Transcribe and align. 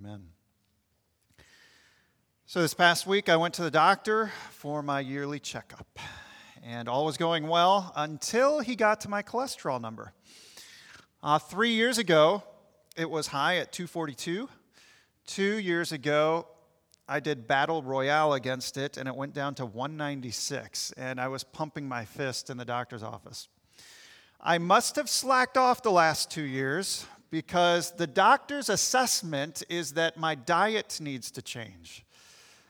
Amen. 0.00 0.28
So, 2.46 2.60
this 2.60 2.72
past 2.72 3.04
week, 3.04 3.28
I 3.28 3.34
went 3.34 3.54
to 3.54 3.62
the 3.62 3.70
doctor 3.70 4.30
for 4.50 4.80
my 4.80 5.00
yearly 5.00 5.40
checkup, 5.40 5.98
and 6.62 6.88
all 6.88 7.04
was 7.04 7.16
going 7.16 7.48
well 7.48 7.92
until 7.96 8.60
he 8.60 8.76
got 8.76 9.00
to 9.00 9.08
my 9.08 9.24
cholesterol 9.24 9.80
number. 9.80 10.12
Uh, 11.20 11.40
three 11.40 11.72
years 11.72 11.98
ago, 11.98 12.44
it 12.96 13.10
was 13.10 13.26
high 13.28 13.56
at 13.56 13.72
242. 13.72 14.48
Two 15.26 15.58
years 15.58 15.90
ago, 15.90 16.46
I 17.08 17.18
did 17.18 17.48
battle 17.48 17.82
royale 17.82 18.34
against 18.34 18.76
it, 18.76 18.98
and 18.98 19.08
it 19.08 19.16
went 19.16 19.34
down 19.34 19.56
to 19.56 19.66
196, 19.66 20.92
and 20.92 21.20
I 21.20 21.26
was 21.26 21.42
pumping 21.42 21.88
my 21.88 22.04
fist 22.04 22.50
in 22.50 22.56
the 22.56 22.64
doctor's 22.64 23.02
office. 23.02 23.48
I 24.40 24.58
must 24.58 24.94
have 24.94 25.08
slacked 25.08 25.56
off 25.56 25.82
the 25.82 25.90
last 25.90 26.30
two 26.30 26.42
years 26.42 27.04
because 27.30 27.92
the 27.92 28.06
doctor's 28.06 28.68
assessment 28.68 29.62
is 29.68 29.92
that 29.92 30.16
my 30.16 30.34
diet 30.34 30.98
needs 31.00 31.30
to 31.32 31.42
change. 31.42 32.04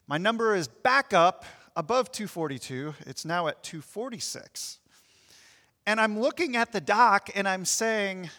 My 0.06 0.18
number 0.18 0.54
is 0.54 0.68
back 0.68 1.12
up 1.12 1.44
above 1.76 2.10
242, 2.10 2.94
it's 3.06 3.24
now 3.24 3.46
at 3.46 3.62
246. 3.62 4.78
And 5.86 6.00
I'm 6.00 6.18
looking 6.18 6.56
at 6.56 6.72
the 6.72 6.80
doc 6.80 7.30
and 7.34 7.48
I'm 7.48 7.64
saying, 7.64 8.30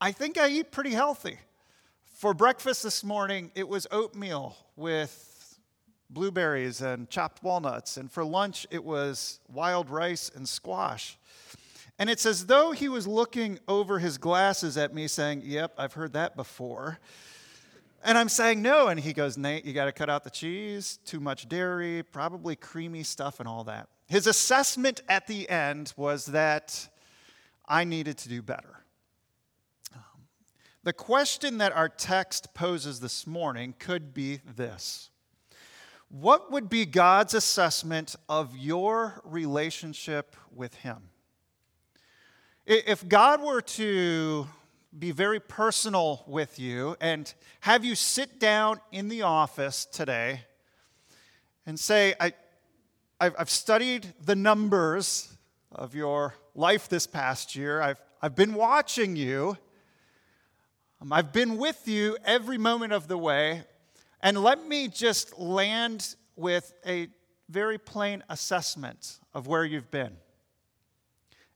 I 0.00 0.12
think 0.12 0.38
I 0.38 0.48
eat 0.48 0.70
pretty 0.70 0.92
healthy. 0.92 1.38
For 2.14 2.34
breakfast 2.34 2.82
this 2.82 3.02
morning, 3.02 3.50
it 3.54 3.68
was 3.68 3.86
oatmeal 3.90 4.56
with 4.76 5.58
blueberries 6.10 6.80
and 6.80 7.10
chopped 7.10 7.42
walnuts. 7.42 7.96
And 7.96 8.10
for 8.10 8.24
lunch, 8.24 8.66
it 8.70 8.84
was 8.84 9.40
wild 9.52 9.90
rice 9.90 10.30
and 10.34 10.48
squash. 10.48 11.18
And 11.98 12.08
it's 12.08 12.26
as 12.26 12.46
though 12.46 12.70
he 12.70 12.88
was 12.88 13.06
looking 13.06 13.58
over 13.66 13.98
his 13.98 14.18
glasses 14.18 14.76
at 14.76 14.94
me, 14.94 15.08
saying, 15.08 15.42
Yep, 15.44 15.74
I've 15.78 15.94
heard 15.94 16.12
that 16.12 16.36
before. 16.36 16.98
And 18.04 18.16
I'm 18.16 18.28
saying 18.28 18.62
no. 18.62 18.88
And 18.88 19.00
he 19.00 19.12
goes, 19.12 19.36
Nate, 19.36 19.64
you 19.64 19.72
got 19.72 19.86
to 19.86 19.92
cut 19.92 20.08
out 20.08 20.22
the 20.22 20.30
cheese, 20.30 20.98
too 21.04 21.18
much 21.18 21.48
dairy, 21.48 22.04
probably 22.04 22.54
creamy 22.54 23.02
stuff, 23.02 23.40
and 23.40 23.48
all 23.48 23.64
that. 23.64 23.88
His 24.06 24.26
assessment 24.26 25.02
at 25.08 25.26
the 25.26 25.48
end 25.50 25.92
was 25.96 26.26
that 26.26 26.88
I 27.66 27.84
needed 27.84 28.16
to 28.18 28.28
do 28.28 28.40
better. 28.40 28.84
Um, 29.94 30.28
the 30.84 30.92
question 30.92 31.58
that 31.58 31.72
our 31.72 31.88
text 31.88 32.54
poses 32.54 33.00
this 33.00 33.26
morning 33.26 33.74
could 33.78 34.14
be 34.14 34.40
this 34.56 35.10
What 36.08 36.52
would 36.52 36.70
be 36.70 36.86
God's 36.86 37.34
assessment 37.34 38.14
of 38.28 38.56
your 38.56 39.20
relationship 39.24 40.36
with 40.54 40.76
Him? 40.76 41.10
If 42.70 43.08
God 43.08 43.42
were 43.42 43.62
to 43.62 44.46
be 44.98 45.10
very 45.10 45.40
personal 45.40 46.22
with 46.26 46.58
you 46.58 46.98
and 47.00 47.32
have 47.60 47.82
you 47.82 47.94
sit 47.94 48.38
down 48.38 48.78
in 48.92 49.08
the 49.08 49.22
office 49.22 49.86
today 49.86 50.42
and 51.64 51.80
say, 51.80 52.14
I, 52.20 52.34
I've 53.18 53.48
studied 53.48 54.12
the 54.22 54.36
numbers 54.36 55.34
of 55.72 55.94
your 55.94 56.34
life 56.54 56.90
this 56.90 57.06
past 57.06 57.56
year, 57.56 57.80
I've, 57.80 58.02
I've 58.20 58.36
been 58.36 58.52
watching 58.52 59.16
you, 59.16 59.56
um, 61.00 61.10
I've 61.10 61.32
been 61.32 61.56
with 61.56 61.88
you 61.88 62.18
every 62.22 62.58
moment 62.58 62.92
of 62.92 63.08
the 63.08 63.16
way, 63.16 63.64
and 64.20 64.42
let 64.42 64.62
me 64.68 64.88
just 64.88 65.38
land 65.38 66.16
with 66.36 66.74
a 66.86 67.08
very 67.48 67.78
plain 67.78 68.22
assessment 68.28 69.20
of 69.32 69.46
where 69.46 69.64
you've 69.64 69.90
been. 69.90 70.18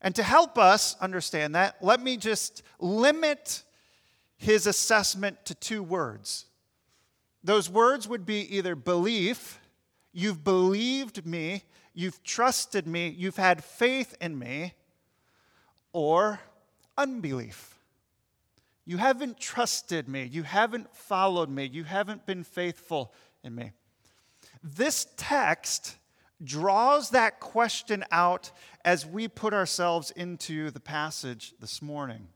And 0.03 0.15
to 0.17 0.23
help 0.23 0.59
us 0.59 0.97
understand 1.01 1.55
that, 1.55 1.77
let 1.81 2.03
me 2.03 2.17
just 2.17 2.63
limit 2.81 3.63
his 4.37 4.67
assessment 4.67 5.45
to 5.47 5.55
two 5.55 5.83
words. 5.83 6.47
Those 7.45 7.71
words 7.71 8.09
would 8.09 8.27
be 8.27 8.57
either 8.57 8.75
belief, 8.75 9.61
you've 10.13 10.43
believed 10.43 11.25
me, 11.25 11.63
you've 11.95 12.23
trusted 12.25 12.87
me, 12.87 13.09
you've 13.09 13.37
had 13.37 13.63
faith 13.63 14.17
in 14.21 14.37
me, 14.37 14.75
or 15.93 16.41
unbelief. 16.99 17.79
You 18.85 18.97
haven't 18.97 19.39
trusted 19.39 20.09
me, 20.09 20.25
you 20.25 20.43
haven't 20.43 20.95
followed 20.97 21.49
me, 21.49 21.67
you 21.67 21.85
haven't 21.85 22.27
been 22.27 22.43
faithful 22.43 23.13
in 23.45 23.55
me. 23.55 23.71
This 24.65 25.07
text 25.17 25.97
draws 26.45 27.11
that 27.11 27.41
question 27.41 28.05
out 28.11 28.51
as 28.85 29.07
we 29.07 29.29
put 29.29 29.55
ourselves 29.55 30.11
into 30.13 30.71
the 30.71 30.81
passage 30.81 31.55
this 31.61 31.81
morning. 31.81 32.29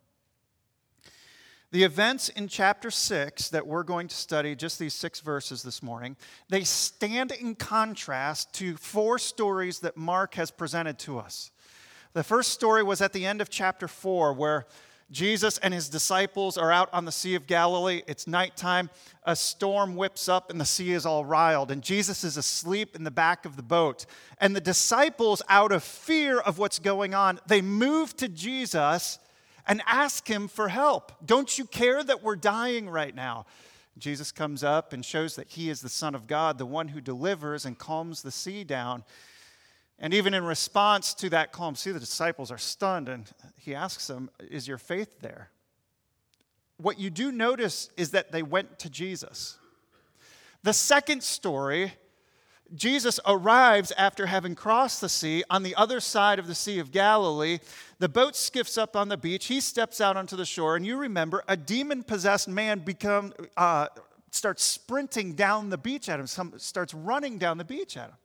The 1.73 1.83
events 1.83 2.29
in 2.29 2.49
chapter 2.49 2.91
6 2.91 3.49
that 3.51 3.67
we're 3.67 3.83
going 3.83 4.09
to 4.09 4.15
study, 4.15 4.55
just 4.55 4.79
these 4.79 4.95
six 4.95 5.21
verses 5.21 5.63
this 5.63 5.83
morning, 5.83 6.17
they 6.49 6.63
stand 6.63 7.33
in 7.33 7.55
contrast 7.55 8.53
to 8.55 8.77
four 8.77 9.19
stories 9.19 9.81
that 9.81 9.97
Mark 9.97 10.37
has 10.37 10.51
presented 10.51 10.99
to 11.01 11.19
us. 11.19 11.51
The 12.13 12.23
first 12.23 12.53
story 12.53 12.83
was 12.83 13.03
at 13.03 13.13
the 13.13 13.27
end 13.27 13.41
of 13.41 13.51
chapter 13.51 13.89
4, 13.89 14.33
where 14.33 14.67
Jesus 15.11 15.59
and 15.59 15.73
his 15.73 15.89
disciples 15.89 16.59
are 16.59 16.73
out 16.73 16.89
on 16.93 17.05
the 17.05 17.13
Sea 17.13 17.37
of 17.37 17.47
Galilee. 17.47 18.03
It's 18.09 18.27
nighttime. 18.27 18.91
A 19.23 19.37
storm 19.37 19.95
whips 19.95 20.29
up 20.29 20.51
and 20.51 20.61
the 20.61 20.65
sea 20.65 20.93
is 20.93 21.07
all 21.07 21.25
riled. 21.25 21.71
And 21.71 21.81
Jesus 21.81 22.25
is 22.25 22.37
asleep 22.37 22.97
in 22.97 23.05
the 23.05 23.11
back 23.11 23.45
of 23.45 23.57
the 23.57 23.63
boat. 23.63 24.05
And 24.39 24.57
the 24.57 24.61
disciples, 24.61 25.43
out 25.49 25.71
of 25.71 25.85
fear 25.85 26.41
of 26.41 26.59
what's 26.59 26.81
going 26.81 27.15
on, 27.15 27.39
they 27.47 27.63
move 27.63 28.17
to 28.17 28.29
Jesus 28.29 29.21
and 29.67 29.81
ask 29.87 30.27
him 30.27 30.49
for 30.49 30.69
help. 30.69 31.13
Don't 31.25 31.57
you 31.57 31.67
care 31.67 32.03
that 32.03 32.23
we're 32.23 32.37
dying 32.37 32.89
right 32.89 33.15
now? 33.15 33.47
Jesus 33.99 34.33
comes 34.33 34.63
up 34.63 34.93
and 34.93 35.05
shows 35.05 35.37
that 35.37 35.51
he 35.51 35.71
is 35.71 35.81
the 35.81 35.89
Son 35.89 36.15
of 36.15 36.27
God, 36.27 36.59
the 36.59 36.67
one 36.67 36.89
who 36.89 37.01
delivers 37.01 37.65
and 37.65 37.79
calms 37.79 38.23
the 38.23 38.31
sea 38.31 38.65
down. 38.65 39.05
And 39.99 40.13
even 40.13 40.35
in 40.35 40.45
response 40.45 41.15
to 41.15 41.31
that 41.31 41.53
calm 41.53 41.75
sea, 41.75 41.91
the 41.91 42.01
disciples 42.01 42.51
are 42.51 42.59
stunned, 42.59 43.09
and 43.09 43.31
he 43.57 43.75
asks 43.75 44.07
them, 44.07 44.31
Is 44.41 44.69
your 44.69 44.79
faith 44.79 45.21
there? 45.21 45.51
What 46.79 46.99
you 46.99 47.09
do 47.09 47.33
notice 47.33 47.89
is 47.97 48.11
that 48.11 48.33
they 48.33 48.43
went 48.43 48.79
to 48.81 48.91
Jesus. 48.91 49.59
The 50.63 50.75
second 50.75 51.23
story, 51.23 51.95
Jesus 52.75 53.19
arrives 53.25 53.93
after 53.97 54.27
having 54.27 54.55
crossed 54.55 55.01
the 55.01 55.09
sea 55.09 55.45
on 55.49 55.63
the 55.63 55.75
other 55.77 56.01
side 56.01 56.39
of 56.39 56.47
the 56.47 56.55
Sea 56.55 56.79
of 56.79 56.91
Galilee. 56.91 57.61
The 57.99 58.09
boat 58.09 58.37
skiffs 58.37 58.77
up 58.77 58.97
on 58.97 59.09
the 59.09 59.17
beach. 59.17 59.47
He 59.47 59.61
steps 59.61 60.01
out 60.01 60.19
onto 60.19 60.37
the 60.37 60.45
shore, 60.45 60.77
and 60.77 60.85
you 60.85 60.99
remember 60.99 61.43
a 61.49 61.57
demon 61.57 62.03
possessed 62.03 62.49
man 62.49 62.81
become, 62.81 63.33
uh, 63.57 63.87
starts 64.31 64.63
sprinting 64.63 65.33
down 65.33 65.71
the 65.71 65.79
beach 65.79 66.11
at 66.11 66.21
him, 66.21 66.27
starts 66.59 66.93
running 66.93 67.39
down 67.39 67.57
the 67.57 67.65
beach 67.65 67.97
at 67.97 68.11
him. 68.11 68.17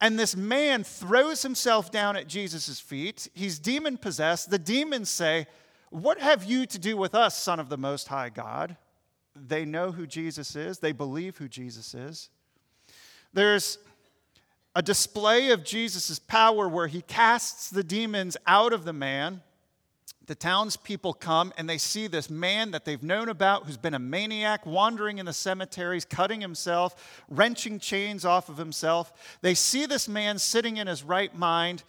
And 0.00 0.18
this 0.18 0.36
man 0.36 0.84
throws 0.84 1.42
himself 1.42 1.90
down 1.90 2.16
at 2.16 2.26
Jesus' 2.26 2.80
feet. 2.80 3.28
He's 3.34 3.58
demon 3.58 3.96
possessed. 3.96 4.50
The 4.50 4.58
demons 4.58 5.08
say, 5.08 5.46
What 5.90 6.20
have 6.20 6.44
you 6.44 6.66
to 6.66 6.78
do 6.78 6.96
with 6.96 7.14
us, 7.14 7.40
Son 7.40 7.58
of 7.58 7.68
the 7.68 7.78
Most 7.78 8.08
High 8.08 8.28
God? 8.28 8.76
They 9.34 9.64
know 9.64 9.92
who 9.92 10.06
Jesus 10.06 10.56
is, 10.56 10.78
they 10.78 10.92
believe 10.92 11.36
who 11.36 11.48
Jesus 11.48 11.94
is. 11.94 12.30
There's 13.32 13.78
a 14.74 14.82
display 14.82 15.50
of 15.50 15.64
Jesus' 15.64 16.18
power 16.18 16.68
where 16.68 16.86
he 16.86 17.02
casts 17.02 17.70
the 17.70 17.84
demons 17.84 18.36
out 18.46 18.72
of 18.72 18.84
the 18.84 18.92
man 18.92 19.42
the 20.26 20.34
townspeople 20.34 21.14
come 21.14 21.52
and 21.56 21.68
they 21.68 21.78
see 21.78 22.06
this 22.06 22.28
man 22.28 22.72
that 22.72 22.84
they've 22.84 23.02
known 23.02 23.28
about 23.28 23.64
who's 23.64 23.76
been 23.76 23.94
a 23.94 23.98
maniac, 23.98 24.66
wandering 24.66 25.18
in 25.18 25.26
the 25.26 25.32
cemeteries, 25.32 26.04
cutting 26.04 26.40
himself, 26.40 27.22
wrenching 27.28 27.78
chains 27.78 28.24
off 28.24 28.48
of 28.48 28.56
himself. 28.56 29.38
They 29.40 29.54
see 29.54 29.86
this 29.86 30.08
man 30.08 30.38
sitting 30.38 30.76
in 30.78 30.86
his 30.86 31.04
right 31.04 31.34
mind 31.34 31.84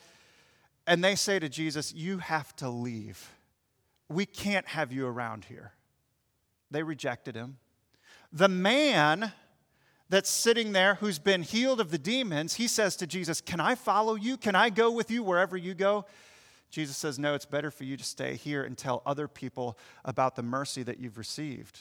and 0.86 1.04
they 1.04 1.16
say 1.16 1.40
to 1.40 1.50
Jesus, 1.50 1.94
You 1.94 2.20
have 2.20 2.56
to 2.58 2.70
leave. 2.70 3.30
We 4.10 4.26
can't 4.26 4.68
have 4.68 4.92
you 4.92 5.06
around 5.06 5.46
here. 5.46 5.74
They 6.72 6.84
rejected 6.84 7.36
him. 7.36 7.58
The 8.32 8.48
man 8.48 9.34
that's 10.10 10.30
sitting 10.30 10.72
there 10.72 10.96
who's 10.96 11.20
been 11.20 11.42
healed 11.42 11.82
of 11.82 11.92
the 11.92 11.98
demons, 11.98 12.56
he 12.56 12.68
says 12.68 12.96
to 12.98 13.08
Jesus, 13.08 13.42
Can 13.42 13.60
I 13.60 13.76
follow 13.76 14.16
you? 14.16 14.38
Can 14.38 14.56
I 14.56 14.70
go 14.70 14.92
with 14.92 15.12
you 15.12 15.24
wherever 15.24 15.58
you 15.58 15.74
go? 15.74 16.06
Jesus 16.70 16.98
says, 16.98 17.18
No, 17.18 17.34
it's 17.34 17.46
better 17.46 17.72
for 17.72 17.84
you 17.84 17.98
to 17.98 18.04
stay 18.04 18.36
here 18.36 18.64
and 18.64 18.78
tell 18.78 19.02
other 19.06 19.28
people 19.28 19.78
about 20.04 20.36
the 20.36 20.44
mercy 20.44 20.84
that 20.84 21.00
you've 21.00 21.18
received. 21.18 21.80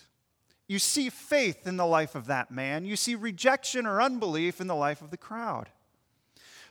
You 0.68 0.78
see 0.78 1.10
faith 1.10 1.66
in 1.66 1.76
the 1.76 1.86
life 1.86 2.14
of 2.14 2.26
that 2.26 2.50
man, 2.50 2.84
you 2.84 2.96
see 2.96 3.14
rejection 3.14 3.86
or 3.86 4.02
unbelief 4.02 4.60
in 4.60 4.66
the 4.66 4.74
life 4.74 5.00
of 5.00 5.10
the 5.10 5.16
crowd. 5.16 5.68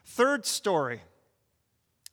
Third 0.04 0.46
story 0.46 1.02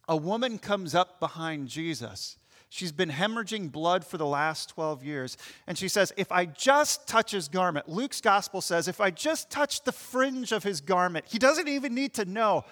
a 0.08 0.16
woman 0.16 0.58
comes 0.58 0.94
up 0.94 1.20
behind 1.20 1.68
Jesus. 1.68 2.36
She's 2.68 2.90
been 2.90 3.10
hemorrhaging 3.10 3.70
blood 3.70 4.02
for 4.02 4.16
the 4.16 4.26
last 4.26 4.70
12 4.70 5.04
years. 5.04 5.36
And 5.66 5.76
she 5.76 5.88
says, 5.88 6.10
If 6.16 6.32
I 6.32 6.46
just 6.46 7.06
touch 7.06 7.30
his 7.32 7.48
garment, 7.48 7.86
Luke's 7.86 8.22
gospel 8.22 8.62
says, 8.62 8.88
if 8.88 8.98
I 8.98 9.10
just 9.10 9.50
touch 9.50 9.84
the 9.84 9.92
fringe 9.92 10.52
of 10.52 10.64
his 10.64 10.80
garment, 10.80 11.26
he 11.28 11.38
doesn't 11.38 11.68
even 11.68 11.94
need 11.94 12.14
to 12.14 12.24
know. 12.24 12.64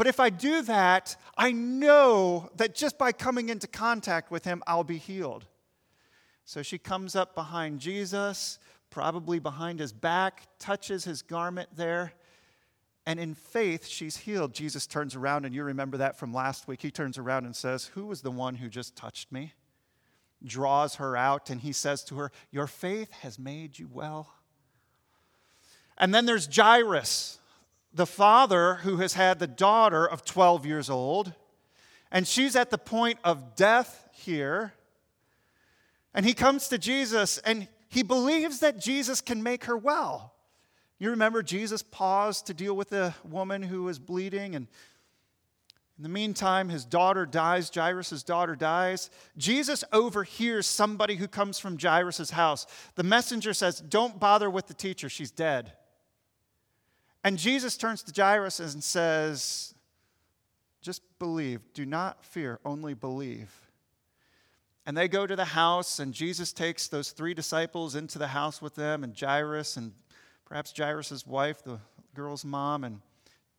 But 0.00 0.06
if 0.06 0.18
I 0.18 0.30
do 0.30 0.62
that, 0.62 1.14
I 1.36 1.52
know 1.52 2.48
that 2.56 2.74
just 2.74 2.96
by 2.96 3.12
coming 3.12 3.50
into 3.50 3.66
contact 3.66 4.30
with 4.30 4.46
him, 4.46 4.62
I'll 4.66 4.82
be 4.82 4.96
healed. 4.96 5.44
So 6.46 6.62
she 6.62 6.78
comes 6.78 7.14
up 7.14 7.34
behind 7.34 7.80
Jesus, 7.80 8.58
probably 8.88 9.38
behind 9.40 9.78
his 9.78 9.92
back, 9.92 10.46
touches 10.58 11.04
his 11.04 11.20
garment 11.20 11.68
there. 11.76 12.14
And 13.04 13.20
in 13.20 13.34
faith, 13.34 13.86
she's 13.86 14.16
healed. 14.16 14.54
Jesus 14.54 14.86
turns 14.86 15.14
around, 15.14 15.44
and 15.44 15.54
you 15.54 15.64
remember 15.64 15.98
that 15.98 16.16
from 16.16 16.32
last 16.32 16.66
week. 16.66 16.80
He 16.80 16.90
turns 16.90 17.18
around 17.18 17.44
and 17.44 17.54
says, 17.54 17.90
Who 17.92 18.06
was 18.06 18.22
the 18.22 18.30
one 18.30 18.54
who 18.54 18.70
just 18.70 18.96
touched 18.96 19.30
me? 19.30 19.52
Draws 20.42 20.94
her 20.94 21.14
out, 21.14 21.50
and 21.50 21.60
he 21.60 21.72
says 21.72 22.02
to 22.04 22.16
her, 22.16 22.32
Your 22.50 22.68
faith 22.68 23.12
has 23.20 23.38
made 23.38 23.78
you 23.78 23.86
well. 23.92 24.32
And 25.98 26.14
then 26.14 26.24
there's 26.24 26.48
Jairus, 26.50 27.39
the 27.92 28.06
father 28.06 28.76
who 28.76 28.98
has 28.98 29.14
had 29.14 29.38
the 29.38 29.46
daughter 29.46 30.06
of 30.06 30.24
12 30.24 30.64
years 30.64 30.88
old, 30.88 31.32
and 32.10 32.26
she's 32.26 32.56
at 32.56 32.70
the 32.70 32.78
point 32.78 33.18
of 33.24 33.56
death 33.56 34.08
here. 34.12 34.72
And 36.14 36.26
he 36.26 36.34
comes 36.34 36.68
to 36.68 36.78
Jesus 36.78 37.38
and 37.38 37.68
he 37.88 38.02
believes 38.02 38.60
that 38.60 38.80
Jesus 38.80 39.20
can 39.20 39.42
make 39.42 39.64
her 39.64 39.76
well. 39.76 40.34
You 40.98 41.10
remember 41.10 41.42
Jesus 41.42 41.82
paused 41.82 42.46
to 42.46 42.54
deal 42.54 42.76
with 42.76 42.90
the 42.90 43.14
woman 43.24 43.62
who 43.62 43.84
was 43.84 43.98
bleeding, 43.98 44.54
and 44.54 44.68
in 45.96 46.02
the 46.02 46.08
meantime, 46.08 46.68
his 46.68 46.84
daughter 46.84 47.26
dies. 47.26 47.70
Jairus' 47.74 48.22
daughter 48.22 48.56
dies. 48.56 49.10
Jesus 49.36 49.84
overhears 49.92 50.66
somebody 50.66 51.16
who 51.16 51.28
comes 51.28 51.58
from 51.58 51.78
Jairus' 51.78 52.30
house. 52.30 52.66
The 52.94 53.02
messenger 53.02 53.52
says, 53.52 53.80
Don't 53.80 54.18
bother 54.18 54.48
with 54.48 54.66
the 54.66 54.74
teacher, 54.74 55.08
she's 55.08 55.30
dead. 55.30 55.72
And 57.22 57.38
Jesus 57.38 57.76
turns 57.76 58.02
to 58.04 58.22
Jairus 58.22 58.60
and 58.60 58.82
says, 58.82 59.74
Just 60.80 61.02
believe. 61.18 61.60
Do 61.74 61.84
not 61.84 62.24
fear, 62.24 62.58
only 62.64 62.94
believe. 62.94 63.50
And 64.86 64.96
they 64.96 65.08
go 65.08 65.26
to 65.26 65.36
the 65.36 65.44
house, 65.44 65.98
and 65.98 66.14
Jesus 66.14 66.52
takes 66.52 66.88
those 66.88 67.10
three 67.10 67.34
disciples 67.34 67.94
into 67.94 68.18
the 68.18 68.28
house 68.28 68.62
with 68.62 68.74
them, 68.74 69.04
and 69.04 69.18
Jairus, 69.18 69.76
and 69.76 69.92
perhaps 70.46 70.72
Jairus' 70.76 71.26
wife, 71.26 71.62
the 71.62 71.78
girl's 72.14 72.44
mom, 72.44 72.84
and 72.84 73.00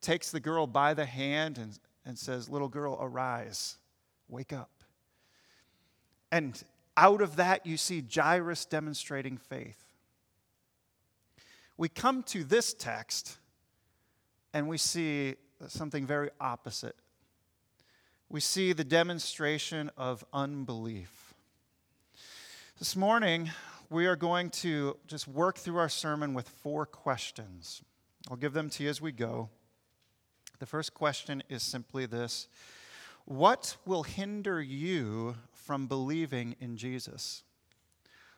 takes 0.02 0.32
the 0.32 0.40
girl 0.40 0.66
by 0.66 0.94
the 0.94 1.06
hand 1.06 1.58
and, 1.58 1.78
and 2.06 2.18
says, 2.18 2.50
Little 2.50 2.68
girl, 2.68 2.98
arise, 3.00 3.78
wake 4.28 4.52
up. 4.52 4.72
And 6.32 6.62
out 6.98 7.22
of 7.22 7.36
that, 7.36 7.66
you 7.66 7.78
see 7.78 8.04
Jairus 8.14 8.66
demonstrating 8.66 9.38
faith. 9.38 9.84
We 11.78 11.90
come 11.90 12.24
to 12.24 12.44
this 12.44 12.74
text 12.74 13.38
and 14.54 14.68
we 14.68 14.78
see 14.78 15.36
something 15.68 16.06
very 16.06 16.30
opposite. 16.40 16.96
We 18.30 18.40
see 18.40 18.74
the 18.74 18.84
demonstration 18.84 19.92
of 19.98 20.24
unbelief. 20.34 21.34
This 22.80 22.96
morning, 22.96 23.52
we 23.90 24.08
are 24.08 24.16
going 24.16 24.50
to 24.50 24.98
just 25.08 25.28
work 25.28 25.58
through 25.58 25.78
our 25.78 25.90
sermon 25.90 26.34
with 26.34 26.48
four 26.48 26.86
questions. 26.86 27.82
I'll 28.30 28.38
give 28.38 28.54
them 28.54 28.70
to 28.72 28.84
you 28.84 28.90
as 28.90 29.02
we 29.02 29.12
go. 29.12 29.50
The 30.60 30.66
first 30.66 30.94
question 30.94 31.44
is 31.50 31.64
simply 31.64 32.06
this 32.06 32.48
What 33.26 33.78
will 33.86 34.04
hinder 34.04 34.62
you 34.62 35.36
from 35.54 35.88
believing 35.88 36.56
in 36.60 36.78
Jesus? 36.78 37.44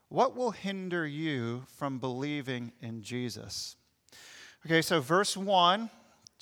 What 0.10 0.36
will 0.36 0.52
hinder 0.52 1.08
you 1.08 1.64
from 1.68 2.00
believing 2.00 2.72
in 2.82 3.02
Jesus? 3.02 3.76
Okay, 4.66 4.82
so 4.82 5.02
verse 5.02 5.36
1 5.36 5.90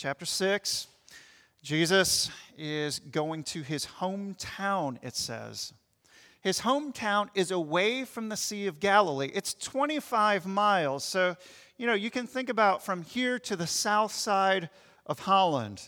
chapter 0.01 0.25
6, 0.25 0.88
Jesus 1.62 2.31
is 2.57 2.98
going 2.98 3.44
to 3.44 3.62
his 3.62 3.86
hometown, 3.86 4.98
it 5.03 5.15
says. 5.15 5.74
His 6.42 6.62
hometown 6.62 7.27
is 7.36 7.51
away 7.51 8.06
from 8.06 8.27
the 8.27 8.36
Sea 8.36 8.65
of 8.65 8.80
Galilee. 8.80 9.30
It's 9.31 9.53
25 9.53 10.48
miles. 10.48 11.03
So, 11.03 11.36
you 11.77 11.86
know, 11.86 11.94
you 11.94 12.09
can 12.09 12.25
think 12.25 12.50
about 12.50 12.83
from 12.83 13.03
here 13.03 13.38
to 13.42 13.56
the 13.56 13.68
south 13.68 14.12
side 14.12 14.71
of 15.06 15.19
Holland. 15.19 15.83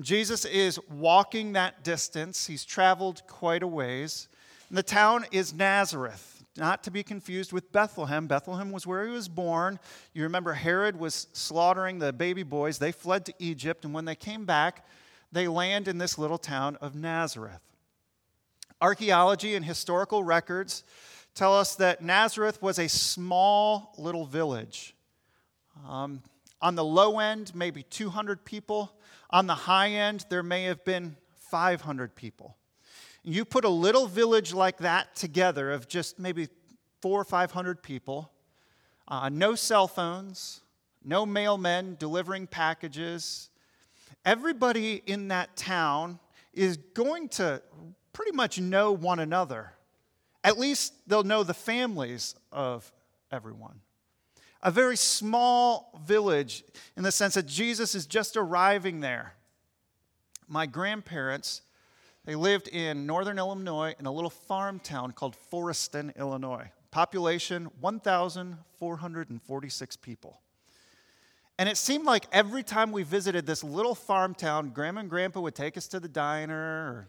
Jesus 0.00 0.44
is 0.44 0.78
walking 0.90 1.54
that 1.54 1.82
distance. 1.82 2.46
He's 2.46 2.66
traveled 2.66 3.22
quite 3.26 3.62
a 3.62 3.66
ways. 3.66 4.28
And 4.68 4.76
the 4.76 4.82
town 4.82 5.24
is 5.32 5.54
Nazareth 5.54 6.35
not 6.56 6.82
to 6.84 6.90
be 6.90 7.02
confused 7.02 7.52
with 7.52 7.72
Bethlehem. 7.72 8.26
Bethlehem 8.26 8.72
was 8.72 8.86
where 8.86 9.04
he 9.04 9.10
was 9.10 9.28
born. 9.28 9.78
You 10.12 10.22
remember 10.22 10.52
Herod 10.52 10.98
was 10.98 11.26
slaughtering 11.32 11.98
the 11.98 12.12
baby 12.12 12.42
boys. 12.42 12.78
They 12.78 12.92
fled 12.92 13.26
to 13.26 13.34
Egypt, 13.38 13.84
and 13.84 13.94
when 13.94 14.04
they 14.04 14.14
came 14.14 14.44
back, 14.44 14.86
they 15.32 15.48
land 15.48 15.88
in 15.88 15.98
this 15.98 16.18
little 16.18 16.38
town 16.38 16.76
of 16.80 16.94
Nazareth. 16.94 17.62
Archaeology 18.80 19.54
and 19.54 19.64
historical 19.64 20.22
records 20.22 20.84
tell 21.34 21.56
us 21.56 21.76
that 21.76 22.02
Nazareth 22.02 22.60
was 22.62 22.78
a 22.78 22.88
small 22.88 23.94
little 23.98 24.26
village. 24.26 24.94
Um, 25.88 26.22
on 26.60 26.74
the 26.74 26.84
low 26.84 27.18
end, 27.18 27.54
maybe 27.54 27.82
200 27.82 28.44
people. 28.44 28.92
On 29.30 29.46
the 29.46 29.54
high 29.54 29.90
end, 29.90 30.26
there 30.30 30.42
may 30.42 30.64
have 30.64 30.84
been 30.84 31.16
500 31.50 32.14
people 32.14 32.56
you 33.26 33.44
put 33.44 33.64
a 33.64 33.68
little 33.68 34.06
village 34.06 34.54
like 34.54 34.78
that 34.78 35.16
together 35.16 35.72
of 35.72 35.88
just 35.88 36.18
maybe 36.18 36.48
four 37.02 37.20
or 37.20 37.24
500 37.24 37.82
people, 37.82 38.30
uh, 39.08 39.28
no 39.28 39.56
cell 39.56 39.88
phones, 39.88 40.60
no 41.04 41.26
mailmen 41.26 41.98
delivering 41.98 42.46
packages, 42.46 43.50
everybody 44.24 45.02
in 45.06 45.28
that 45.28 45.56
town 45.56 46.20
is 46.54 46.76
going 46.76 47.28
to 47.28 47.60
pretty 48.12 48.32
much 48.32 48.60
know 48.60 48.92
one 48.92 49.18
another. 49.18 49.72
At 50.44 50.56
least 50.56 50.94
they'll 51.08 51.24
know 51.24 51.42
the 51.42 51.52
families 51.52 52.36
of 52.52 52.90
everyone. 53.32 53.80
A 54.62 54.70
very 54.70 54.96
small 54.96 56.00
village 56.06 56.62
in 56.96 57.02
the 57.02 57.12
sense 57.12 57.34
that 57.34 57.46
Jesus 57.46 57.96
is 57.96 58.06
just 58.06 58.36
arriving 58.36 59.00
there. 59.00 59.34
My 60.48 60.66
grandparents 60.66 61.62
they 62.26 62.34
lived 62.34 62.68
in 62.68 63.06
northern 63.06 63.38
Illinois 63.38 63.94
in 63.98 64.04
a 64.04 64.12
little 64.12 64.30
farm 64.30 64.80
town 64.80 65.12
called 65.12 65.34
Forreston, 65.50 66.14
Illinois. 66.16 66.70
Population 66.90 67.70
1,446 67.80 69.96
people. 69.96 70.42
And 71.58 71.68
it 71.68 71.76
seemed 71.76 72.04
like 72.04 72.26
every 72.32 72.62
time 72.62 72.92
we 72.92 73.02
visited 73.02 73.46
this 73.46 73.64
little 73.64 73.94
farm 73.94 74.34
town, 74.34 74.70
Grandma 74.70 75.00
and 75.00 75.10
Grandpa 75.10 75.40
would 75.40 75.54
take 75.54 75.78
us 75.78 75.88
to 75.88 76.00
the 76.00 76.08
diner 76.08 76.54
or 76.54 77.08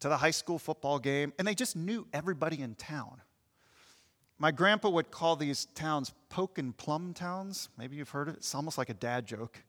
to 0.00 0.08
the 0.08 0.16
high 0.16 0.32
school 0.32 0.58
football 0.58 0.98
game, 0.98 1.32
and 1.38 1.48
they 1.48 1.54
just 1.54 1.76
knew 1.76 2.06
everybody 2.12 2.60
in 2.60 2.74
town. 2.74 3.22
My 4.38 4.50
grandpa 4.50 4.90
would 4.90 5.10
call 5.10 5.36
these 5.36 5.66
towns 5.74 6.12
poke 6.28 6.58
and 6.58 6.76
plumb 6.76 7.14
towns. 7.14 7.70
Maybe 7.78 7.96
you've 7.96 8.10
heard 8.10 8.28
it. 8.28 8.36
It's 8.36 8.54
almost 8.54 8.76
like 8.76 8.90
a 8.90 8.94
dad 8.94 9.26
joke. 9.26 9.62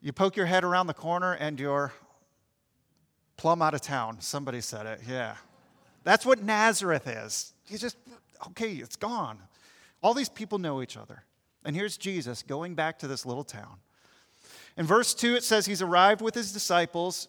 You 0.00 0.12
poke 0.12 0.36
your 0.36 0.46
head 0.46 0.62
around 0.62 0.86
the 0.86 0.94
corner, 0.94 1.32
and 1.32 1.58
you're 1.58 1.92
plumb 3.36 3.62
out 3.62 3.74
of 3.74 3.80
town. 3.80 4.20
Somebody 4.20 4.60
said 4.60 4.86
it, 4.86 5.00
yeah. 5.08 5.36
That's 6.04 6.24
what 6.24 6.42
Nazareth 6.42 7.06
is. 7.06 7.52
He's 7.64 7.80
just, 7.80 7.96
okay, 8.48 8.72
it's 8.72 8.96
gone. 8.96 9.38
All 10.02 10.14
these 10.14 10.28
people 10.28 10.58
know 10.58 10.82
each 10.82 10.96
other. 10.96 11.24
And 11.64 11.74
here's 11.74 11.96
Jesus 11.96 12.42
going 12.42 12.74
back 12.74 12.98
to 13.00 13.08
this 13.08 13.26
little 13.26 13.44
town. 13.44 13.78
In 14.76 14.86
verse 14.86 15.14
2, 15.14 15.34
it 15.34 15.42
says 15.42 15.66
he's 15.66 15.82
arrived 15.82 16.20
with 16.20 16.34
his 16.34 16.52
disciples, 16.52 17.28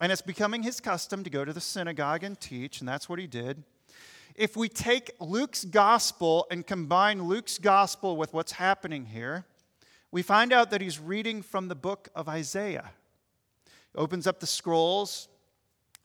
and 0.00 0.12
it's 0.12 0.22
becoming 0.22 0.62
his 0.62 0.78
custom 0.78 1.24
to 1.24 1.30
go 1.30 1.44
to 1.44 1.52
the 1.52 1.60
synagogue 1.60 2.22
and 2.22 2.38
teach, 2.38 2.80
and 2.80 2.88
that's 2.88 3.08
what 3.08 3.18
he 3.18 3.26
did. 3.26 3.64
If 4.34 4.56
we 4.56 4.68
take 4.68 5.10
Luke's 5.18 5.64
gospel 5.64 6.46
and 6.50 6.66
combine 6.66 7.24
Luke's 7.24 7.58
gospel 7.58 8.16
with 8.16 8.32
what's 8.32 8.52
happening 8.52 9.06
here, 9.06 9.44
we 10.10 10.22
find 10.22 10.52
out 10.52 10.70
that 10.70 10.80
he's 10.80 10.98
reading 10.98 11.42
from 11.42 11.68
the 11.68 11.74
book 11.74 12.08
of 12.14 12.28
Isaiah. 12.28 12.90
He 13.64 13.98
opens 13.98 14.26
up 14.26 14.40
the 14.40 14.46
scrolls, 14.46 15.28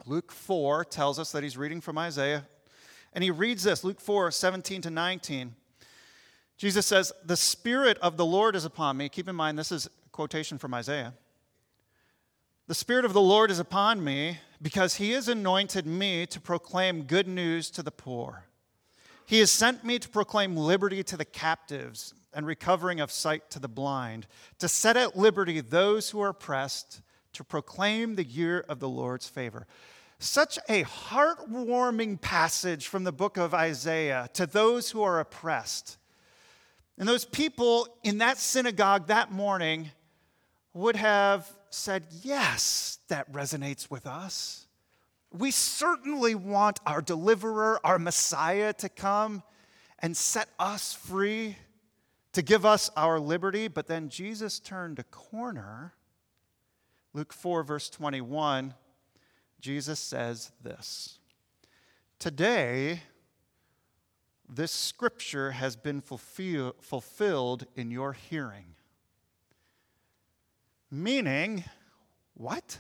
Luke 0.06 0.32
4 0.32 0.86
tells 0.86 1.20
us 1.20 1.32
that 1.32 1.44
he's 1.44 1.58
reading 1.58 1.82
from 1.82 1.98
Isaiah. 1.98 2.46
And 3.14 3.24
he 3.24 3.32
reads 3.32 3.64
this 3.64 3.84
Luke 3.84 4.00
4 4.00 4.32
17 4.32 4.82
to 4.84 4.90
19. 4.90 5.56
Jesus 6.58 6.86
says, 6.86 7.12
The 7.26 7.38
Spirit 7.38 7.98
of 8.00 8.18
the 8.18 8.26
Lord 8.26 8.56
is 8.56 8.66
upon 8.66 8.98
me. 8.98 9.10
Keep 9.10 9.30
in 9.30 9.36
mind, 9.36 9.58
this 9.58 9.72
is 9.72 9.86
a 9.86 10.10
quotation 10.12 10.58
from 10.58 10.74
Isaiah. 10.74 11.14
The 12.68 12.76
Spirit 12.76 13.06
of 13.06 13.14
the 13.14 13.22
Lord 13.22 13.50
is 13.50 13.60
upon 13.60 14.04
me 14.04 14.40
because 14.62 14.96
he 14.96 15.12
has 15.12 15.30
anointed 15.30 15.86
me 15.86 16.26
to 16.28 16.42
proclaim 16.42 17.04
good 17.04 17.28
news 17.28 17.70
to 17.72 17.84
the 17.84 17.92
poor. 17.92 18.46
He 19.26 19.40
has 19.40 19.52
sent 19.52 19.84
me 19.84 20.00
to 20.00 20.10
proclaim 20.10 20.56
liberty 20.56 21.04
to 21.04 21.18
the 21.18 21.26
captives 21.26 22.14
and 22.34 22.46
recovering 22.46 23.00
of 23.00 23.12
sight 23.12 23.50
to 23.52 23.60
the 23.60 23.68
blind, 23.68 24.28
to 24.60 24.68
set 24.68 24.98
at 24.98 25.18
liberty 25.18 25.62
those 25.62 26.10
who 26.10 26.22
are 26.22 26.30
oppressed 26.30 27.02
to 27.38 27.44
proclaim 27.44 28.16
the 28.16 28.24
year 28.24 28.66
of 28.68 28.80
the 28.80 28.90
Lord's 28.90 29.28
favor. 29.28 29.68
Such 30.18 30.58
a 30.68 30.84
heartwarming 30.84 32.20
passage 32.20 32.88
from 32.88 33.04
the 33.04 33.12
book 33.12 33.38
of 33.38 33.54
Isaiah 33.54 34.28
to 34.34 34.48
those 34.48 34.90
who 34.90 35.04
are 35.04 35.20
oppressed. 35.20 35.98
And 36.98 37.08
those 37.08 37.26
people 37.26 37.88
in 38.04 38.18
that 38.18 38.40
synagogue 38.40 39.08
that 39.08 39.32
morning 39.32 39.92
would 40.74 40.96
have 40.96 41.48
said, 41.70 42.08
Yes, 42.24 42.98
that 43.10 43.32
resonates 43.32 43.92
with 43.92 44.08
us. 44.08 44.66
We 45.32 45.52
certainly 45.52 46.34
want 46.34 46.80
our 46.88 47.04
deliverer, 47.04 47.80
our 47.84 48.00
Messiah, 48.00 48.74
to 48.74 48.90
come 48.90 49.44
and 50.00 50.18
set 50.18 50.50
us 50.58 50.94
free, 50.94 51.58
to 52.34 52.42
give 52.42 52.66
us 52.66 52.90
our 52.98 53.20
liberty. 53.20 53.68
But 53.68 53.86
then 53.86 54.10
Jesus 54.10 54.58
turned 54.58 54.98
a 54.98 55.04
corner. 55.04 55.94
Luke 57.18 57.34
4, 57.34 57.64
verse 57.64 57.90
21, 57.90 58.76
Jesus 59.60 60.00
says 60.00 60.52
this 60.62 61.18
Today, 62.20 63.02
this 64.48 64.72
scripture 64.72 65.50
has 65.50 65.76
been 65.76 66.00
fulfill, 66.00 66.76
fulfilled 66.80 67.66
in 67.76 67.90
your 67.90 68.14
hearing. 68.14 68.76
Meaning, 70.92 71.64
what? 72.36 72.78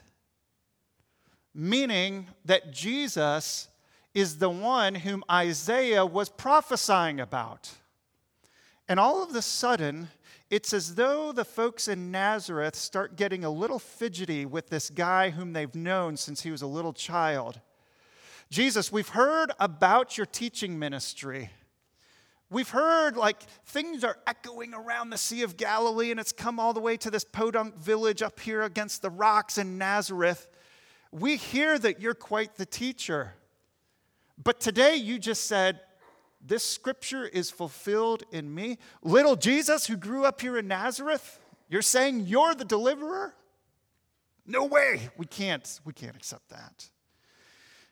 Meaning 1.55 2.27
that 2.45 2.71
Jesus 2.71 3.69
is 4.13 4.37
the 4.37 4.51
one 4.51 4.93
whom 4.93 5.23
Isaiah 5.31 6.05
was 6.05 6.29
prophesying 6.29 7.19
about. 7.19 7.71
And 8.87 8.99
all 8.99 9.23
of 9.23 9.35
a 9.35 9.41
sudden, 9.41 10.09
it's 10.49 10.73
as 10.73 10.95
though 10.95 11.31
the 11.31 11.43
folks 11.43 11.87
in 11.87 12.09
Nazareth 12.09 12.75
start 12.75 13.17
getting 13.17 13.43
a 13.43 13.49
little 13.49 13.79
fidgety 13.79 14.45
with 14.45 14.69
this 14.69 14.89
guy 14.89 15.31
whom 15.31 15.53
they've 15.53 15.75
known 15.75 16.15
since 16.15 16.43
he 16.43 16.51
was 16.51 16.61
a 16.61 16.67
little 16.67 16.93
child. 16.93 17.59
Jesus, 18.49 18.91
we've 18.91 19.09
heard 19.09 19.51
about 19.59 20.17
your 20.17 20.25
teaching 20.25 20.79
ministry. 20.79 21.49
We've 22.49 22.69
heard 22.69 23.17
like 23.17 23.41
things 23.65 24.05
are 24.05 24.17
echoing 24.25 24.73
around 24.73 25.09
the 25.09 25.17
Sea 25.17 25.43
of 25.43 25.57
Galilee, 25.57 26.11
and 26.11 26.19
it's 26.19 26.31
come 26.31 26.61
all 26.61 26.71
the 26.71 26.79
way 26.79 26.95
to 26.95 27.11
this 27.11 27.25
podunk 27.25 27.75
village 27.75 28.21
up 28.21 28.39
here 28.39 28.63
against 28.63 29.01
the 29.01 29.09
rocks 29.09 29.57
in 29.57 29.77
Nazareth. 29.77 30.47
We 31.11 31.35
hear 31.35 31.77
that 31.77 31.99
you're 31.99 32.13
quite 32.13 32.55
the 32.55 32.65
teacher. 32.65 33.33
But 34.41 34.61
today 34.61 34.95
you 34.95 35.19
just 35.19 35.45
said, 35.45 35.81
This 36.47 36.63
scripture 36.63 37.25
is 37.25 37.51
fulfilled 37.51 38.23
in 38.31 38.53
me. 38.53 38.77
Little 39.03 39.35
Jesus, 39.35 39.87
who 39.87 39.97
grew 39.97 40.23
up 40.23 40.39
here 40.39 40.57
in 40.57 40.67
Nazareth, 40.67 41.39
you're 41.67 41.81
saying 41.81 42.21
you're 42.21 42.55
the 42.55 42.63
deliverer? 42.63 43.33
No 44.45 44.63
way. 44.63 45.09
We 45.17 45.25
can't, 45.25 45.81
we 45.83 45.91
can't 45.91 46.15
accept 46.15 46.47
that. 46.49 46.89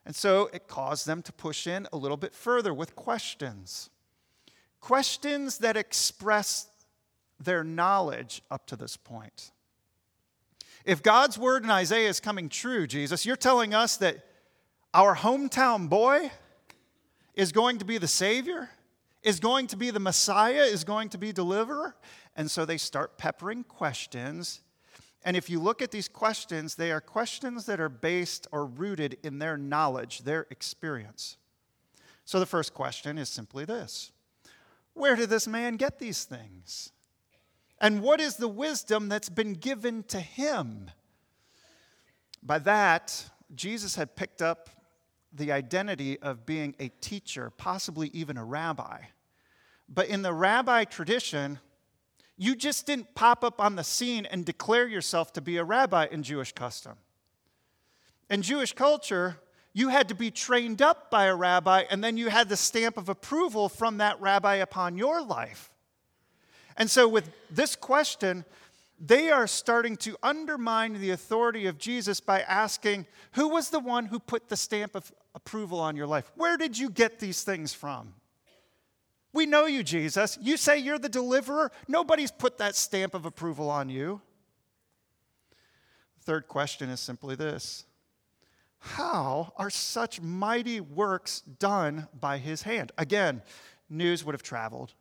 And 0.06 0.16
so 0.16 0.50
it 0.54 0.68
caused 0.68 1.06
them 1.06 1.22
to 1.24 1.34
push 1.34 1.68
in 1.68 1.86
a 1.92 1.98
little 1.98 2.16
bit 2.16 2.34
further 2.34 2.74
with 2.74 2.96
questions. 2.96 3.90
Questions 4.80 5.58
that 5.58 5.76
express 5.76 6.70
their 7.38 7.64
knowledge 7.64 8.42
up 8.50 8.68
to 8.68 8.78
this 8.78 8.96
point. 8.96 9.52
If 10.86 11.04
God's 11.04 11.38
word 11.38 11.66
in 11.66 11.72
Isaiah 11.72 12.08
is 12.08 12.22
coming 12.22 12.48
true, 12.48 12.88
Jesus, 12.88 13.26
you're 13.26 13.36
telling 13.36 13.74
us 13.74 13.98
that 13.98 14.24
our 14.94 15.16
hometown 15.16 15.90
boy 15.90 16.32
is 17.36 17.52
going 17.52 17.78
to 17.78 17.86
be 17.86 17.98
the 17.98 18.08
Savior, 18.08 18.70
is 19.22 19.40
going 19.40 19.68
to 19.68 19.78
be 19.78 19.92
the 19.92 20.00
Messiah, 20.00 20.64
is 20.64 20.84
going 20.84 21.10
to 21.10 21.18
be 21.18 21.32
deliverer. 21.32 21.96
And 22.36 22.50
so 22.50 22.66
they 22.66 22.78
start 22.78 23.18
peppering 23.18 23.64
questions. 23.64 24.62
And 25.24 25.36
if 25.36 25.50
you 25.50 25.60
look 25.60 25.82
at 25.82 25.92
these 25.92 26.08
questions, 26.08 26.76
they 26.76 26.92
are 26.92 27.02
questions 27.02 27.66
that 27.66 27.80
are 27.80 27.90
based 27.90 28.48
or 28.52 28.66
rooted 28.66 29.18
in 29.24 29.40
their 29.40 29.58
knowledge, 29.58 30.20
their 30.20 30.48
experience. 30.50 31.38
So 32.24 32.40
the 32.40 32.46
first 32.46 32.74
question 32.74 33.18
is 33.18 33.30
simply 33.30 33.66
this 33.66 34.12
Where 34.94 35.16
did 35.16 35.30
this 35.30 35.48
man 35.48 35.76
get 35.76 36.00
these 36.00 36.24
things? 36.24 36.92
And 37.80 38.02
what 38.02 38.22
is 38.22 38.38
the 38.38 38.48
wisdom 38.48 39.10
that's 39.10 39.30
been 39.30 39.54
given 39.54 40.04
to 40.04 40.20
him? 40.20 40.90
By 42.42 42.60
that, 42.60 43.30
Jesus 43.54 43.96
had 43.96 44.16
picked 44.16 44.42
up 44.42 44.70
the 45.36 45.52
identity 45.52 46.20
of 46.20 46.46
being 46.46 46.76
a 46.80 46.90
teacher, 47.02 47.52
possibly 47.58 48.10
even 48.14 48.38
a 48.38 48.46
rabbi. 48.46 49.02
But 49.88 50.08
in 50.08 50.22
the 50.22 50.34
rabbi 50.34 50.86
tradition, 50.86 51.60
you 52.38 52.56
just 52.56 52.86
didn't 52.86 53.16
pop 53.16 53.44
up 53.44 53.62
on 53.62 53.76
the 53.76 53.84
scene 53.84 54.26
and 54.26 54.46
declare 54.46 54.88
yourself 54.88 55.34
to 55.34 55.42
be 55.42 55.58
a 55.58 55.64
rabbi 55.64 56.08
in 56.12 56.24
Jewish 56.24 56.52
custom. 56.52 56.94
In 58.30 58.42
Jewish 58.42 58.74
culture, 58.74 59.38
you 59.74 59.90
had 59.90 60.10
to 60.10 60.16
be 60.16 60.32
trained 60.32 60.82
up 60.82 61.12
by 61.12 61.26
a 61.26 61.36
rabbi, 61.36 61.84
and 61.90 62.04
then 62.04 62.18
you 62.18 62.30
had 62.30 62.50
the 62.50 62.58
stamp 62.58 62.98
of 62.98 63.10
approval 63.10 63.70
from 63.70 63.98
that 63.98 64.20
rabbi 64.20 64.56
upon 64.56 64.98
your 64.98 65.22
life. 65.22 65.70
And 66.78 66.90
so, 66.90 67.08
with 67.08 67.30
this 67.50 67.76
question, 67.76 68.44
they 69.00 69.30
are 69.30 69.48
starting 69.48 69.98
to 69.98 70.16
undermine 70.24 70.94
the 70.94 71.12
authority 71.12 71.66
of 71.68 71.78
Jesus 71.78 72.20
by 72.20 72.42
asking, 72.42 73.06
Who 73.34 73.50
was 73.50 73.70
the 73.70 73.80
one 73.80 74.06
who 74.06 74.20
put 74.20 74.48
the 74.48 74.56
stamp 74.58 74.96
of 74.96 75.12
approval 75.34 75.80
on 75.80 75.96
your 75.96 76.08
life? 76.08 76.32
Where 76.36 76.58
did 76.58 76.78
you 76.78 76.90
get 76.90 77.20
these 77.20 77.44
things 77.44 77.74
from? 77.74 78.14
We 79.34 79.46
know 79.46 79.66
you, 79.66 79.84
Jesus. 79.84 80.38
You 80.42 80.56
say 80.56 80.78
you're 80.78 80.98
the 80.98 81.10
deliverer. 81.10 81.72
Nobody's 81.90 82.32
put 82.32 82.58
that 82.60 82.74
stamp 82.74 83.14
of 83.14 83.26
approval 83.26 83.70
on 83.70 83.90
you. 83.90 84.22
Third 86.22 86.48
question 86.48 86.90
is 86.90 87.02
simply 87.02 87.36
this 87.36 87.86
How 88.80 89.52
are 89.58 89.70
such 89.70 90.22
mighty 90.22 90.80
works 90.80 91.42
done 91.42 92.08
by 92.18 92.38
his 92.38 92.62
hand? 92.62 92.94
Again, 92.98 93.42
news 93.90 94.24
would 94.24 94.34
have 94.34 94.42
traveled. 94.42 94.94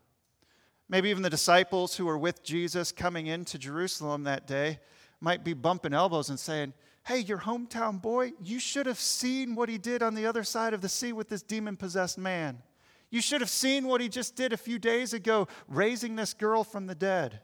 Maybe 0.89 1.09
even 1.11 1.23
the 1.23 1.31
disciples 1.31 1.97
who 1.97 2.07
were 2.07 2.19
with 2.19 2.43
Jesus 2.43 2.93
coming 2.93 3.27
into 3.27 3.59
Jerusalem 3.59 4.25
that 4.25 4.47
day 4.47 4.81
might 5.21 5.45
be 5.45 5.55
bumping 5.55 5.95
elbows 5.95 6.29
and 6.29 6.39
saying, 6.39 6.75
Hey, 7.07 7.19
your 7.19 7.39
hometown 7.39 8.01
boy, 8.01 8.33
you 8.43 8.59
should 8.59 8.87
have 8.87 8.99
seen 8.99 9.55
what 9.55 9.69
he 9.69 9.77
did 9.77 10.03
on 10.03 10.15
the 10.15 10.25
other 10.25 10.43
side 10.43 10.73
of 10.73 10.81
the 10.81 10.89
sea 10.89 11.13
with 11.13 11.29
this 11.29 11.43
demon 11.43 11.77
possessed 11.77 12.17
man. 12.17 12.63
You 13.11 13.21
should 13.21 13.43
have 13.43 13.51
seen 13.51 13.87
what 13.87 14.01
he 14.01 14.09
just 14.09 14.37
did 14.37 14.53
a 14.53 14.57
few 14.57 14.79
days 14.79 15.13
ago, 15.13 15.47
raising 15.69 16.17
this 16.17 16.33
girl 16.33 16.65
from 16.65 16.87
the 16.87 16.95
dead. 16.95 17.41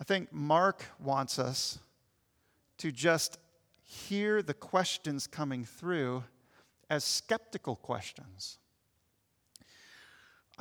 I 0.00 0.04
think 0.04 0.32
Mark 0.32 0.84
wants 0.98 1.38
us 1.38 1.78
to 2.78 2.90
just 2.90 3.38
hear 3.82 4.42
the 4.42 4.54
questions 4.54 5.26
coming 5.26 5.64
through 5.64 6.24
as 6.90 7.04
skeptical 7.04 7.76
questions. 7.76 8.58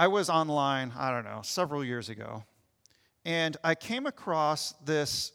I 0.02 0.08
was 0.08 0.32
online, 0.32 0.92
I 0.98 1.12
don't 1.12 1.26
know, 1.26 1.42
several 1.44 1.86
years 1.86 2.10
ago, 2.10 2.44
and 3.24 3.56
I 3.64 3.76
came 3.76 4.08
across 4.08 4.72
this 4.84 5.32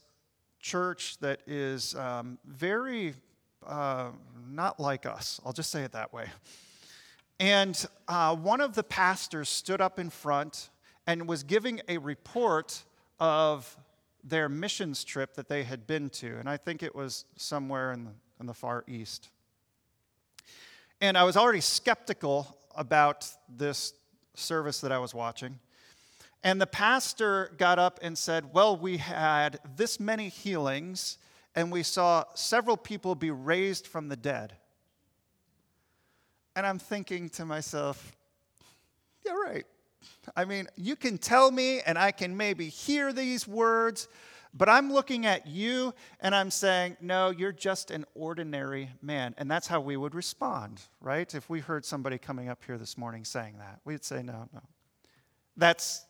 church 0.58 1.18
that 1.18 1.38
is 1.46 1.94
um, 1.94 2.38
very 2.44 3.14
uh, 3.64 4.08
not 4.50 4.80
like 4.80 5.06
us. 5.06 5.40
I'll 5.46 5.52
just 5.52 5.70
say 5.70 5.84
it 5.84 5.92
that 5.92 6.12
way. 6.12 6.26
And 7.38 7.86
uh, 8.08 8.34
one 8.34 8.60
of 8.60 8.74
the 8.74 8.82
pastors 8.82 9.48
stood 9.48 9.80
up 9.80 10.00
in 10.00 10.10
front 10.10 10.70
and 11.06 11.28
was 11.28 11.44
giving 11.44 11.80
a 11.86 11.98
report 11.98 12.82
of 13.20 13.76
their 14.24 14.48
missions 14.48 15.04
trip 15.04 15.34
that 15.34 15.48
they 15.48 15.62
had 15.62 15.86
been 15.86 16.10
to. 16.10 16.38
And 16.38 16.48
I 16.48 16.56
think 16.56 16.82
it 16.82 16.92
was 16.92 17.24
somewhere 17.36 17.92
in 17.92 18.06
the, 18.06 18.10
in 18.40 18.46
the 18.46 18.54
far 18.54 18.82
east. 18.88 19.28
And 21.00 21.16
I 21.16 21.22
was 21.22 21.36
already 21.36 21.60
skeptical 21.60 22.58
about 22.74 23.30
this 23.48 23.92
service 24.36 24.80
that 24.80 24.92
I 24.92 24.98
was 24.98 25.14
watching. 25.14 25.58
And 26.42 26.60
the 26.60 26.66
pastor 26.66 27.52
got 27.58 27.78
up 27.78 27.98
and 28.02 28.16
said, 28.16 28.52
Well, 28.52 28.76
we 28.76 28.98
had 28.98 29.58
this 29.76 29.98
many 29.98 30.28
healings, 30.28 31.18
and 31.54 31.72
we 31.72 31.82
saw 31.82 32.24
several 32.34 32.76
people 32.76 33.14
be 33.14 33.30
raised 33.30 33.86
from 33.86 34.08
the 34.08 34.16
dead. 34.16 34.52
And 36.54 36.66
I'm 36.66 36.78
thinking 36.78 37.28
to 37.30 37.44
myself, 37.44 38.14
Yeah, 39.24 39.32
right. 39.32 39.64
I 40.36 40.44
mean, 40.44 40.68
you 40.76 40.96
can 40.96 41.18
tell 41.18 41.50
me, 41.50 41.80
and 41.80 41.98
I 41.98 42.12
can 42.12 42.36
maybe 42.36 42.68
hear 42.68 43.12
these 43.12 43.48
words, 43.48 44.08
but 44.56 44.68
I'm 44.70 44.90
looking 44.90 45.26
at 45.26 45.46
you 45.46 45.92
and 46.20 46.34
I'm 46.34 46.50
saying, 46.50 46.96
No, 47.00 47.30
you're 47.30 47.52
just 47.52 47.90
an 47.90 48.06
ordinary 48.14 48.90
man. 49.02 49.34
And 49.36 49.50
that's 49.50 49.66
how 49.66 49.80
we 49.80 49.96
would 49.96 50.14
respond, 50.14 50.80
right? 51.00 51.32
If 51.34 51.50
we 51.50 51.60
heard 51.60 51.84
somebody 51.84 52.16
coming 52.16 52.48
up 52.48 52.64
here 52.64 52.78
this 52.78 52.96
morning 52.96 53.24
saying 53.24 53.58
that, 53.58 53.80
we'd 53.84 54.04
say, 54.04 54.22
No, 54.22 54.48
no. 54.54 54.62
That's 55.56 56.06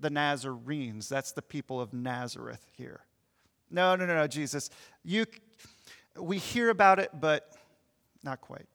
the 0.00 0.10
Nazarenes. 0.10 1.08
That's 1.08 1.32
the 1.32 1.42
people 1.42 1.80
of 1.80 1.92
Nazareth 1.92 2.66
here. 2.72 3.00
No, 3.70 3.94
no, 3.94 4.04
no, 4.04 4.14
no, 4.14 4.26
Jesus. 4.26 4.70
You, 5.04 5.26
we 6.18 6.38
hear 6.38 6.70
about 6.70 6.98
it, 6.98 7.10
but 7.20 7.52
not 8.22 8.40
quite. 8.40 8.66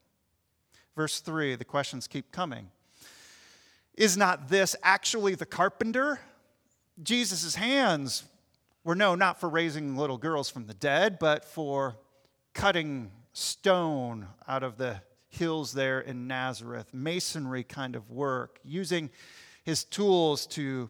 Verse 0.96 1.20
3, 1.20 1.56
the 1.56 1.66
questions 1.66 2.08
keep 2.08 2.32
coming. 2.32 2.70
Is 3.96 4.16
not 4.16 4.48
this 4.50 4.76
actually 4.84 5.36
the 5.36 5.46
carpenter? 5.46 6.20
Jesus' 7.02 7.56
hands 7.56 8.24
were 8.84 8.96
no, 8.96 9.16
not 9.16 9.40
for 9.40 9.50
raising 9.50 9.96
little 9.96 10.18
girls 10.18 10.50
from 10.50 10.66
the 10.66 10.74
dead, 10.74 11.20
but 11.20 11.46
for 11.46 11.98
cutting 12.54 13.12
stone 13.34 14.28
out 14.48 14.64
of 14.64 14.78
the 14.78 15.02
hills 15.30 15.72
there 15.72 16.02
in 16.02 16.28
Nazareth, 16.28 16.94
masonry 16.94 17.64
kind 17.64 17.96
of 17.96 18.10
work, 18.10 18.60
using 18.64 19.10
his 19.64 19.84
tools 19.84 20.46
to 20.46 20.90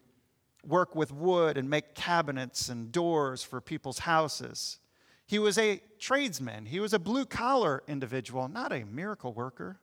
work 0.66 0.94
with 0.94 1.12
wood 1.12 1.56
and 1.56 1.68
make 1.68 1.94
cabinets 1.94 2.68
and 2.68 2.90
doors 2.90 3.42
for 3.42 3.60
people's 3.60 4.00
houses. 4.00 4.78
He 5.26 5.38
was 5.38 5.58
a 5.58 5.80
tradesman. 5.98 6.66
He 6.66 6.80
was 6.80 6.92
a 6.92 6.98
blue 6.98 7.24
collar 7.24 7.82
individual, 7.86 8.48
not 8.48 8.72
a 8.72 8.84
miracle 8.84 9.32
worker. 9.32 9.78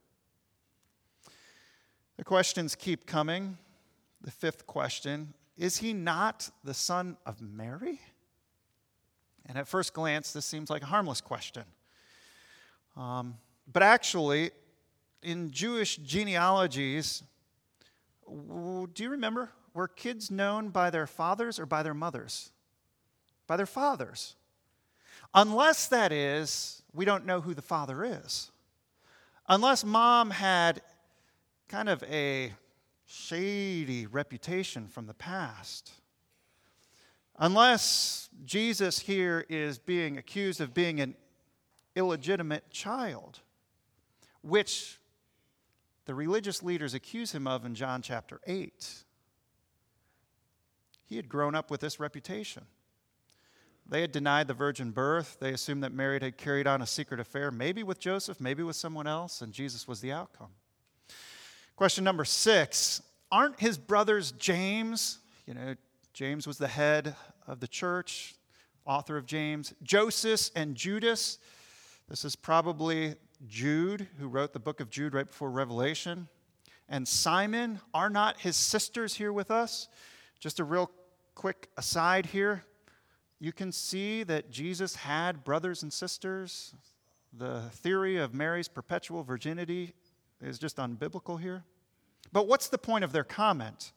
The 2.18 2.24
questions 2.24 2.76
keep 2.76 3.06
coming. 3.06 3.58
The 4.22 4.32
fifth 4.32 4.68
question 4.68 5.34
is 5.60 5.78
he 5.78 5.92
not 5.94 6.50
the 6.64 6.74
son 6.74 7.18
of 7.26 7.42
Mary? 7.42 8.00
And 9.46 9.58
at 9.58 9.68
first 9.68 9.94
glance, 9.94 10.32
this 10.32 10.46
seems 10.46 10.70
like 10.70 10.84
a 10.84 10.86
harmless 10.86 11.20
question. 11.20 11.66
Um, 12.96 13.36
but 13.72 13.84
actually, 13.84 14.52
in 15.22 15.52
Jewish 15.52 15.98
genealogies, 15.98 17.24
do 18.26 19.04
you 19.04 19.10
remember? 19.10 19.50
Were 19.74 19.90
kids 19.90 20.32
known 20.32 20.70
by 20.70 20.90
their 20.90 21.06
fathers 21.06 21.60
or 21.60 21.66
by 21.66 21.84
their 21.84 21.94
mothers? 21.94 22.52
By 23.46 23.58
their 23.58 23.66
fathers. 23.66 24.36
Unless 25.34 25.88
that 25.88 26.12
is, 26.12 26.82
we 26.94 27.04
don't 27.04 27.26
know 27.26 27.42
who 27.42 27.54
the 27.54 27.62
father 27.62 28.04
is. 28.06 28.50
Unless 29.48 29.84
mom 29.84 30.32
had 30.32 30.82
kind 31.68 31.90
of 31.90 32.02
a 32.04 32.54
shady 33.12 34.06
reputation 34.06 34.88
from 34.88 35.08
the 35.08 35.16
past. 35.16 35.92
Unless 37.40 38.30
Jesus 38.46 39.00
here 39.00 39.46
is 39.50 39.80
being 39.80 40.18
accused 40.18 40.62
of 40.62 40.76
being 40.76 41.00
an 41.00 41.16
illegitimate 41.96 42.70
child, 42.70 43.40
which 44.42 45.00
the 46.06 46.14
religious 46.14 46.62
leaders 46.62 46.94
accuse 46.94 47.32
him 47.32 47.48
of 47.48 47.66
in 47.66 47.74
John 47.74 48.04
chapter 48.04 48.40
8. 48.46 49.04
He 51.08 51.16
had 51.16 51.28
grown 51.28 51.56
up 51.56 51.72
with 51.72 51.82
this 51.82 52.00
reputation. 52.00 52.66
They 53.88 54.02
had 54.02 54.12
denied 54.12 54.48
the 54.48 54.54
virgin 54.54 54.92
birth. 54.92 55.38
They 55.40 55.52
assumed 55.54 55.84
that 55.84 55.94
Mary 55.94 56.20
had 56.22 56.38
carried 56.38 56.68
on 56.68 56.84
a 56.84 56.88
secret 56.88 57.20
affair, 57.20 57.50
maybe 57.50 57.82
with 57.82 58.00
Joseph, 58.00 58.40
maybe 58.40 58.62
with 58.62 58.76
someone 58.76 59.08
else, 59.08 59.42
and 59.42 59.52
Jesus 59.52 59.88
was 59.88 60.00
the 60.00 60.12
outcome. 60.12 60.52
Question 61.80 62.04
number 62.04 62.26
six 62.26 63.02
Aren't 63.32 63.58
his 63.58 63.78
brothers 63.78 64.34
James? 64.34 65.20
You 65.46 65.54
know, 65.54 65.76
James 66.12 66.46
was 66.46 66.58
the 66.58 66.68
head 66.68 67.16
of 67.48 67.62
the 67.62 67.70
church, 67.70 68.36
author 68.84 69.16
of 69.16 69.26
James. 69.26 69.74
Joseph 69.82 70.50
and 70.58 70.76
Judas. 70.76 71.38
This 72.10 72.26
is 72.26 72.36
probably 72.36 73.16
Jude, 73.48 74.10
who 74.20 74.28
wrote 74.28 74.52
the 74.52 74.60
book 74.60 74.82
of 74.82 74.90
Jude 74.90 75.14
right 75.14 75.26
before 75.26 75.50
Revelation. 75.50 76.28
And 76.90 77.08
Simon, 77.08 77.80
are 77.94 78.10
not 78.10 78.42
his 78.42 78.58
sisters 78.58 79.16
here 79.16 79.32
with 79.32 79.50
us? 79.50 79.88
Just 80.42 80.60
a 80.60 80.66
real 80.66 80.92
quick 81.34 81.70
aside 81.78 82.26
here. 82.26 82.66
You 83.40 83.54
can 83.54 83.72
see 83.72 84.24
that 84.24 84.52
Jesus 84.52 84.98
had 84.98 85.46
brothers 85.46 85.82
and 85.82 85.94
sisters. 85.94 86.76
The 87.32 87.62
theory 87.72 88.18
of 88.18 88.34
Mary's 88.34 88.68
perpetual 88.68 89.24
virginity 89.24 89.94
is 90.42 90.60
just 90.60 90.78
unbiblical 90.78 91.40
here. 91.40 91.64
But 92.32 92.48
what's 92.48 92.70
the 92.70 92.78
point 92.78 93.04
of 93.04 93.12
their 93.12 93.24
comment? 93.24 93.92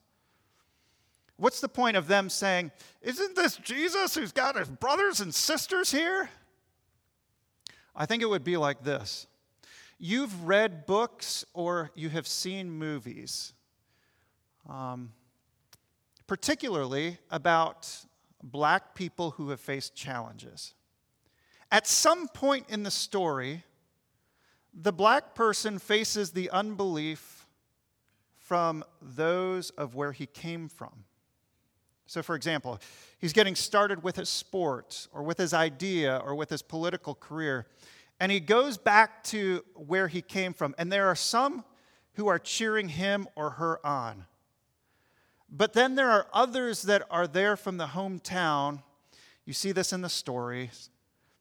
What's 1.37 1.61
the 1.61 1.69
point 1.69 1.97
of 1.97 2.09
them 2.09 2.29
saying, 2.29 2.71
Isn't 3.01 3.37
this 3.37 3.57
Jesus 3.57 4.15
who's 4.15 4.33
got 4.33 4.57
his 4.57 4.69
brothers 4.69 5.21
and 5.21 5.35
sisters 5.35 5.91
here? 5.91 6.31
I 7.95 8.07
think 8.07 8.23
it 8.23 8.27
would 8.27 8.45
be 8.45 8.57
like 8.57 8.85
this 8.85 9.27
You've 9.99 10.45
read 10.45 10.87
books 10.87 11.45
or 11.55 11.91
you 11.95 12.09
have 12.09 12.27
seen 12.27 12.71
movies, 12.71 13.53
um, 14.69 15.13
particularly 16.27 17.19
about 17.31 17.89
black 18.43 18.95
people 18.95 19.33
who 19.33 19.51
have 19.51 19.61
faced 19.61 19.95
challenges. 19.95 20.75
At 21.71 21.87
some 21.87 22.29
point 22.29 22.67
in 22.69 22.83
the 22.83 22.91
story, 22.91 23.65
the 24.75 24.93
black 24.93 25.35
person 25.35 25.79
faces 25.79 26.31
the 26.31 26.51
unbelief 26.51 27.47
from 28.39 28.85
those 29.01 29.71
of 29.71 29.95
where 29.95 30.13
he 30.13 30.27
came 30.27 30.69
from. 30.69 31.05
So, 32.07 32.23
for 32.23 32.35
example, 32.35 32.79
he's 33.19 33.33
getting 33.33 33.55
started 33.55 34.03
with 34.03 34.17
his 34.17 34.29
sport 34.29 35.09
or 35.13 35.23
with 35.23 35.39
his 35.39 35.55
idea 35.55 36.21
or 36.25 36.35
with 36.35 36.51
his 36.51 36.61
political 36.61 37.15
career, 37.15 37.67
and 38.21 38.31
he 38.31 38.41
goes 38.41 38.77
back 38.77 39.25
to 39.25 39.65
where 39.75 40.09
he 40.09 40.21
came 40.23 40.53
from. 40.53 40.75
And 40.79 40.93
there 40.93 41.07
are 41.07 41.17
some 41.17 41.65
who 42.15 42.29
are 42.29 42.39
cheering 42.39 42.89
him 42.89 43.27
or 43.35 43.51
her 43.51 43.85
on. 43.87 44.27
But 45.51 45.73
then 45.73 45.95
there 45.95 46.11
are 46.11 46.27
others 46.33 46.83
that 46.83 47.03
are 47.11 47.27
there 47.27 47.57
from 47.57 47.77
the 47.77 47.87
hometown. 47.87 48.83
You 49.45 49.53
see 49.53 49.73
this 49.73 49.93
in 49.93 50.03
the 50.03 50.09
story. 50.09 50.71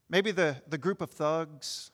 Maybe 0.10 0.32
the, 0.32 0.58
the 0.68 0.78
group 0.78 1.02
of 1.02 1.12
thugs 1.12 1.92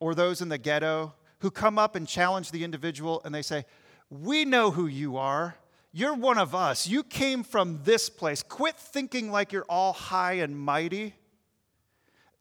or 0.00 0.14
those 0.14 0.40
in 0.40 0.48
the 0.48 0.58
ghetto 0.58 1.14
who 1.40 1.50
come 1.50 1.78
up 1.78 1.94
and 1.94 2.06
challenge 2.06 2.50
the 2.50 2.64
individual 2.64 3.20
and 3.24 3.34
they 3.34 3.42
say, 3.42 3.64
we 4.10 4.44
know 4.44 4.70
who 4.70 4.86
you 4.86 5.16
are. 5.16 5.56
You're 5.92 6.14
one 6.14 6.38
of 6.38 6.54
us. 6.54 6.86
You 6.86 7.02
came 7.02 7.42
from 7.42 7.80
this 7.84 8.08
place. 8.08 8.42
Quit 8.42 8.76
thinking 8.76 9.30
like 9.30 9.52
you're 9.52 9.66
all 9.68 9.92
high 9.92 10.34
and 10.34 10.58
mighty. 10.58 11.14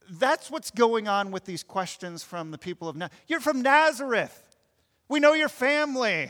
That's 0.10 0.50
what's 0.50 0.72
going 0.72 1.08
on 1.08 1.32
with 1.32 1.46
these 1.46 1.64
questions 1.64 2.24
from 2.24 2.52
the 2.52 2.58
people 2.58 2.88
of 2.88 2.96
Nazareth. 2.96 3.22
You're 3.28 3.40
from 3.40 3.62
Nazareth. 3.62 4.44
We 5.10 5.20
know 5.20 5.34
your 5.34 5.50
family. 5.50 6.30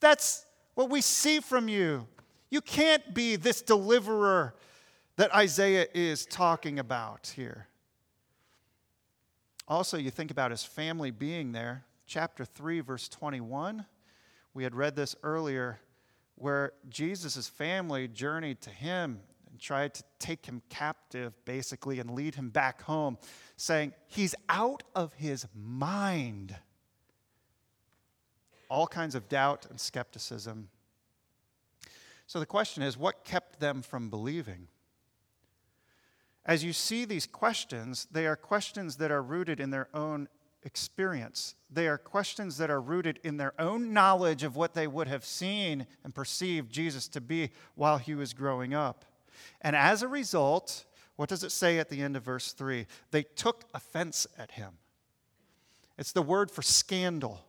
That's 0.00 0.44
what 0.74 0.90
we 0.90 1.00
see 1.00 1.40
from 1.40 1.68
you. 1.68 2.06
You 2.50 2.60
can't 2.60 3.14
be 3.14 3.36
this 3.36 3.62
deliverer 3.62 4.54
that 5.16 5.34
Isaiah 5.34 5.86
is 5.94 6.26
talking 6.26 6.78
about 6.78 7.32
here. 7.34 7.66
Also, 9.68 9.96
you 9.96 10.10
think 10.10 10.30
about 10.30 10.50
his 10.50 10.64
family 10.64 11.10
being 11.10 11.52
there. 11.52 11.84
Chapter 12.06 12.44
3, 12.44 12.80
verse 12.80 13.08
21. 13.08 13.84
We 14.54 14.62
had 14.62 14.74
read 14.74 14.94
this 14.94 15.16
earlier 15.22 15.80
where 16.36 16.72
Jesus' 16.88 17.48
family 17.48 18.06
journeyed 18.06 18.60
to 18.62 18.70
him 18.70 19.20
and 19.50 19.58
tried 19.58 19.94
to 19.94 20.04
take 20.18 20.46
him 20.46 20.62
captive, 20.68 21.32
basically, 21.44 21.98
and 21.98 22.10
lead 22.10 22.36
him 22.36 22.50
back 22.50 22.82
home, 22.82 23.18
saying, 23.56 23.92
He's 24.06 24.34
out 24.48 24.82
of 24.94 25.14
his 25.14 25.46
mind. 25.54 26.54
All 28.68 28.86
kinds 28.86 29.14
of 29.14 29.28
doubt 29.28 29.66
and 29.68 29.80
skepticism. 29.80 30.68
So 32.26 32.38
the 32.38 32.46
question 32.46 32.82
is 32.82 32.96
what 32.96 33.24
kept 33.24 33.60
them 33.60 33.82
from 33.82 34.10
believing? 34.10 34.68
As 36.46 36.62
you 36.62 36.72
see 36.72 37.04
these 37.04 37.26
questions, 37.26 38.06
they 38.10 38.26
are 38.26 38.36
questions 38.36 38.96
that 38.96 39.10
are 39.10 39.22
rooted 39.22 39.58
in 39.58 39.70
their 39.70 39.88
own 39.92 40.28
experience. 40.62 41.56
They 41.70 41.88
are 41.88 41.98
questions 41.98 42.56
that 42.58 42.70
are 42.70 42.80
rooted 42.80 43.18
in 43.24 43.36
their 43.36 43.52
own 43.60 43.92
knowledge 43.92 44.44
of 44.44 44.54
what 44.54 44.72
they 44.72 44.86
would 44.86 45.08
have 45.08 45.24
seen 45.24 45.86
and 46.04 46.14
perceived 46.14 46.70
Jesus 46.70 47.08
to 47.08 47.20
be 47.20 47.50
while 47.74 47.98
he 47.98 48.14
was 48.14 48.32
growing 48.32 48.74
up. 48.74 49.04
And 49.60 49.74
as 49.74 50.02
a 50.02 50.08
result, 50.08 50.84
what 51.16 51.28
does 51.28 51.42
it 51.42 51.52
say 51.52 51.78
at 51.78 51.88
the 51.88 52.00
end 52.00 52.16
of 52.16 52.22
verse 52.22 52.52
3? 52.52 52.86
They 53.10 53.24
took 53.24 53.64
offense 53.74 54.26
at 54.38 54.52
him. 54.52 54.74
It's 55.98 56.12
the 56.12 56.22
word 56.22 56.50
for 56.50 56.62
scandal. 56.62 57.45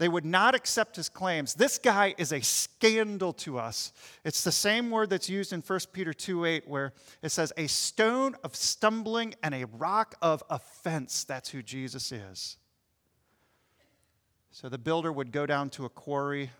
They 0.00 0.08
would 0.08 0.24
not 0.24 0.54
accept 0.54 0.96
his 0.96 1.10
claims. 1.10 1.52
This 1.52 1.78
guy 1.78 2.14
is 2.16 2.32
a 2.32 2.40
scandal 2.40 3.34
to 3.34 3.58
us. 3.58 3.92
It's 4.24 4.42
the 4.42 4.50
same 4.50 4.90
word 4.90 5.10
that's 5.10 5.28
used 5.28 5.52
in 5.52 5.60
1 5.60 5.78
Peter 5.92 6.14
2 6.14 6.46
8, 6.46 6.66
where 6.66 6.94
it 7.20 7.28
says, 7.28 7.52
a 7.58 7.66
stone 7.66 8.34
of 8.42 8.56
stumbling 8.56 9.34
and 9.42 9.54
a 9.54 9.66
rock 9.66 10.14
of 10.22 10.42
offense. 10.48 11.24
That's 11.24 11.50
who 11.50 11.62
Jesus 11.62 12.12
is. 12.12 12.56
So 14.50 14.70
the 14.70 14.78
builder 14.78 15.12
would 15.12 15.32
go 15.32 15.44
down 15.44 15.68
to 15.70 15.84
a 15.84 15.90
quarry 15.90 16.50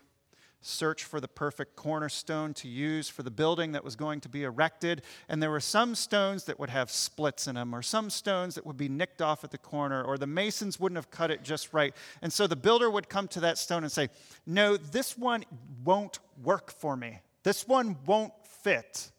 search 0.61 1.03
for 1.03 1.19
the 1.19 1.27
perfect 1.27 1.75
cornerstone 1.75 2.53
to 2.53 2.67
use 2.67 3.09
for 3.09 3.23
the 3.23 3.31
building 3.31 3.71
that 3.71 3.83
was 3.83 3.95
going 3.95 4.21
to 4.21 4.29
be 4.29 4.43
erected. 4.43 5.01
And 5.27 5.41
there 5.41 5.49
were 5.49 5.59
some 5.59 5.95
stones 5.95 6.45
that 6.45 6.59
would 6.59 6.69
have 6.69 6.91
splits 6.91 7.47
in 7.47 7.55
them, 7.55 7.73
or 7.73 7.81
some 7.81 8.09
stones 8.09 8.55
that 8.55 8.65
would 8.65 8.77
be 8.77 8.87
nicked 8.87 9.21
off 9.21 9.43
at 9.43 9.51
the 9.51 9.57
corner, 9.57 10.03
or 10.03 10.17
the 10.17 10.27
masons 10.27 10.79
wouldn't 10.79 10.97
have 10.97 11.09
cut 11.09 11.31
it 11.31 11.43
just 11.43 11.73
right. 11.73 11.95
And 12.21 12.31
so 12.31 12.47
the 12.47 12.55
builder 12.55 12.89
would 12.89 13.09
come 13.09 13.27
to 13.29 13.39
that 13.41 13.57
stone 13.57 13.83
and 13.83 13.91
say, 13.91 14.09
No, 14.45 14.77
this 14.77 15.17
one 15.17 15.43
won't 15.83 16.19
work 16.43 16.71
for 16.71 16.95
me. 16.95 17.19
This 17.43 17.67
one 17.67 17.97
won't 18.05 18.33
fit. 18.43 19.11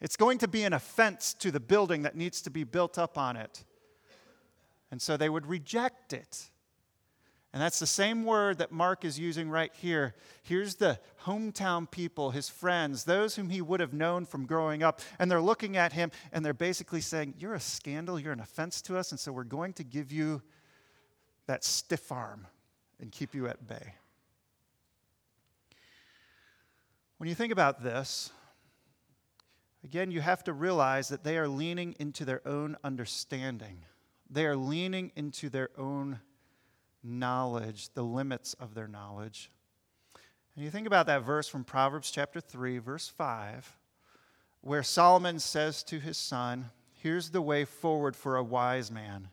It's 0.00 0.16
going 0.16 0.38
to 0.38 0.48
be 0.48 0.64
an 0.64 0.72
offense 0.72 1.32
to 1.34 1.50
the 1.50 1.60
building 1.60 2.02
that 2.02 2.16
needs 2.16 2.42
to 2.42 2.50
be 2.50 2.64
built 2.64 2.98
up 2.98 3.16
on 3.16 3.36
it. 3.36 3.64
And 4.90 5.00
so 5.00 5.16
they 5.16 5.28
would 5.28 5.46
reject 5.46 6.12
it. 6.12 6.50
And 7.52 7.60
that's 7.60 7.78
the 7.78 7.86
same 7.86 8.24
word 8.24 8.58
that 8.58 8.72
Mark 8.72 9.04
is 9.04 9.18
using 9.18 9.50
right 9.50 9.72
here. 9.74 10.14
Here's 10.42 10.76
the 10.76 10.98
hometown 11.24 11.90
people, 11.90 12.30
his 12.30 12.48
friends, 12.48 13.04
those 13.04 13.36
whom 13.36 13.50
he 13.50 13.60
would 13.60 13.80
have 13.80 13.92
known 13.92 14.24
from 14.24 14.46
growing 14.46 14.82
up. 14.82 15.00
And 15.18 15.30
they're 15.30 15.40
looking 15.40 15.76
at 15.76 15.92
him 15.92 16.10
and 16.32 16.44
they're 16.44 16.54
basically 16.54 17.02
saying, 17.02 17.34
You're 17.38 17.54
a 17.54 17.60
scandal, 17.60 18.18
you're 18.18 18.32
an 18.32 18.40
offense 18.40 18.80
to 18.82 18.96
us, 18.96 19.10
and 19.10 19.20
so 19.20 19.32
we're 19.32 19.44
going 19.44 19.74
to 19.74 19.84
give 19.84 20.10
you 20.10 20.40
that 21.46 21.62
stiff 21.62 22.10
arm 22.10 22.46
and 23.00 23.12
keep 23.12 23.34
you 23.34 23.46
at 23.48 23.66
bay. 23.68 23.94
When 27.18 27.28
you 27.28 27.34
think 27.34 27.52
about 27.52 27.82
this, 27.82 28.30
Again, 29.84 30.12
you 30.12 30.20
have 30.20 30.44
to 30.44 30.52
realize 30.52 31.08
that 31.08 31.24
they 31.24 31.36
are 31.38 31.48
leaning 31.48 31.96
into 31.98 32.24
their 32.24 32.46
own 32.46 32.76
understanding. 32.84 33.84
They 34.30 34.46
are 34.46 34.56
leaning 34.56 35.10
into 35.16 35.48
their 35.48 35.70
own 35.76 36.20
knowledge, 37.02 37.88
the 37.94 38.02
limits 38.02 38.54
of 38.54 38.74
their 38.74 38.88
knowledge. 38.88 39.50
And 40.54 40.64
you 40.64 40.70
think 40.70 40.86
about 40.86 41.06
that 41.06 41.22
verse 41.22 41.48
from 41.48 41.64
Proverbs 41.64 42.10
chapter 42.10 42.40
3, 42.40 42.78
verse 42.78 43.08
5, 43.08 43.76
where 44.60 44.82
Solomon 44.82 45.38
says 45.38 45.82
to 45.84 45.98
his 45.98 46.16
son, 46.16 46.66
Here's 46.92 47.30
the 47.30 47.42
way 47.42 47.64
forward 47.64 48.14
for 48.14 48.36
a 48.36 48.44
wise 48.44 48.90
man. 48.90 49.28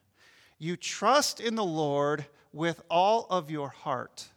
You 0.58 0.75
trust 0.75 1.39
in 1.39 1.55
the 1.55 1.63
Lord 1.63 2.25
with 2.51 2.82
all 2.89 3.27
of 3.29 3.51
your 3.51 3.69
heart, 3.69 4.29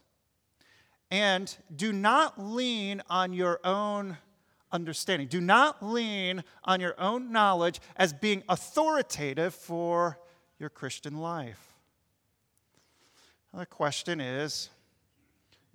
and 1.09 1.55
do 1.75 1.91
not 1.91 2.39
lean 2.39 3.01
on 3.09 3.33
your 3.33 3.59
own 3.63 4.17
understanding. 4.71 5.27
Do 5.27 5.41
not 5.41 5.83
lean 5.83 6.43
on 6.63 6.79
your 6.79 6.99
own 6.99 7.31
knowledge 7.31 7.79
as 7.95 8.11
being 8.13 8.43
authoritative 8.49 9.53
for 9.53 10.19
your 10.59 10.69
Christian 10.69 11.17
life. 11.17 11.72
The 13.53 13.65
question 13.65 14.19
is 14.19 14.69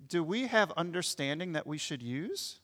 do 0.07 0.23
we 0.23 0.47
have 0.47 0.71
understanding 0.73 1.53
that 1.53 1.67
we 1.67 1.77
should 1.77 2.01
use? 2.01 2.59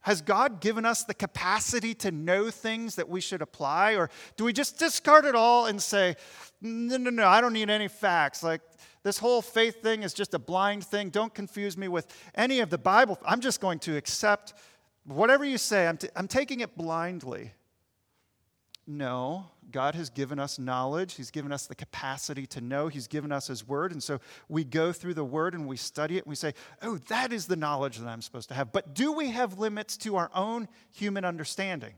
Has 0.00 0.20
God 0.20 0.60
given 0.60 0.84
us 0.84 1.04
the 1.04 1.14
capacity 1.14 1.94
to 1.94 2.10
know 2.10 2.50
things 2.50 2.96
that 2.96 3.08
we 3.08 3.20
should 3.20 3.40
apply? 3.40 3.94
Or 3.94 4.10
do 4.36 4.44
we 4.44 4.52
just 4.52 4.78
discard 4.78 5.24
it 5.24 5.36
all 5.36 5.66
and 5.66 5.80
say, 5.80 6.16
no, 6.60 6.96
no, 6.96 7.10
no, 7.10 7.26
I 7.26 7.40
don't 7.40 7.52
need 7.52 7.70
any 7.70 7.86
facts? 7.86 8.42
Like, 8.42 8.62
this 9.04 9.18
whole 9.18 9.40
faith 9.40 9.80
thing 9.80 10.02
is 10.02 10.12
just 10.12 10.34
a 10.34 10.40
blind 10.40 10.84
thing. 10.84 11.10
Don't 11.10 11.32
confuse 11.32 11.76
me 11.76 11.86
with 11.86 12.06
any 12.34 12.58
of 12.60 12.68
the 12.68 12.78
Bible. 12.78 13.16
I'm 13.24 13.40
just 13.40 13.60
going 13.60 13.78
to 13.80 13.96
accept 13.96 14.54
whatever 15.04 15.44
you 15.44 15.56
say. 15.56 15.86
I'm, 15.86 15.96
t- 15.96 16.08
I'm 16.16 16.28
taking 16.28 16.60
it 16.60 16.76
blindly. 16.76 17.52
No, 18.88 19.46
God 19.70 19.94
has 19.94 20.10
given 20.10 20.38
us 20.38 20.58
knowledge. 20.58 21.14
He's 21.14 21.30
given 21.30 21.52
us 21.52 21.66
the 21.66 21.74
capacity 21.74 22.46
to 22.46 22.60
know. 22.60 22.88
He's 22.88 23.06
given 23.06 23.32
us 23.32 23.46
His 23.46 23.66
Word. 23.66 23.92
And 23.92 24.02
so 24.02 24.20
we 24.48 24.64
go 24.64 24.92
through 24.92 25.14
the 25.14 25.24
Word 25.24 25.54
and 25.54 25.66
we 25.66 25.76
study 25.76 26.16
it 26.16 26.24
and 26.24 26.30
we 26.30 26.36
say, 26.36 26.54
oh, 26.82 26.96
that 27.08 27.32
is 27.32 27.46
the 27.46 27.56
knowledge 27.56 27.98
that 27.98 28.08
I'm 28.08 28.22
supposed 28.22 28.48
to 28.48 28.54
have. 28.54 28.72
But 28.72 28.94
do 28.94 29.12
we 29.12 29.30
have 29.30 29.58
limits 29.58 29.96
to 29.98 30.16
our 30.16 30.30
own 30.34 30.68
human 30.90 31.24
understanding? 31.24 31.94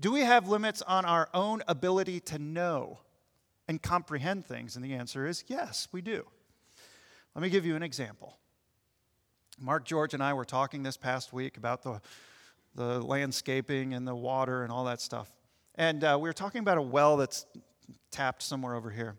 Do 0.00 0.12
we 0.12 0.20
have 0.20 0.48
limits 0.48 0.82
on 0.82 1.04
our 1.04 1.28
own 1.34 1.62
ability 1.68 2.20
to 2.20 2.38
know 2.38 3.00
and 3.68 3.80
comprehend 3.80 4.46
things? 4.46 4.76
And 4.76 4.84
the 4.84 4.94
answer 4.94 5.26
is 5.26 5.44
yes, 5.46 5.88
we 5.92 6.00
do. 6.00 6.26
Let 7.34 7.42
me 7.42 7.50
give 7.50 7.66
you 7.66 7.76
an 7.76 7.82
example. 7.82 8.38
Mark 9.58 9.84
George 9.84 10.14
and 10.14 10.22
I 10.22 10.32
were 10.32 10.44
talking 10.44 10.82
this 10.82 10.96
past 10.96 11.32
week 11.32 11.56
about 11.56 11.82
the 11.82 12.00
the 12.74 13.00
landscaping 13.00 13.94
and 13.94 14.06
the 14.06 14.14
water 14.14 14.62
and 14.62 14.72
all 14.72 14.84
that 14.84 15.00
stuff. 15.00 15.30
And 15.74 16.04
uh, 16.04 16.18
we 16.20 16.28
were 16.28 16.34
talking 16.34 16.60
about 16.60 16.78
a 16.78 16.82
well 16.82 17.16
that's 17.16 17.46
tapped 18.10 18.42
somewhere 18.42 18.74
over 18.74 18.90
here. 18.90 19.16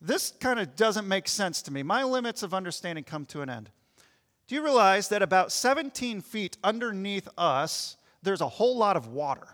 This 0.00 0.32
kind 0.40 0.60
of 0.60 0.76
doesn't 0.76 1.08
make 1.08 1.28
sense 1.28 1.62
to 1.62 1.72
me. 1.72 1.82
My 1.82 2.02
limits 2.04 2.42
of 2.42 2.52
understanding 2.52 3.04
come 3.04 3.24
to 3.26 3.42
an 3.42 3.48
end. 3.48 3.70
Do 4.46 4.54
you 4.54 4.62
realize 4.62 5.08
that 5.08 5.22
about 5.22 5.50
17 5.50 6.20
feet 6.20 6.56
underneath 6.62 7.28
us, 7.36 7.96
there's 8.22 8.40
a 8.40 8.48
whole 8.48 8.76
lot 8.76 8.96
of 8.96 9.08
water? 9.08 9.48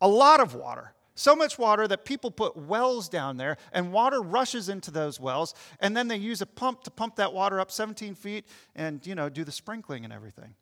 A 0.00 0.08
lot 0.08 0.40
of 0.40 0.54
water. 0.54 0.92
So 1.14 1.34
much 1.34 1.58
water 1.58 1.88
that 1.88 2.04
people 2.04 2.30
put 2.30 2.56
wells 2.58 3.08
down 3.08 3.38
there, 3.38 3.56
and 3.72 3.90
water 3.90 4.20
rushes 4.20 4.68
into 4.68 4.90
those 4.90 5.18
wells, 5.18 5.54
and 5.80 5.96
then 5.96 6.08
they 6.08 6.16
use 6.16 6.42
a 6.42 6.46
pump 6.46 6.84
to 6.84 6.90
pump 6.90 7.16
that 7.16 7.32
water 7.32 7.58
up 7.58 7.70
17 7.70 8.14
feet 8.14 8.44
and, 8.74 9.04
you 9.06 9.14
know, 9.14 9.30
do 9.30 9.42
the 9.42 9.52
sprinkling 9.52 10.04
and 10.04 10.12
everything. 10.12 10.54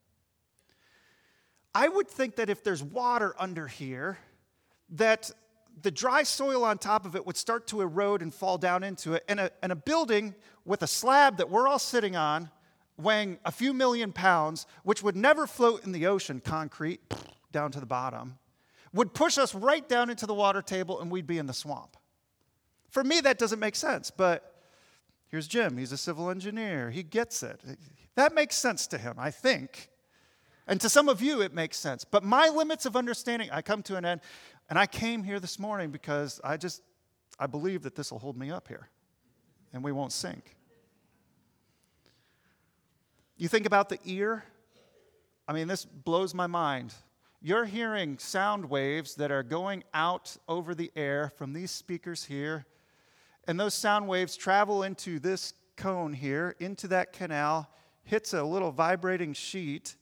I 1.74 1.88
would 1.88 2.08
think 2.08 2.36
that 2.36 2.48
if 2.48 2.62
there's 2.62 2.82
water 2.82 3.34
under 3.38 3.66
here, 3.66 4.18
that 4.90 5.30
the 5.82 5.90
dry 5.90 6.22
soil 6.22 6.64
on 6.64 6.78
top 6.78 7.04
of 7.04 7.16
it 7.16 7.26
would 7.26 7.36
start 7.36 7.66
to 7.68 7.80
erode 7.80 8.22
and 8.22 8.32
fall 8.32 8.58
down 8.58 8.84
into 8.84 9.14
it. 9.14 9.24
And 9.28 9.40
a, 9.40 9.50
and 9.62 9.72
a 9.72 9.76
building 9.76 10.34
with 10.64 10.82
a 10.82 10.86
slab 10.86 11.38
that 11.38 11.50
we're 11.50 11.66
all 11.66 11.80
sitting 11.80 12.14
on, 12.14 12.50
weighing 12.96 13.38
a 13.44 13.50
few 13.50 13.74
million 13.74 14.12
pounds, 14.12 14.66
which 14.84 15.02
would 15.02 15.16
never 15.16 15.46
float 15.46 15.84
in 15.84 15.90
the 15.90 16.06
ocean, 16.06 16.40
concrete, 16.40 17.00
down 17.50 17.72
to 17.72 17.80
the 17.80 17.86
bottom, 17.86 18.38
would 18.92 19.12
push 19.12 19.36
us 19.36 19.54
right 19.54 19.88
down 19.88 20.10
into 20.10 20.26
the 20.26 20.34
water 20.34 20.62
table 20.62 21.00
and 21.00 21.10
we'd 21.10 21.26
be 21.26 21.38
in 21.38 21.46
the 21.46 21.52
swamp. 21.52 21.96
For 22.88 23.02
me, 23.02 23.20
that 23.22 23.38
doesn't 23.38 23.58
make 23.58 23.74
sense, 23.74 24.12
but 24.12 24.54
here's 25.28 25.48
Jim. 25.48 25.76
He's 25.76 25.90
a 25.90 25.96
civil 25.96 26.30
engineer. 26.30 26.90
He 26.90 27.02
gets 27.02 27.42
it. 27.42 27.60
That 28.14 28.32
makes 28.32 28.54
sense 28.54 28.86
to 28.88 28.98
him, 28.98 29.14
I 29.18 29.32
think. 29.32 29.90
And 30.66 30.80
to 30.80 30.88
some 30.88 31.08
of 31.08 31.20
you, 31.20 31.42
it 31.42 31.52
makes 31.52 31.76
sense. 31.76 32.04
But 32.04 32.24
my 32.24 32.48
limits 32.48 32.86
of 32.86 32.96
understanding, 32.96 33.50
I 33.52 33.62
come 33.62 33.82
to 33.84 33.96
an 33.96 34.04
end. 34.04 34.20
And 34.70 34.78
I 34.78 34.86
came 34.86 35.22
here 35.22 35.40
this 35.40 35.58
morning 35.58 35.90
because 35.90 36.40
I 36.42 36.56
just, 36.56 36.82
I 37.38 37.46
believe 37.46 37.82
that 37.82 37.94
this 37.94 38.10
will 38.10 38.18
hold 38.18 38.36
me 38.36 38.50
up 38.50 38.68
here 38.68 38.88
and 39.74 39.82
we 39.84 39.92
won't 39.92 40.12
sink. 40.12 40.56
You 43.36 43.48
think 43.48 43.66
about 43.66 43.88
the 43.88 43.98
ear? 44.04 44.44
I 45.46 45.52
mean, 45.52 45.68
this 45.68 45.84
blows 45.84 46.32
my 46.32 46.46
mind. 46.46 46.94
You're 47.42 47.66
hearing 47.66 48.16
sound 48.18 48.70
waves 48.70 49.16
that 49.16 49.30
are 49.30 49.42
going 49.42 49.84
out 49.92 50.34
over 50.48 50.74
the 50.74 50.90
air 50.96 51.30
from 51.36 51.52
these 51.52 51.70
speakers 51.70 52.24
here, 52.24 52.64
and 53.46 53.60
those 53.60 53.74
sound 53.74 54.08
waves 54.08 54.34
travel 54.34 54.82
into 54.84 55.18
this 55.18 55.52
cone 55.76 56.14
here, 56.14 56.54
into 56.58 56.88
that 56.88 57.12
canal, 57.12 57.68
hits 58.04 58.32
a 58.32 58.42
little 58.42 58.70
vibrating 58.70 59.34
sheet, 59.34 59.96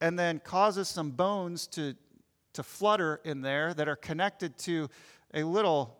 and 0.00 0.18
then 0.18 0.40
causes 0.40 0.88
some 0.88 1.10
bones 1.10 1.66
to, 1.68 1.94
to 2.52 2.62
flutter 2.62 3.20
in 3.24 3.40
there 3.40 3.74
that 3.74 3.88
are 3.88 3.96
connected 3.96 4.58
to 4.58 4.88
a 5.34 5.42
little, 5.42 5.96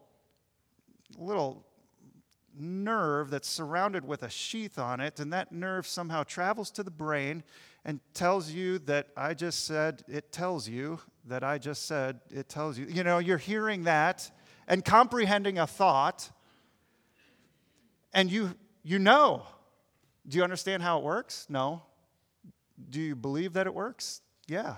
little 1.16 1.64
nerve 2.58 3.30
that's 3.30 3.48
surrounded 3.48 4.04
with 4.06 4.22
a 4.22 4.30
sheath 4.30 4.78
on 4.78 5.00
it, 5.00 5.20
and 5.20 5.32
that 5.32 5.52
nerve 5.52 5.87
somehow 5.87 6.22
travels 6.22 6.70
to 6.72 6.82
the 6.82 6.90
brain 6.90 7.42
and 7.84 8.00
tells 8.14 8.50
you 8.50 8.78
that 8.80 9.08
I 9.16 9.34
just 9.34 9.64
said, 9.64 10.02
it 10.08 10.32
tells 10.32 10.68
you 10.68 11.00
that 11.26 11.44
I 11.44 11.58
just 11.58 11.87
said, 11.87 12.20
it 12.30 12.48
tells 12.48 12.78
you. 12.78 12.87
You 12.87 13.04
know, 13.04 13.18
you're 13.18 13.38
hearing 13.38 13.84
that 13.84 14.30
and 14.66 14.84
comprehending 14.84 15.58
a 15.58 15.66
thought, 15.66 16.30
and 18.12 18.30
you, 18.30 18.54
you 18.82 18.98
know. 18.98 19.42
Do 20.26 20.37
you 20.37 20.44
understand 20.44 20.82
how 20.82 20.98
it 20.98 21.04
works? 21.04 21.46
No. 21.48 21.82
Do 22.90 23.00
you 23.00 23.16
believe 23.16 23.54
that 23.54 23.66
it 23.66 23.74
works? 23.74 24.20
Yeah. 24.46 24.76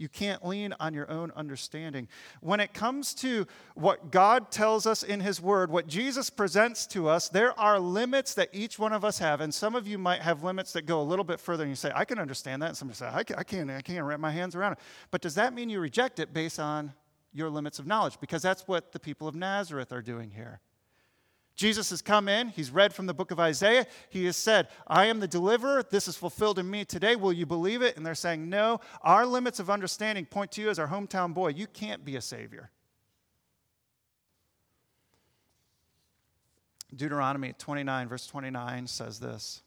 You 0.00 0.08
can't 0.08 0.46
lean 0.46 0.74
on 0.80 0.94
your 0.94 1.10
own 1.10 1.30
understanding. 1.36 2.08
When 2.40 2.58
it 2.58 2.72
comes 2.72 3.12
to 3.16 3.46
what 3.74 4.10
God 4.10 4.50
tells 4.50 4.86
us 4.86 5.02
in 5.02 5.20
His 5.20 5.42
Word, 5.42 5.70
what 5.70 5.86
Jesus 5.86 6.30
presents 6.30 6.86
to 6.88 7.06
us, 7.06 7.28
there 7.28 7.58
are 7.60 7.78
limits 7.78 8.32
that 8.34 8.48
each 8.54 8.78
one 8.78 8.94
of 8.94 9.04
us 9.04 9.18
have. 9.18 9.42
And 9.42 9.52
some 9.52 9.74
of 9.74 9.86
you 9.86 9.98
might 9.98 10.22
have 10.22 10.42
limits 10.42 10.72
that 10.72 10.86
go 10.86 11.02
a 11.02 11.04
little 11.04 11.24
bit 11.24 11.38
further, 11.38 11.64
and 11.64 11.70
you 11.70 11.76
say, 11.76 11.92
I 11.94 12.06
can 12.06 12.18
understand 12.18 12.62
that. 12.62 12.68
And 12.68 12.76
somebody 12.78 12.96
say, 12.96 13.08
I 13.08 13.22
can't, 13.22 13.70
I 13.70 13.82
can't 13.82 14.06
wrap 14.06 14.20
my 14.20 14.30
hands 14.30 14.56
around 14.56 14.72
it. 14.72 14.78
But 15.10 15.20
does 15.20 15.34
that 15.34 15.52
mean 15.52 15.68
you 15.68 15.80
reject 15.80 16.18
it 16.18 16.32
based 16.32 16.58
on 16.58 16.94
your 17.34 17.50
limits 17.50 17.78
of 17.78 17.86
knowledge? 17.86 18.18
Because 18.22 18.40
that's 18.40 18.66
what 18.66 18.92
the 18.92 19.00
people 19.00 19.28
of 19.28 19.34
Nazareth 19.34 19.92
are 19.92 20.00
doing 20.00 20.30
here. 20.30 20.60
Jesus 21.60 21.90
has 21.90 22.00
come 22.00 22.26
in. 22.26 22.48
He's 22.48 22.70
read 22.70 22.94
from 22.94 23.04
the 23.04 23.12
book 23.12 23.30
of 23.30 23.38
Isaiah. 23.38 23.86
He 24.08 24.24
has 24.24 24.36
said, 24.38 24.68
I 24.86 25.04
am 25.06 25.20
the 25.20 25.28
deliverer. 25.28 25.82
This 25.82 26.08
is 26.08 26.16
fulfilled 26.16 26.58
in 26.58 26.70
me 26.70 26.86
today. 26.86 27.16
Will 27.16 27.34
you 27.34 27.44
believe 27.44 27.82
it? 27.82 27.98
And 27.98 28.06
they're 28.06 28.14
saying, 28.14 28.48
No. 28.48 28.80
Our 29.02 29.26
limits 29.26 29.60
of 29.60 29.68
understanding 29.68 30.24
point 30.24 30.52
to 30.52 30.62
you 30.62 30.70
as 30.70 30.78
our 30.78 30.88
hometown 30.88 31.34
boy. 31.34 31.48
You 31.48 31.66
can't 31.66 32.02
be 32.02 32.16
a 32.16 32.22
savior. 32.22 32.70
Deuteronomy 36.96 37.52
29, 37.58 38.08
verse 38.08 38.26
29 38.26 38.86
says 38.86 39.20
this 39.20 39.60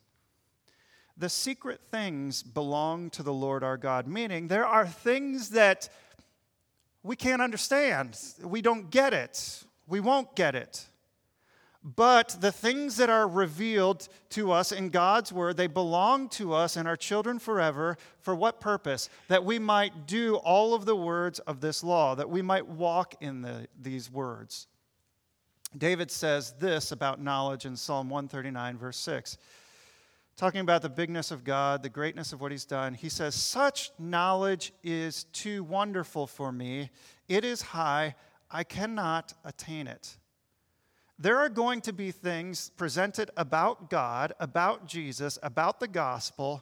The 1.16 1.30
secret 1.30 1.80
things 1.92 2.42
belong 2.42 3.12
to 3.12 3.22
the 3.22 3.34
Lord 3.34 3.64
our 3.64 3.78
God, 3.78 4.08
meaning 4.08 4.48
there 4.48 4.66
are 4.66 4.88
things 4.88 5.50
that 5.50 5.90
we 7.04 7.16
can't 7.16 7.40
understand. 7.42 8.20
We 8.44 8.64
don't 8.64 8.90
get 8.90 9.14
it. 9.14 9.64
We 9.86 10.00
won't 10.00 10.36
get 10.36 10.56
it. 10.56 10.88
But 11.84 12.38
the 12.40 12.52
things 12.52 12.96
that 12.98 13.10
are 13.10 13.28
revealed 13.28 14.08
to 14.30 14.54
us 14.54 14.72
in 14.72 14.88
God's 14.90 15.34
word, 15.34 15.58
they 15.58 15.68
belong 15.68 16.30
to 16.30 16.54
us 16.54 16.78
and 16.78 16.88
our 16.88 16.96
children 16.96 17.40
forever. 17.40 17.98
For 18.22 18.34
what 18.34 18.62
purpose? 18.62 19.10
That 19.28 19.44
we 19.44 19.60
might 19.60 20.08
do 20.08 20.38
all 20.38 20.74
of 20.74 20.86
the 20.86 20.96
words 20.96 21.40
of 21.40 21.60
this 21.60 21.84
law, 21.84 22.16
that 22.16 22.30
we 22.30 22.42
might 22.42 22.68
walk 22.68 23.16
in 23.20 23.42
the, 23.42 23.68
these 23.82 24.10
words. 24.10 24.68
David 25.78 26.10
says 26.10 26.54
this 26.58 26.94
about 26.94 27.20
knowledge 27.20 27.66
in 27.66 27.76
Psalm 27.76 28.10
139, 28.10 28.78
verse 28.78 28.98
6. 28.98 29.38
Talking 30.38 30.62
about 30.62 30.84
the 30.84 30.90
bigness 30.90 31.32
of 31.32 31.44
God, 31.44 31.84
the 31.84 31.90
greatness 31.90 32.32
of 32.32 32.40
what 32.40 32.52
He's 32.52 32.66
done, 32.66 32.94
he 32.94 33.10
says, 33.10 33.36
Such 33.36 33.92
knowledge 34.00 34.72
is 34.84 35.26
too 35.26 35.64
wonderful 35.64 36.28
for 36.28 36.52
me. 36.52 36.92
It 37.28 37.44
is 37.44 37.62
high, 37.62 38.16
I 38.50 38.64
cannot 38.64 39.34
attain 39.44 39.88
it 39.88 40.18
there 41.24 41.38
are 41.38 41.48
going 41.48 41.80
to 41.80 41.94
be 41.94 42.12
things 42.12 42.70
presented 42.76 43.32
about 43.38 43.90
God, 43.90 44.34
about 44.42 44.88
Jesus, 44.88 45.40
about 45.42 45.80
the 45.80 45.88
gospel 45.88 46.62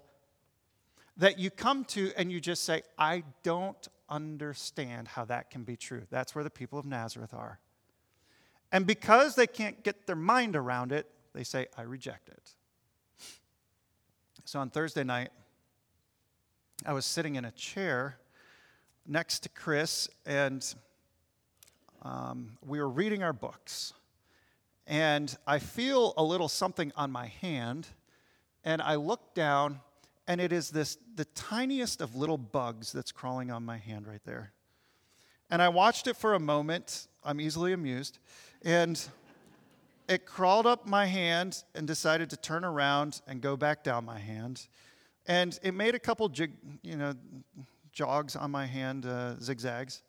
that 1.18 1.40
you 1.40 1.50
come 1.50 1.84
to 1.86 2.12
and 2.16 2.32
you 2.32 2.40
just 2.40 2.64
say, 2.64 2.84
I 2.96 3.24
don't 3.42 3.88
understand 4.08 5.08
how 5.08 5.26
that 5.26 5.50
can 5.50 5.64
be 5.64 5.76
true. 5.76 6.04
That's 6.12 6.36
where 6.36 6.44
the 6.44 6.52
people 6.52 6.78
of 6.78 6.86
Nazareth 6.86 7.34
are. 7.34 7.60
And 8.72 8.86
because 8.86 9.34
they 9.34 9.48
can't 9.48 9.84
get 9.84 10.06
their 10.06 10.16
mind 10.16 10.56
around 10.56 10.92
it, 10.92 11.10
they 11.34 11.44
say, 11.44 11.66
I 11.76 11.82
reject 11.82 12.30
it. 12.30 12.54
So 14.46 14.60
on 14.60 14.70
Thursday 14.70 15.04
night, 15.04 15.30
I 16.86 16.94
was 16.94 17.06
sitting 17.06 17.36
in 17.36 17.46
a 17.46 17.52
chair 17.52 18.18
next 19.08 19.40
to 19.40 19.50
Chris, 19.50 20.08
and 20.24 20.64
um, 22.04 22.58
we 22.64 22.80
were 22.80 22.90
reading 22.90 23.24
our 23.24 23.34
books. 23.34 23.94
And 24.92 25.34
I 25.48 25.60
feel 25.60 26.14
a 26.18 26.24
little 26.24 26.50
something 26.50 26.92
on 26.98 27.14
my 27.14 27.28
hand, 27.28 27.88
and 28.66 28.82
I 28.82 28.96
look 28.96 29.34
down, 29.34 29.80
and 30.28 30.42
it 30.42 30.52
is 30.52 30.70
this 30.70 30.98
the 31.16 31.24
tiniest 31.24 32.02
of 32.02 32.18
little 32.18 32.38
bugs 32.38 32.92
that's 32.92 33.14
crawling 33.14 33.52
on 33.52 33.64
my 33.64 33.78
hand 33.78 34.06
right 34.06 34.20
there. 34.26 34.52
And 35.50 35.62
I 35.62 35.70
watched 35.70 36.08
it 36.08 36.18
for 36.18 36.34
a 36.34 36.40
moment. 36.42 37.08
I'm 37.24 37.40
easily 37.40 37.72
amused. 37.72 38.20
And 38.64 39.02
it 40.10 40.26
crawled 40.26 40.68
up 40.68 40.86
my 40.86 41.06
hand 41.06 41.64
and 41.74 41.88
decided 41.88 42.30
to 42.32 42.36
turn 42.36 42.66
around 42.66 43.22
and 43.28 43.40
go 43.40 43.56
back 43.56 43.86
down 43.86 44.04
my 44.04 44.20
hand. 44.20 44.68
And 45.26 45.58
it 45.64 45.74
made 45.74 45.96
a 45.96 46.00
couple 46.00 46.28
jig, 46.28 46.52
you 46.84 46.98
know, 46.98 47.14
jogs 47.94 48.36
on 48.36 48.52
my 48.52 48.66
hand, 48.66 49.06
uh, 49.06 49.40
zigzags. 49.40 50.04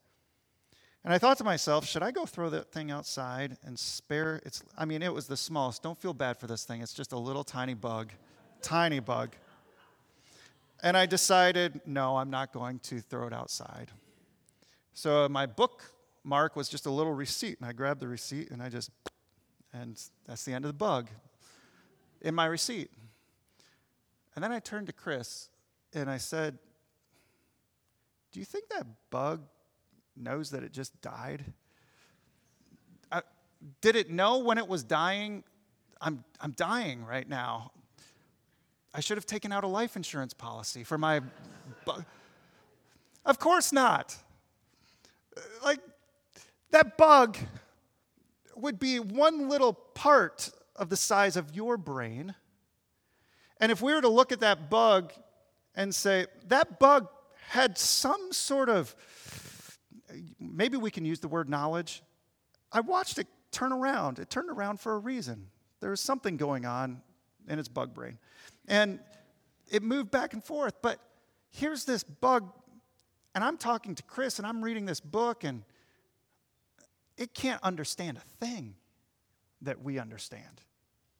And 1.04 1.12
I 1.12 1.18
thought 1.18 1.38
to 1.38 1.44
myself, 1.44 1.84
should 1.84 2.02
I 2.02 2.12
go 2.12 2.26
throw 2.26 2.48
that 2.50 2.70
thing 2.70 2.90
outside 2.92 3.56
and 3.64 3.76
spare 3.76 4.40
its 4.46 4.62
I 4.78 4.84
mean, 4.84 5.02
it 5.02 5.12
was 5.12 5.26
the 5.26 5.36
smallest. 5.36 5.82
Don't 5.82 5.98
feel 5.98 6.14
bad 6.14 6.36
for 6.36 6.46
this 6.46 6.64
thing. 6.64 6.80
It's 6.80 6.94
just 6.94 7.12
a 7.12 7.18
little 7.18 7.42
tiny 7.42 7.74
bug. 7.74 8.12
tiny 8.60 9.00
bug. 9.00 9.34
And 10.82 10.96
I 10.96 11.06
decided, 11.06 11.80
no, 11.86 12.16
I'm 12.16 12.30
not 12.30 12.52
going 12.52 12.78
to 12.80 13.00
throw 13.00 13.26
it 13.26 13.32
outside. 13.32 13.90
So 14.94 15.28
my 15.28 15.46
book 15.46 15.84
mark 16.24 16.54
was 16.54 16.68
just 16.68 16.86
a 16.86 16.90
little 16.90 17.12
receipt, 17.12 17.58
and 17.60 17.68
I 17.68 17.72
grabbed 17.72 18.00
the 18.00 18.08
receipt 18.08 18.50
and 18.50 18.62
I 18.62 18.68
just, 18.68 18.90
and 19.72 20.00
that's 20.26 20.44
the 20.44 20.52
end 20.52 20.64
of 20.64 20.68
the 20.68 20.74
bug 20.74 21.08
in 22.20 22.34
my 22.34 22.46
receipt. 22.46 22.90
And 24.34 24.42
then 24.42 24.52
I 24.52 24.60
turned 24.60 24.86
to 24.86 24.92
Chris 24.92 25.48
and 25.92 26.08
I 26.08 26.18
said, 26.18 26.58
Do 28.32 28.40
you 28.40 28.46
think 28.46 28.68
that 28.70 28.86
bug 29.10 29.42
knows 30.16 30.50
that 30.50 30.62
it 30.62 30.72
just 30.72 31.00
died? 31.00 31.44
I, 33.10 33.22
did 33.80 33.96
it 33.96 34.10
know 34.10 34.38
when 34.38 34.58
it 34.58 34.68
was 34.68 34.82
dying? 34.82 35.44
I'm, 36.00 36.24
I'm 36.40 36.52
dying 36.52 37.04
right 37.04 37.28
now. 37.28 37.72
I 38.94 39.00
should 39.00 39.16
have 39.16 39.26
taken 39.26 39.52
out 39.52 39.64
a 39.64 39.68
life 39.68 39.96
insurance 39.96 40.34
policy 40.34 40.84
for 40.84 40.98
my. 40.98 41.20
Bu- 41.86 42.04
of 43.24 43.38
course 43.38 43.72
not. 43.72 44.16
Like, 45.64 45.80
that 46.72 46.96
bug 46.96 47.38
would 48.56 48.78
be 48.78 48.98
one 48.98 49.48
little 49.48 49.72
part 49.72 50.50
of 50.76 50.88
the 50.88 50.96
size 50.96 51.36
of 51.36 51.54
your 51.54 51.76
brain. 51.76 52.34
And 53.60 53.70
if 53.70 53.80
we 53.80 53.94
were 53.94 54.00
to 54.00 54.08
look 54.08 54.32
at 54.32 54.40
that 54.40 54.68
bug 54.68 55.12
and 55.74 55.94
say, 55.94 56.26
that 56.48 56.78
bug 56.78 57.08
had 57.48 57.78
some 57.78 58.32
sort 58.32 58.68
of, 58.68 58.94
maybe 60.52 60.76
we 60.76 60.90
can 60.90 61.04
use 61.04 61.20
the 61.20 61.28
word 61.28 61.48
knowledge. 61.48 62.02
I 62.70 62.80
watched 62.80 63.18
it 63.18 63.26
turn 63.50 63.72
around. 63.72 64.18
It 64.18 64.30
turned 64.30 64.50
around 64.50 64.80
for 64.80 64.94
a 64.94 64.98
reason. 64.98 65.48
There 65.80 65.90
was 65.90 66.00
something 66.00 66.36
going 66.36 66.64
on 66.64 67.02
in 67.48 67.58
its 67.58 67.68
bug 67.68 67.94
brain. 67.94 68.18
And 68.68 69.00
it 69.70 69.82
moved 69.82 70.10
back 70.10 70.32
and 70.32 70.44
forth. 70.44 70.74
But 70.82 70.98
here's 71.50 71.84
this 71.84 72.04
bug, 72.04 72.52
and 73.34 73.42
I'm 73.42 73.56
talking 73.56 73.94
to 73.94 74.02
Chris, 74.04 74.38
and 74.38 74.46
I'm 74.46 74.62
reading 74.62 74.86
this 74.86 75.00
book, 75.00 75.44
and 75.44 75.64
it 77.16 77.34
can't 77.34 77.62
understand 77.62 78.18
a 78.18 78.44
thing 78.44 78.74
that 79.62 79.82
we 79.82 79.98
understand. 79.98 80.60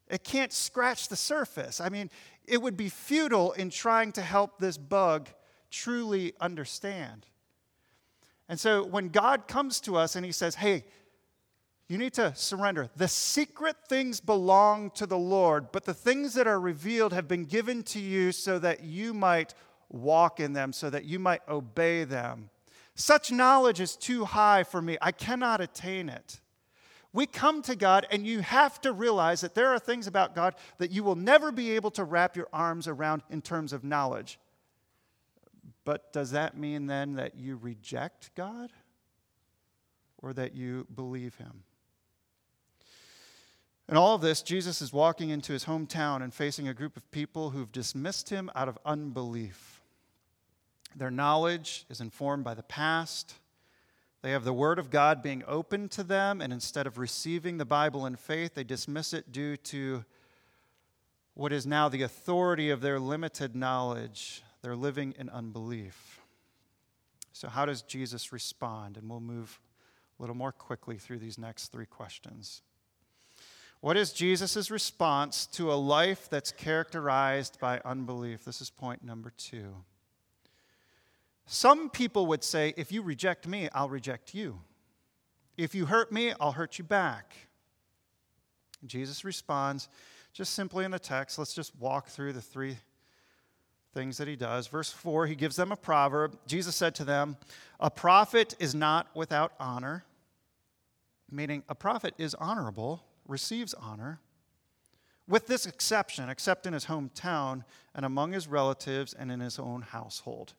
It 0.08 0.24
can't 0.24 0.52
scratch 0.52 1.08
the 1.08 1.16
surface. 1.16 1.80
I 1.80 1.88
mean, 1.88 2.10
it 2.46 2.60
would 2.60 2.76
be 2.76 2.88
futile 2.88 3.52
in 3.52 3.70
trying 3.70 4.12
to 4.12 4.22
help 4.22 4.58
this 4.58 4.76
bug 4.76 5.28
truly 5.70 6.34
understand. 6.40 7.26
And 8.52 8.60
so 8.60 8.84
when 8.84 9.08
God 9.08 9.48
comes 9.48 9.80
to 9.80 9.96
us 9.96 10.14
and 10.14 10.26
He 10.26 10.30
says, 10.30 10.56
Hey, 10.56 10.84
you 11.88 11.96
need 11.96 12.12
to 12.12 12.34
surrender. 12.34 12.90
The 12.96 13.08
secret 13.08 13.76
things 13.88 14.20
belong 14.20 14.90
to 14.90 15.06
the 15.06 15.16
Lord, 15.16 15.72
but 15.72 15.86
the 15.86 15.94
things 15.94 16.34
that 16.34 16.46
are 16.46 16.60
revealed 16.60 17.14
have 17.14 17.26
been 17.26 17.46
given 17.46 17.82
to 17.84 17.98
you 17.98 18.30
so 18.30 18.58
that 18.58 18.84
you 18.84 19.14
might 19.14 19.54
walk 19.88 20.38
in 20.38 20.52
them, 20.52 20.74
so 20.74 20.90
that 20.90 21.06
you 21.06 21.18
might 21.18 21.40
obey 21.48 22.04
them. 22.04 22.50
Such 22.94 23.32
knowledge 23.32 23.80
is 23.80 23.96
too 23.96 24.26
high 24.26 24.64
for 24.64 24.82
me. 24.82 24.98
I 25.00 25.12
cannot 25.12 25.62
attain 25.62 26.10
it. 26.10 26.38
We 27.14 27.24
come 27.24 27.62
to 27.62 27.74
God, 27.74 28.06
and 28.10 28.26
you 28.26 28.40
have 28.40 28.82
to 28.82 28.92
realize 28.92 29.40
that 29.40 29.54
there 29.54 29.68
are 29.68 29.78
things 29.78 30.06
about 30.06 30.34
God 30.34 30.56
that 30.76 30.90
you 30.90 31.02
will 31.02 31.16
never 31.16 31.52
be 31.52 31.70
able 31.70 31.92
to 31.92 32.04
wrap 32.04 32.36
your 32.36 32.48
arms 32.52 32.86
around 32.86 33.22
in 33.30 33.40
terms 33.40 33.72
of 33.72 33.82
knowledge. 33.82 34.38
But 35.84 36.12
does 36.12 36.30
that 36.30 36.56
mean 36.56 36.86
then 36.86 37.14
that 37.14 37.36
you 37.36 37.56
reject 37.56 38.34
God 38.34 38.70
or 40.18 40.32
that 40.32 40.54
you 40.54 40.86
believe 40.94 41.36
Him? 41.36 41.64
In 43.88 43.98
all 43.98 44.14
of 44.14 44.22
this, 44.22 44.42
Jesus 44.42 44.80
is 44.80 44.92
walking 44.92 45.30
into 45.30 45.52
his 45.52 45.66
hometown 45.66 46.22
and 46.22 46.32
facing 46.32 46.66
a 46.66 46.72
group 46.72 46.96
of 46.96 47.10
people 47.10 47.50
who've 47.50 47.70
dismissed 47.70 48.30
him 48.30 48.50
out 48.54 48.68
of 48.68 48.78
unbelief. 48.86 49.82
Their 50.96 51.10
knowledge 51.10 51.84
is 51.90 52.00
informed 52.00 52.44
by 52.44 52.54
the 52.54 52.62
past. 52.62 53.34
They 54.22 54.30
have 54.30 54.44
the 54.44 54.52
Word 54.52 54.78
of 54.78 54.90
God 54.90 55.22
being 55.22 55.42
open 55.46 55.88
to 55.90 56.04
them, 56.04 56.40
and 56.40 56.52
instead 56.52 56.86
of 56.86 56.96
receiving 56.96 57.58
the 57.58 57.64
Bible 57.64 58.06
in 58.06 58.16
faith, 58.16 58.54
they 58.54 58.64
dismiss 58.64 59.12
it 59.12 59.32
due 59.32 59.56
to 59.58 60.04
what 61.34 61.52
is 61.52 61.66
now 61.66 61.88
the 61.88 62.02
authority 62.02 62.70
of 62.70 62.82
their 62.82 63.00
limited 63.00 63.56
knowledge. 63.56 64.42
They're 64.62 64.76
living 64.76 65.14
in 65.18 65.28
unbelief. 65.28 66.20
So, 67.32 67.48
how 67.48 67.66
does 67.66 67.82
Jesus 67.82 68.32
respond? 68.32 68.96
And 68.96 69.10
we'll 69.10 69.20
move 69.20 69.60
a 70.18 70.22
little 70.22 70.36
more 70.36 70.52
quickly 70.52 70.96
through 70.96 71.18
these 71.18 71.38
next 71.38 71.72
three 71.72 71.86
questions. 71.86 72.62
What 73.80 73.96
is 73.96 74.12
Jesus' 74.12 74.70
response 74.70 75.46
to 75.46 75.72
a 75.72 75.74
life 75.74 76.28
that's 76.30 76.52
characterized 76.52 77.58
by 77.58 77.80
unbelief? 77.84 78.44
This 78.44 78.60
is 78.60 78.70
point 78.70 79.02
number 79.02 79.32
two. 79.36 79.74
Some 81.46 81.90
people 81.90 82.26
would 82.26 82.44
say, 82.44 82.72
if 82.76 82.92
you 82.92 83.02
reject 83.02 83.48
me, 83.48 83.68
I'll 83.74 83.88
reject 83.88 84.34
you. 84.34 84.60
If 85.56 85.74
you 85.74 85.86
hurt 85.86 86.12
me, 86.12 86.32
I'll 86.40 86.52
hurt 86.52 86.78
you 86.78 86.84
back. 86.84 87.34
Jesus 88.86 89.24
responds 89.24 89.88
just 90.32 90.54
simply 90.54 90.84
in 90.84 90.92
the 90.92 90.98
text. 90.98 91.38
Let's 91.38 91.52
just 91.52 91.74
walk 91.76 92.08
through 92.08 92.34
the 92.34 92.40
three 92.40 92.76
things 93.92 94.18
that 94.18 94.28
he 94.28 94.36
does. 94.36 94.66
Verse 94.66 94.90
4, 94.90 95.26
he 95.26 95.34
gives 95.34 95.56
them 95.56 95.72
a 95.72 95.76
proverb. 95.76 96.38
Jesus 96.46 96.76
said 96.76 96.94
to 96.96 97.04
them, 97.04 97.36
A 97.80 97.90
prophet 97.90 98.54
is 98.58 98.74
not 98.74 99.08
without 99.14 99.52
honor, 99.60 100.04
meaning 101.30 101.62
a 101.68 101.74
prophet 101.74 102.14
is 102.18 102.34
honorable 102.34 103.04
receives 103.26 103.74
honor, 103.74 104.20
with 105.28 105.46
this 105.46 105.66
exception, 105.66 106.28
except 106.28 106.66
in 106.66 106.72
his 106.72 106.86
hometown 106.86 107.64
and 107.94 108.04
among 108.04 108.32
his 108.32 108.48
relatives 108.48 109.14
and 109.14 109.30
in 109.30 109.40
his 109.40 109.58
own 109.58 109.82
household. 109.82 110.54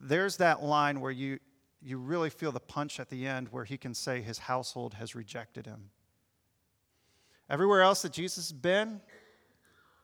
There's 0.00 0.36
that 0.36 0.62
line 0.62 1.00
where 1.00 1.10
you, 1.10 1.38
you 1.80 1.98
really 1.98 2.30
feel 2.30 2.52
the 2.52 2.60
punch 2.60 3.00
at 3.00 3.08
the 3.08 3.26
end 3.26 3.48
where 3.50 3.64
he 3.64 3.78
can 3.78 3.94
say 3.94 4.20
his 4.20 4.38
household 4.38 4.94
has 4.94 5.14
rejected 5.14 5.66
him. 5.66 5.90
Everywhere 7.48 7.82
else 7.82 8.02
that 8.02 8.12
Jesus 8.12 8.48
has 8.48 8.52
been, 8.52 9.00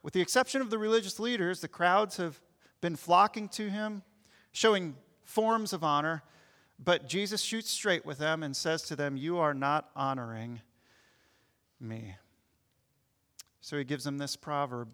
with 0.02 0.14
the 0.14 0.20
exception 0.20 0.60
of 0.60 0.70
the 0.70 0.78
religious 0.78 1.20
leaders, 1.20 1.60
the 1.60 1.68
crowds 1.68 2.16
have 2.16 2.40
been 2.80 2.96
flocking 2.96 3.48
to 3.50 3.68
him, 3.68 4.02
showing 4.52 4.96
forms 5.24 5.72
of 5.72 5.84
honor. 5.84 6.22
But 6.82 7.08
Jesus 7.08 7.40
shoots 7.40 7.70
straight 7.70 8.06
with 8.06 8.18
them 8.18 8.42
and 8.42 8.56
says 8.56 8.82
to 8.82 8.96
them, 8.96 9.16
You 9.16 9.38
are 9.38 9.54
not 9.54 9.90
honoring 9.96 10.60
me. 11.80 12.16
So 13.60 13.76
he 13.76 13.84
gives 13.84 14.04
them 14.04 14.18
this 14.18 14.36
proverb. 14.36 14.88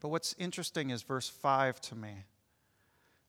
But 0.00 0.08
what's 0.08 0.34
interesting 0.38 0.90
is 0.90 1.02
verse 1.02 1.28
5 1.28 1.80
to 1.82 1.94
me. 1.94 2.24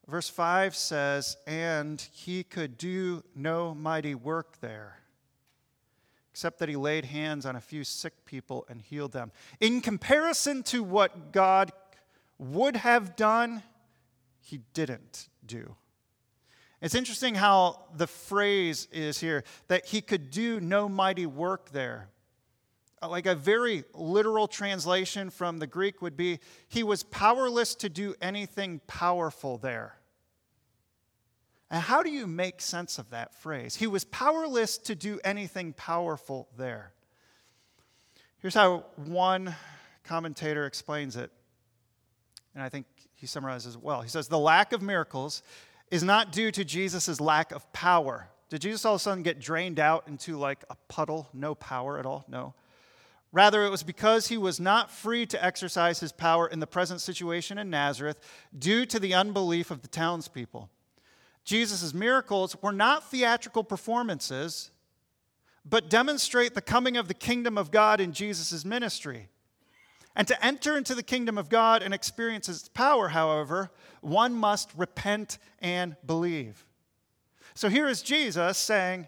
Verse 0.08 0.30
5 0.30 0.76
says, 0.76 1.38
And 1.48 2.00
he 2.12 2.44
could 2.44 2.78
do 2.78 3.24
no 3.36 3.74
mighty 3.74 4.14
work 4.14 4.60
there, 4.60 5.00
except 6.32 6.60
that 6.60 6.70
he 6.70 6.76
laid 6.76 7.06
hands 7.06 7.46
on 7.46 7.56
a 7.56 7.62
few 7.62 7.84
sick 7.84 8.26
people 8.26 8.66
and 8.70 8.82
healed 8.82 9.14
them. 9.14 9.32
In 9.60 9.82
comparison 9.82 10.64
to 10.64 10.84
what 10.84 11.32
God 11.32 11.72
would 12.38 12.76
have 12.76 13.16
done, 13.16 13.64
he 14.42 14.62
didn't 14.74 15.30
do. 15.46 15.76
It's 16.82 16.96
interesting 16.96 17.36
how 17.36 17.86
the 17.96 18.08
phrase 18.08 18.88
is 18.92 19.20
here 19.20 19.44
that 19.70 19.86
he 19.86 20.02
could 20.02 20.30
do 20.30 20.60
no 20.60 20.88
mighty 20.88 21.26
work 21.26 21.72
there. 21.72 22.10
Uh, 23.02 23.10
like 23.10 23.26
a 23.26 23.36
very 23.36 23.84
literal 23.94 24.48
translation 24.48 25.30
from 25.30 25.58
the 25.58 25.68
Greek 25.68 26.02
would 26.02 26.16
be 26.16 26.40
he 26.68 26.84
was 26.84 27.04
powerless 27.04 27.76
to 27.76 27.90
do 27.90 28.14
anything 28.22 28.82
powerful 28.88 29.58
there. 29.58 29.98
And 31.72 31.82
how 31.82 32.04
do 32.04 32.12
you 32.12 32.28
make 32.28 32.62
sense 32.62 33.00
of 33.00 33.10
that 33.10 33.34
phrase? 33.34 33.76
He 33.76 33.88
was 33.88 34.04
powerless 34.06 34.78
to 34.80 34.96
do 34.96 35.20
anything 35.24 35.74
powerful 35.74 36.48
there. 36.56 36.94
Here's 38.38 38.54
how 38.54 38.86
one 38.96 39.56
commentator 40.04 40.68
explains 40.68 41.16
it, 41.16 41.32
and 42.56 42.64
I 42.64 42.70
think 42.70 42.86
he 43.14 43.28
summarizes 43.28 43.78
well. 43.78 44.02
He 44.02 44.10
says, 44.10 44.28
The 44.28 44.40
lack 44.40 44.72
of 44.72 44.82
miracles 44.82 45.44
is 45.92 46.04
not 46.04 46.32
due 46.32 46.52
to 46.52 46.66
Jesus' 46.66 47.22
lack 47.22 47.52
of 47.52 47.72
power. 47.74 48.30
Did 48.50 48.62
Jesus 48.62 48.86
all 48.86 48.96
of 48.96 49.02
a 49.02 49.04
sudden 49.04 49.24
get 49.24 49.40
drained 49.40 49.80
out 49.80 50.08
into 50.08 50.38
like 50.38 50.64
a 50.70 50.76
puddle, 50.88 51.28
no 51.34 51.54
power 51.54 52.00
at 52.00 52.06
all? 52.06 52.26
No. 52.28 52.54
Rather, 53.32 53.66
it 53.66 53.70
was 53.70 53.84
because 53.84 54.28
he 54.28 54.38
was 54.38 54.62
not 54.62 54.90
free 54.90 55.26
to 55.26 55.44
exercise 55.44 56.00
his 56.00 56.14
power 56.14 56.48
in 56.48 56.60
the 56.60 56.68
present 56.68 57.02
situation 57.02 57.58
in 57.58 57.70
Nazareth 57.70 58.18
due 58.58 58.86
to 58.86 58.98
the 58.98 59.14
unbelief 59.14 59.72
of 59.72 59.82
the 59.82 59.90
townspeople. 59.90 60.70
Jesus' 61.44 61.94
miracles 61.94 62.56
were 62.62 62.72
not 62.72 63.12
theatrical 63.12 63.64
performances, 63.64 64.72
but 65.66 65.90
demonstrate 65.90 66.54
the 66.54 66.62
coming 66.62 66.96
of 66.96 67.10
the 67.10 67.14
kingdom 67.14 67.58
of 67.58 67.72
God 67.72 68.00
in 68.00 68.14
Jesus' 68.14 68.64
ministry. 68.64 69.28
And 70.16 70.28
to 70.28 70.46
enter 70.46 70.78
into 70.78 70.96
the 70.96 71.04
kingdom 71.04 71.38
of 71.38 71.50
God 71.50 71.84
and 71.84 71.94
experience 71.94 72.48
its 72.48 72.70
power, 72.70 73.10
however, 73.10 73.70
one 74.02 74.34
must 74.34 74.72
repent 74.76 75.38
and 75.60 75.98
believe. 76.06 76.66
So 77.54 77.70
here 77.70 77.88
is 77.88 78.02
Jesus 78.02 78.58
saying, 78.58 79.08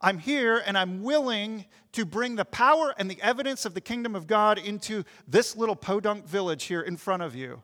I'm 0.00 0.18
here 0.18 0.62
and 0.64 0.78
I'm 0.78 1.02
willing 1.02 1.64
to 1.92 2.04
bring 2.04 2.36
the 2.36 2.44
power 2.44 2.94
and 2.98 3.10
the 3.10 3.20
evidence 3.20 3.64
of 3.64 3.74
the 3.74 3.80
kingdom 3.80 4.14
of 4.14 4.26
God 4.26 4.58
into 4.58 5.04
this 5.26 5.56
little 5.56 5.74
podunk 5.76 6.26
village 6.26 6.64
here 6.64 6.80
in 6.80 6.96
front 6.96 7.22
of 7.22 7.34
you. 7.34 7.62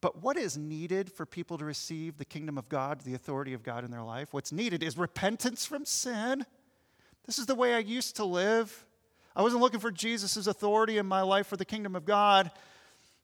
But 0.00 0.22
what 0.22 0.36
is 0.36 0.56
needed 0.56 1.10
for 1.10 1.26
people 1.26 1.58
to 1.58 1.64
receive 1.64 2.18
the 2.18 2.24
kingdom 2.24 2.56
of 2.56 2.68
God, 2.68 3.00
the 3.00 3.14
authority 3.14 3.52
of 3.52 3.62
God 3.62 3.84
in 3.84 3.90
their 3.90 4.02
life? 4.02 4.32
What's 4.32 4.52
needed 4.52 4.82
is 4.82 4.96
repentance 4.96 5.66
from 5.66 5.84
sin. 5.84 6.46
This 7.26 7.38
is 7.38 7.46
the 7.46 7.54
way 7.54 7.74
I 7.74 7.80
used 7.80 8.16
to 8.16 8.24
live. 8.24 8.86
I 9.34 9.42
wasn't 9.42 9.62
looking 9.62 9.80
for 9.80 9.90
Jesus' 9.90 10.46
authority 10.46 10.98
in 10.98 11.06
my 11.06 11.22
life 11.22 11.46
for 11.46 11.56
the 11.56 11.64
kingdom 11.64 11.94
of 11.94 12.04
God. 12.04 12.50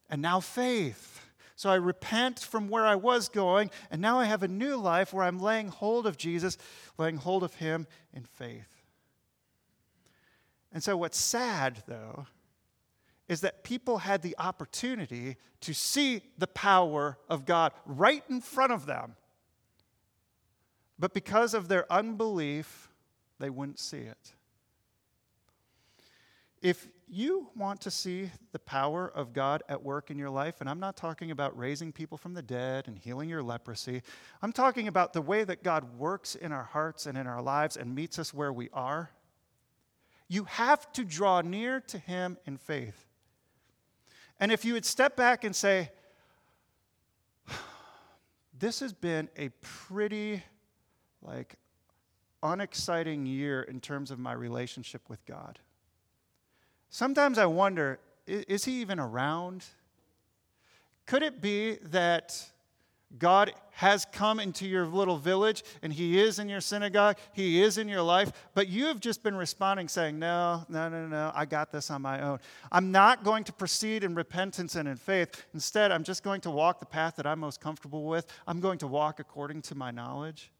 And 0.09 0.21
now 0.21 0.39
faith. 0.39 1.21
So 1.55 1.69
I 1.69 1.75
repent 1.75 2.39
from 2.39 2.67
where 2.67 2.85
I 2.85 2.95
was 2.95 3.29
going, 3.29 3.71
and 3.89 4.01
now 4.01 4.19
I 4.19 4.25
have 4.25 4.43
a 4.43 4.47
new 4.47 4.75
life 4.75 5.13
where 5.13 5.23
I'm 5.23 5.39
laying 5.39 5.69
hold 5.69 6.05
of 6.05 6.17
Jesus, 6.17 6.57
laying 6.97 7.17
hold 7.17 7.43
of 7.43 7.55
Him 7.55 7.87
in 8.13 8.23
faith. 8.23 8.67
And 10.73 10.83
so, 10.83 10.97
what's 10.97 11.17
sad, 11.17 11.83
though, 11.87 12.27
is 13.29 13.41
that 13.41 13.63
people 13.63 13.99
had 13.99 14.21
the 14.21 14.35
opportunity 14.37 15.37
to 15.61 15.73
see 15.73 16.21
the 16.37 16.47
power 16.47 17.17
of 17.29 17.45
God 17.45 17.71
right 17.85 18.23
in 18.29 18.41
front 18.41 18.73
of 18.73 18.85
them. 18.85 19.15
But 20.99 21.13
because 21.13 21.53
of 21.53 21.69
their 21.69 21.91
unbelief, 21.91 22.89
they 23.39 23.49
wouldn't 23.49 23.79
see 23.79 23.99
it. 23.99 24.33
If 26.65 26.87
you 27.07 27.51
want 27.55 27.81
to 27.81 27.91
see 27.91 28.31
the 28.51 28.57
power 28.57 29.07
of 29.13 29.33
God 29.33 29.61
at 29.69 29.83
work 29.83 30.09
in 30.09 30.17
your 30.17 30.31
life, 30.31 30.61
and 30.61 30.67
I'm 30.67 30.79
not 30.79 30.97
talking 30.97 31.29
about 31.29 31.55
raising 31.55 31.91
people 31.91 32.17
from 32.17 32.33
the 32.33 32.41
dead 32.41 32.87
and 32.87 32.97
healing 32.97 33.29
your 33.29 33.43
leprosy, 33.43 34.01
I'm 34.41 34.51
talking 34.51 34.87
about 34.87 35.13
the 35.13 35.21
way 35.21 35.43
that 35.43 35.61
God 35.61 35.95
works 35.95 36.33
in 36.33 36.51
our 36.51 36.63
hearts 36.63 37.05
and 37.05 37.19
in 37.19 37.27
our 37.27 37.39
lives 37.39 37.77
and 37.77 37.93
meets 37.93 38.17
us 38.17 38.33
where 38.33 38.51
we 38.51 38.71
are. 38.73 39.11
You 40.27 40.45
have 40.45 40.91
to 40.93 41.05
draw 41.05 41.41
near 41.41 41.81
to 41.81 41.99
Him 41.99 42.35
in 42.47 42.57
faith. 42.57 43.05
And 44.39 44.51
if 44.51 44.65
you 44.65 44.73
would 44.73 44.85
step 44.85 45.15
back 45.15 45.43
and 45.43 45.55
say, 45.55 45.91
this 48.57 48.79
has 48.79 48.91
been 48.91 49.29
a 49.37 49.49
pretty, 49.61 50.41
like, 51.21 51.57
unexciting 52.41 53.27
year 53.27 53.61
in 53.61 53.79
terms 53.79 54.09
of 54.09 54.17
my 54.17 54.33
relationship 54.33 55.03
with 55.09 55.23
God. 55.27 55.59
Sometimes 56.89 57.37
I 57.37 57.45
wonder 57.45 57.99
is 58.27 58.65
he 58.65 58.81
even 58.81 58.99
around? 58.99 59.65
Could 61.05 61.21
it 61.21 61.41
be 61.41 61.75
that 61.83 62.43
God 63.17 63.53
has 63.71 64.05
come 64.05 64.39
into 64.39 64.65
your 64.65 64.85
little 64.85 65.17
village 65.17 65.63
and 65.81 65.93
he 65.93 66.19
is 66.19 66.39
in 66.39 66.49
your 66.49 66.61
synagogue, 66.61 67.17
he 67.33 67.61
is 67.61 67.77
in 67.77 67.87
your 67.87 68.01
life, 68.01 68.31
but 68.53 68.67
you 68.67 68.85
have 68.85 68.99
just 68.99 69.21
been 69.21 69.35
responding 69.35 69.87
saying, 69.87 70.17
No, 70.17 70.65
no, 70.69 70.89
no, 70.89 71.07
no, 71.07 71.31
I 71.35 71.45
got 71.45 71.71
this 71.71 71.91
on 71.91 72.01
my 72.01 72.21
own. 72.21 72.39
I'm 72.71 72.91
not 72.91 73.23
going 73.23 73.43
to 73.45 73.53
proceed 73.53 74.03
in 74.03 74.15
repentance 74.15 74.75
and 74.75 74.87
in 74.87 74.95
faith. 74.95 75.45
Instead, 75.53 75.91
I'm 75.91 76.03
just 76.03 76.23
going 76.23 76.41
to 76.41 76.51
walk 76.51 76.79
the 76.79 76.85
path 76.85 77.15
that 77.17 77.27
I'm 77.27 77.39
most 77.39 77.61
comfortable 77.61 78.05
with. 78.05 78.27
I'm 78.47 78.59
going 78.59 78.79
to 78.79 78.87
walk 78.87 79.19
according 79.19 79.61
to 79.63 79.75
my 79.75 79.91
knowledge. 79.91 80.51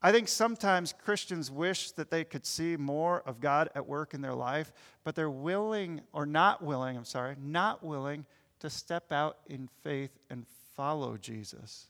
I 0.00 0.12
think 0.12 0.28
sometimes 0.28 0.92
Christians 0.92 1.50
wish 1.50 1.90
that 1.92 2.10
they 2.10 2.22
could 2.22 2.46
see 2.46 2.76
more 2.76 3.22
of 3.26 3.40
God 3.40 3.68
at 3.74 3.86
work 3.86 4.14
in 4.14 4.20
their 4.20 4.34
life, 4.34 4.72
but 5.02 5.16
they're 5.16 5.28
willing, 5.28 6.02
or 6.12 6.24
not 6.24 6.62
willing, 6.62 6.96
I'm 6.96 7.04
sorry, 7.04 7.34
not 7.42 7.82
willing 7.82 8.24
to 8.60 8.70
step 8.70 9.10
out 9.10 9.38
in 9.48 9.68
faith 9.82 10.16
and 10.30 10.46
follow 10.76 11.16
Jesus. 11.16 11.88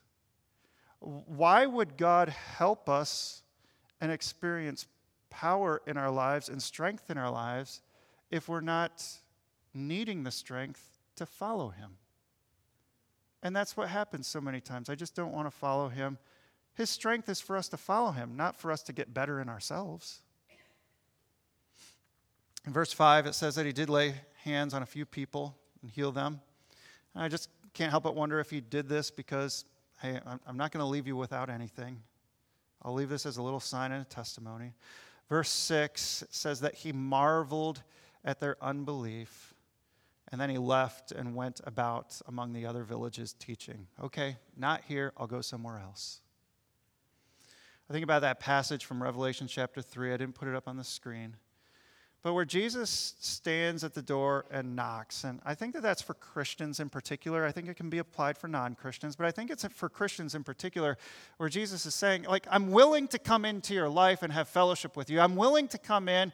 Why 1.00 1.66
would 1.66 1.98
God 1.98 2.30
help 2.30 2.88
us 2.88 3.42
and 4.00 4.10
experience 4.10 4.86
power 5.28 5.82
in 5.86 5.98
our 5.98 6.10
lives 6.10 6.48
and 6.48 6.62
strength 6.62 7.10
in 7.10 7.18
our 7.18 7.30
lives 7.30 7.82
if 8.30 8.48
we're 8.48 8.60
not 8.60 9.04
needing 9.74 10.24
the 10.24 10.30
strength 10.30 10.98
to 11.16 11.26
follow 11.26 11.68
Him? 11.68 11.98
And 13.42 13.54
that's 13.54 13.76
what 13.76 13.88
happens 13.88 14.26
so 14.26 14.40
many 14.40 14.60
times. 14.60 14.88
I 14.88 14.94
just 14.94 15.14
don't 15.14 15.32
want 15.32 15.46
to 15.46 15.56
follow 15.56 15.88
Him 15.88 16.18
his 16.78 16.88
strength 16.88 17.28
is 17.28 17.40
for 17.40 17.56
us 17.56 17.68
to 17.70 17.76
follow 17.76 18.12
him, 18.12 18.36
not 18.36 18.54
for 18.54 18.70
us 18.70 18.84
to 18.84 18.92
get 18.92 19.12
better 19.12 19.40
in 19.40 19.48
ourselves. 19.48 20.20
In 22.64 22.72
verse 22.72 22.92
5, 22.92 23.26
it 23.26 23.34
says 23.34 23.56
that 23.56 23.66
he 23.66 23.72
did 23.72 23.90
lay 23.90 24.14
hands 24.44 24.74
on 24.74 24.82
a 24.84 24.86
few 24.86 25.04
people 25.04 25.56
and 25.82 25.90
heal 25.90 26.12
them. 26.12 26.40
And 27.16 27.24
I 27.24 27.28
just 27.28 27.50
can't 27.74 27.90
help 27.90 28.04
but 28.04 28.14
wonder 28.14 28.38
if 28.38 28.48
he 28.48 28.60
did 28.60 28.88
this 28.88 29.10
because, 29.10 29.64
hey, 30.00 30.20
I'm 30.46 30.56
not 30.56 30.70
going 30.70 30.80
to 30.80 30.86
leave 30.86 31.08
you 31.08 31.16
without 31.16 31.50
anything. 31.50 32.00
I'll 32.82 32.94
leave 32.94 33.08
this 33.08 33.26
as 33.26 33.38
a 33.38 33.42
little 33.42 33.58
sign 33.58 33.90
and 33.90 34.02
a 34.02 34.08
testimony. 34.08 34.72
Verse 35.28 35.50
6 35.50 36.22
says 36.30 36.60
that 36.60 36.76
he 36.76 36.92
marveled 36.92 37.82
at 38.24 38.38
their 38.38 38.56
unbelief. 38.62 39.52
And 40.30 40.40
then 40.40 40.48
he 40.48 40.58
left 40.58 41.10
and 41.10 41.34
went 41.34 41.60
about 41.64 42.20
among 42.28 42.52
the 42.52 42.66
other 42.66 42.84
villages 42.84 43.32
teaching. 43.32 43.88
Okay, 44.00 44.36
not 44.56 44.82
here, 44.86 45.12
I'll 45.16 45.26
go 45.26 45.40
somewhere 45.40 45.80
else. 45.80 46.20
I 47.88 47.94
think 47.94 48.04
about 48.04 48.20
that 48.20 48.38
passage 48.38 48.84
from 48.84 49.02
Revelation 49.02 49.46
chapter 49.46 49.80
3. 49.80 50.12
I 50.12 50.18
didn't 50.18 50.34
put 50.34 50.46
it 50.46 50.54
up 50.54 50.68
on 50.68 50.76
the 50.76 50.84
screen. 50.84 51.36
But 52.22 52.34
where 52.34 52.44
Jesus 52.44 53.14
stands 53.20 53.82
at 53.84 53.94
the 53.94 54.02
door 54.02 54.44
and 54.50 54.76
knocks, 54.76 55.24
and 55.24 55.40
I 55.44 55.54
think 55.54 55.72
that 55.74 55.82
that's 55.82 56.02
for 56.02 56.14
Christians 56.14 56.80
in 56.80 56.90
particular. 56.90 57.46
I 57.46 57.52
think 57.52 57.68
it 57.68 57.76
can 57.76 57.88
be 57.88 57.98
applied 57.98 58.36
for 58.36 58.48
non 58.48 58.74
Christians, 58.74 59.16
but 59.16 59.24
I 59.24 59.30
think 59.30 59.50
it's 59.50 59.64
for 59.68 59.88
Christians 59.88 60.34
in 60.34 60.44
particular, 60.44 60.98
where 61.38 61.48
Jesus 61.48 61.86
is 61.86 61.94
saying, 61.94 62.24
like, 62.24 62.46
I'm 62.50 62.72
willing 62.72 63.08
to 63.08 63.18
come 63.18 63.44
into 63.44 63.72
your 63.72 63.88
life 63.88 64.22
and 64.22 64.32
have 64.32 64.48
fellowship 64.48 64.96
with 64.96 65.08
you. 65.08 65.20
I'm 65.20 65.36
willing 65.36 65.68
to 65.68 65.78
come 65.78 66.08
in 66.08 66.32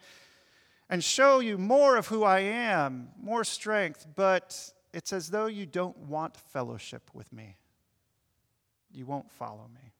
and 0.89 1.03
show 1.03 1.39
you 1.39 1.57
more 1.57 1.95
of 1.95 2.07
who 2.07 2.23
I 2.23 2.39
am, 2.39 3.09
more 3.21 3.43
strength, 3.43 4.07
but 4.15 4.71
it's 4.91 5.13
as 5.13 5.29
though 5.29 5.47
you 5.47 5.65
don't 5.65 5.97
want 5.97 6.35
fellowship 6.35 7.11
with 7.13 7.31
me. 7.31 7.57
You 8.91 9.05
won't 9.05 9.31
follow 9.31 9.69
me. 9.73 9.94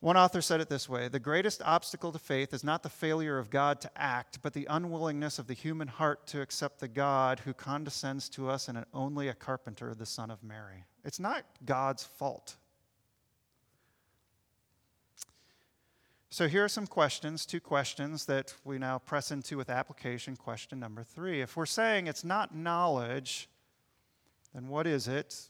One 0.00 0.16
author 0.16 0.40
said 0.40 0.60
it 0.60 0.68
this 0.68 0.88
way 0.88 1.08
The 1.08 1.18
greatest 1.18 1.60
obstacle 1.64 2.12
to 2.12 2.18
faith 2.18 2.54
is 2.54 2.62
not 2.62 2.82
the 2.82 2.88
failure 2.88 3.38
of 3.38 3.50
God 3.50 3.80
to 3.80 3.90
act, 3.96 4.38
but 4.42 4.52
the 4.52 4.66
unwillingness 4.70 5.38
of 5.38 5.48
the 5.48 5.54
human 5.54 5.88
heart 5.88 6.26
to 6.28 6.40
accept 6.40 6.78
the 6.78 6.88
God 6.88 7.40
who 7.40 7.52
condescends 7.52 8.28
to 8.30 8.48
us 8.48 8.68
and 8.68 8.84
only 8.94 9.28
a 9.28 9.34
carpenter, 9.34 9.94
the 9.94 10.06
Son 10.06 10.30
of 10.30 10.42
Mary. 10.42 10.84
It's 11.04 11.18
not 11.18 11.44
God's 11.64 12.04
fault. 12.04 12.56
So 16.30 16.46
here 16.46 16.64
are 16.64 16.68
some 16.68 16.86
questions, 16.86 17.44
two 17.44 17.58
questions 17.58 18.26
that 18.26 18.54
we 18.62 18.78
now 18.78 18.98
press 18.98 19.32
into 19.32 19.56
with 19.56 19.70
application. 19.70 20.36
Question 20.36 20.78
number 20.78 21.02
three. 21.02 21.40
If 21.40 21.56
we're 21.56 21.66
saying 21.66 22.06
it's 22.06 22.22
not 22.22 22.54
knowledge, 22.54 23.48
then 24.54 24.68
what 24.68 24.86
is 24.86 25.08
it? 25.08 25.48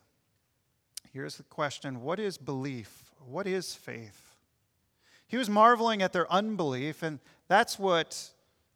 Here's 1.12 1.36
the 1.36 1.42
question 1.42 2.00
What 2.00 2.18
is 2.18 2.38
belief? 2.38 3.10
What 3.18 3.46
is 3.46 3.74
faith? 3.74 4.27
He 5.28 5.36
was 5.36 5.48
marveling 5.48 6.02
at 6.02 6.12
their 6.12 6.30
unbelief, 6.32 7.02
and 7.02 7.20
that's 7.46 7.78
what 7.78 8.30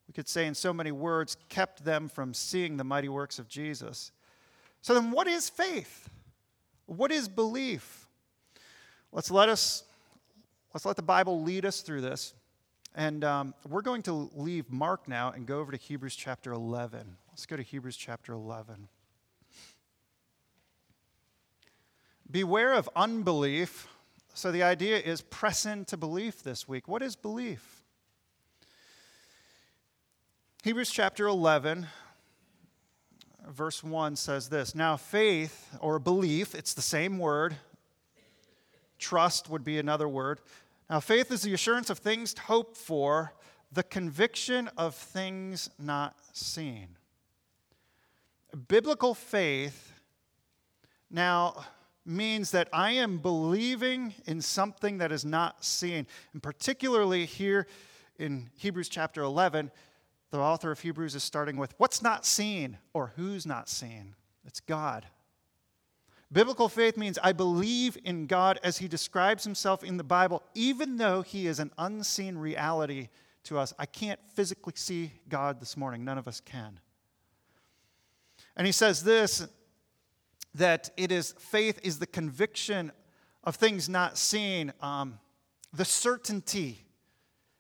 we 0.06 0.12
could 0.12 0.28
say 0.28 0.46
in 0.46 0.54
so 0.54 0.72
many 0.72 0.92
words 0.92 1.36
kept 1.48 1.84
them 1.84 2.08
from 2.08 2.34
seeing 2.34 2.76
the 2.76 2.84
mighty 2.84 3.08
works 3.08 3.38
of 3.38 3.48
Jesus. 3.48 4.12
So 4.82 4.94
then 4.94 5.10
what 5.10 5.26
is 5.26 5.48
faith? 5.48 6.10
What 6.86 7.10
is 7.10 7.28
belief? 7.28 8.06
Let's 9.12 9.30
let 9.30 9.48
us 9.48 9.84
let's 10.74 10.84
let 10.84 10.96
the 10.96 11.02
Bible 11.02 11.42
lead 11.42 11.64
us 11.64 11.80
through 11.80 12.02
this. 12.02 12.34
And 12.94 13.24
um, 13.24 13.54
we're 13.66 13.80
going 13.80 14.02
to 14.02 14.30
leave 14.34 14.70
Mark 14.70 15.08
now 15.08 15.30
and 15.30 15.46
go 15.46 15.60
over 15.60 15.72
to 15.72 15.78
Hebrews 15.78 16.14
chapter 16.14 16.52
11. 16.52 17.16
Let's 17.30 17.46
go 17.46 17.56
to 17.56 17.62
Hebrews 17.62 17.96
chapter 17.96 18.34
11. 18.34 18.88
Beware 22.30 22.74
of 22.74 22.90
unbelief. 22.94 23.88
So 24.34 24.50
the 24.50 24.62
idea 24.62 24.98
is 24.98 25.20
press 25.20 25.66
into 25.66 25.96
belief 25.96 26.42
this 26.42 26.66
week. 26.66 26.88
What 26.88 27.02
is 27.02 27.16
belief? 27.16 27.82
Hebrews 30.62 30.90
chapter 30.90 31.26
11, 31.26 31.86
verse 33.48 33.84
1 33.84 34.16
says 34.16 34.48
this 34.48 34.74
Now, 34.74 34.96
faith 34.96 35.76
or 35.80 35.98
belief, 35.98 36.54
it's 36.54 36.72
the 36.72 36.82
same 36.82 37.18
word, 37.18 37.56
trust 38.98 39.50
would 39.50 39.64
be 39.64 39.78
another 39.78 40.08
word. 40.08 40.40
Now, 40.88 41.00
faith 41.00 41.30
is 41.30 41.42
the 41.42 41.52
assurance 41.52 41.90
of 41.90 41.98
things 41.98 42.34
hoped 42.38 42.76
for, 42.76 43.34
the 43.70 43.82
conviction 43.82 44.70
of 44.78 44.94
things 44.94 45.68
not 45.78 46.16
seen. 46.32 46.96
Biblical 48.68 49.14
faith 49.14 49.92
now 51.10 51.64
means 52.04 52.50
that 52.50 52.68
I 52.72 52.92
am 52.92 53.18
believing 53.18 54.14
in 54.26 54.40
something 54.40 54.98
that 54.98 55.12
is 55.12 55.24
not 55.24 55.64
seen. 55.64 56.06
And 56.32 56.42
particularly 56.42 57.26
here 57.26 57.66
in 58.18 58.50
Hebrews 58.56 58.88
chapter 58.88 59.22
11, 59.22 59.70
the 60.30 60.38
author 60.38 60.70
of 60.70 60.80
Hebrews 60.80 61.14
is 61.14 61.22
starting 61.22 61.56
with 61.56 61.74
what's 61.78 62.02
not 62.02 62.24
seen 62.24 62.78
or 62.92 63.12
who's 63.16 63.46
not 63.46 63.68
seen. 63.68 64.14
It's 64.44 64.60
God. 64.60 65.06
Biblical 66.32 66.68
faith 66.68 66.96
means 66.96 67.18
I 67.22 67.32
believe 67.32 67.98
in 68.04 68.26
God 68.26 68.58
as 68.64 68.78
he 68.78 68.88
describes 68.88 69.44
himself 69.44 69.84
in 69.84 69.98
the 69.98 70.04
Bible, 70.04 70.42
even 70.54 70.96
though 70.96 71.20
he 71.20 71.46
is 71.46 71.58
an 71.58 71.70
unseen 71.76 72.38
reality 72.38 73.08
to 73.44 73.58
us. 73.58 73.74
I 73.78 73.86
can't 73.86 74.20
physically 74.34 74.72
see 74.76 75.12
God 75.28 75.60
this 75.60 75.76
morning. 75.76 76.04
None 76.04 76.16
of 76.16 76.26
us 76.26 76.40
can. 76.40 76.80
And 78.56 78.66
he 78.66 78.72
says 78.72 79.04
this 79.04 79.46
that 80.54 80.90
it 80.96 81.10
is 81.10 81.32
faith 81.38 81.80
is 81.82 81.98
the 81.98 82.06
conviction 82.06 82.92
of 83.44 83.56
things 83.56 83.88
not 83.88 84.18
seen, 84.18 84.72
um, 84.80 85.18
the 85.72 85.84
certainty. 85.84 86.84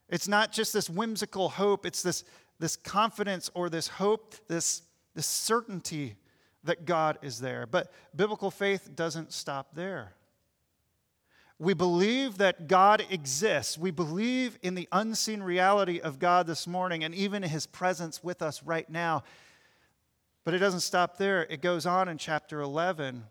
It's 0.08 0.28
not 0.28 0.52
just 0.52 0.72
this 0.72 0.90
whimsical 0.90 1.48
hope, 1.48 1.86
it's 1.86 2.02
this, 2.02 2.24
this 2.58 2.76
confidence 2.76 3.50
or 3.54 3.70
this 3.70 3.88
hope, 3.88 4.34
this, 4.46 4.82
this 5.14 5.26
certainty 5.26 6.16
that 6.64 6.84
God 6.84 7.18
is 7.22 7.40
there. 7.40 7.66
But 7.66 7.90
biblical 8.14 8.50
faith 8.50 8.90
doesn't 8.94 9.32
stop 9.32 9.74
there. 9.74 10.12
We 11.58 11.74
believe 11.74 12.38
that 12.38 12.66
God 12.66 13.04
exists. 13.08 13.78
We 13.78 13.90
believe 13.90 14.58
in 14.62 14.74
the 14.74 14.88
unseen 14.90 15.42
reality 15.42 16.00
of 16.00 16.18
God 16.18 16.46
this 16.46 16.66
morning 16.66 17.04
and 17.04 17.14
even 17.14 17.42
his 17.42 17.66
presence 17.66 18.22
with 18.22 18.42
us 18.42 18.62
right 18.64 18.88
now. 18.90 19.22
But 20.44 20.54
it 20.54 20.58
doesn't 20.58 20.80
stop 20.80 21.18
there. 21.18 21.44
It 21.48 21.62
goes 21.62 21.86
on 21.86 22.08
in 22.08 22.18
chapter 22.18 22.60
11. 22.60 23.24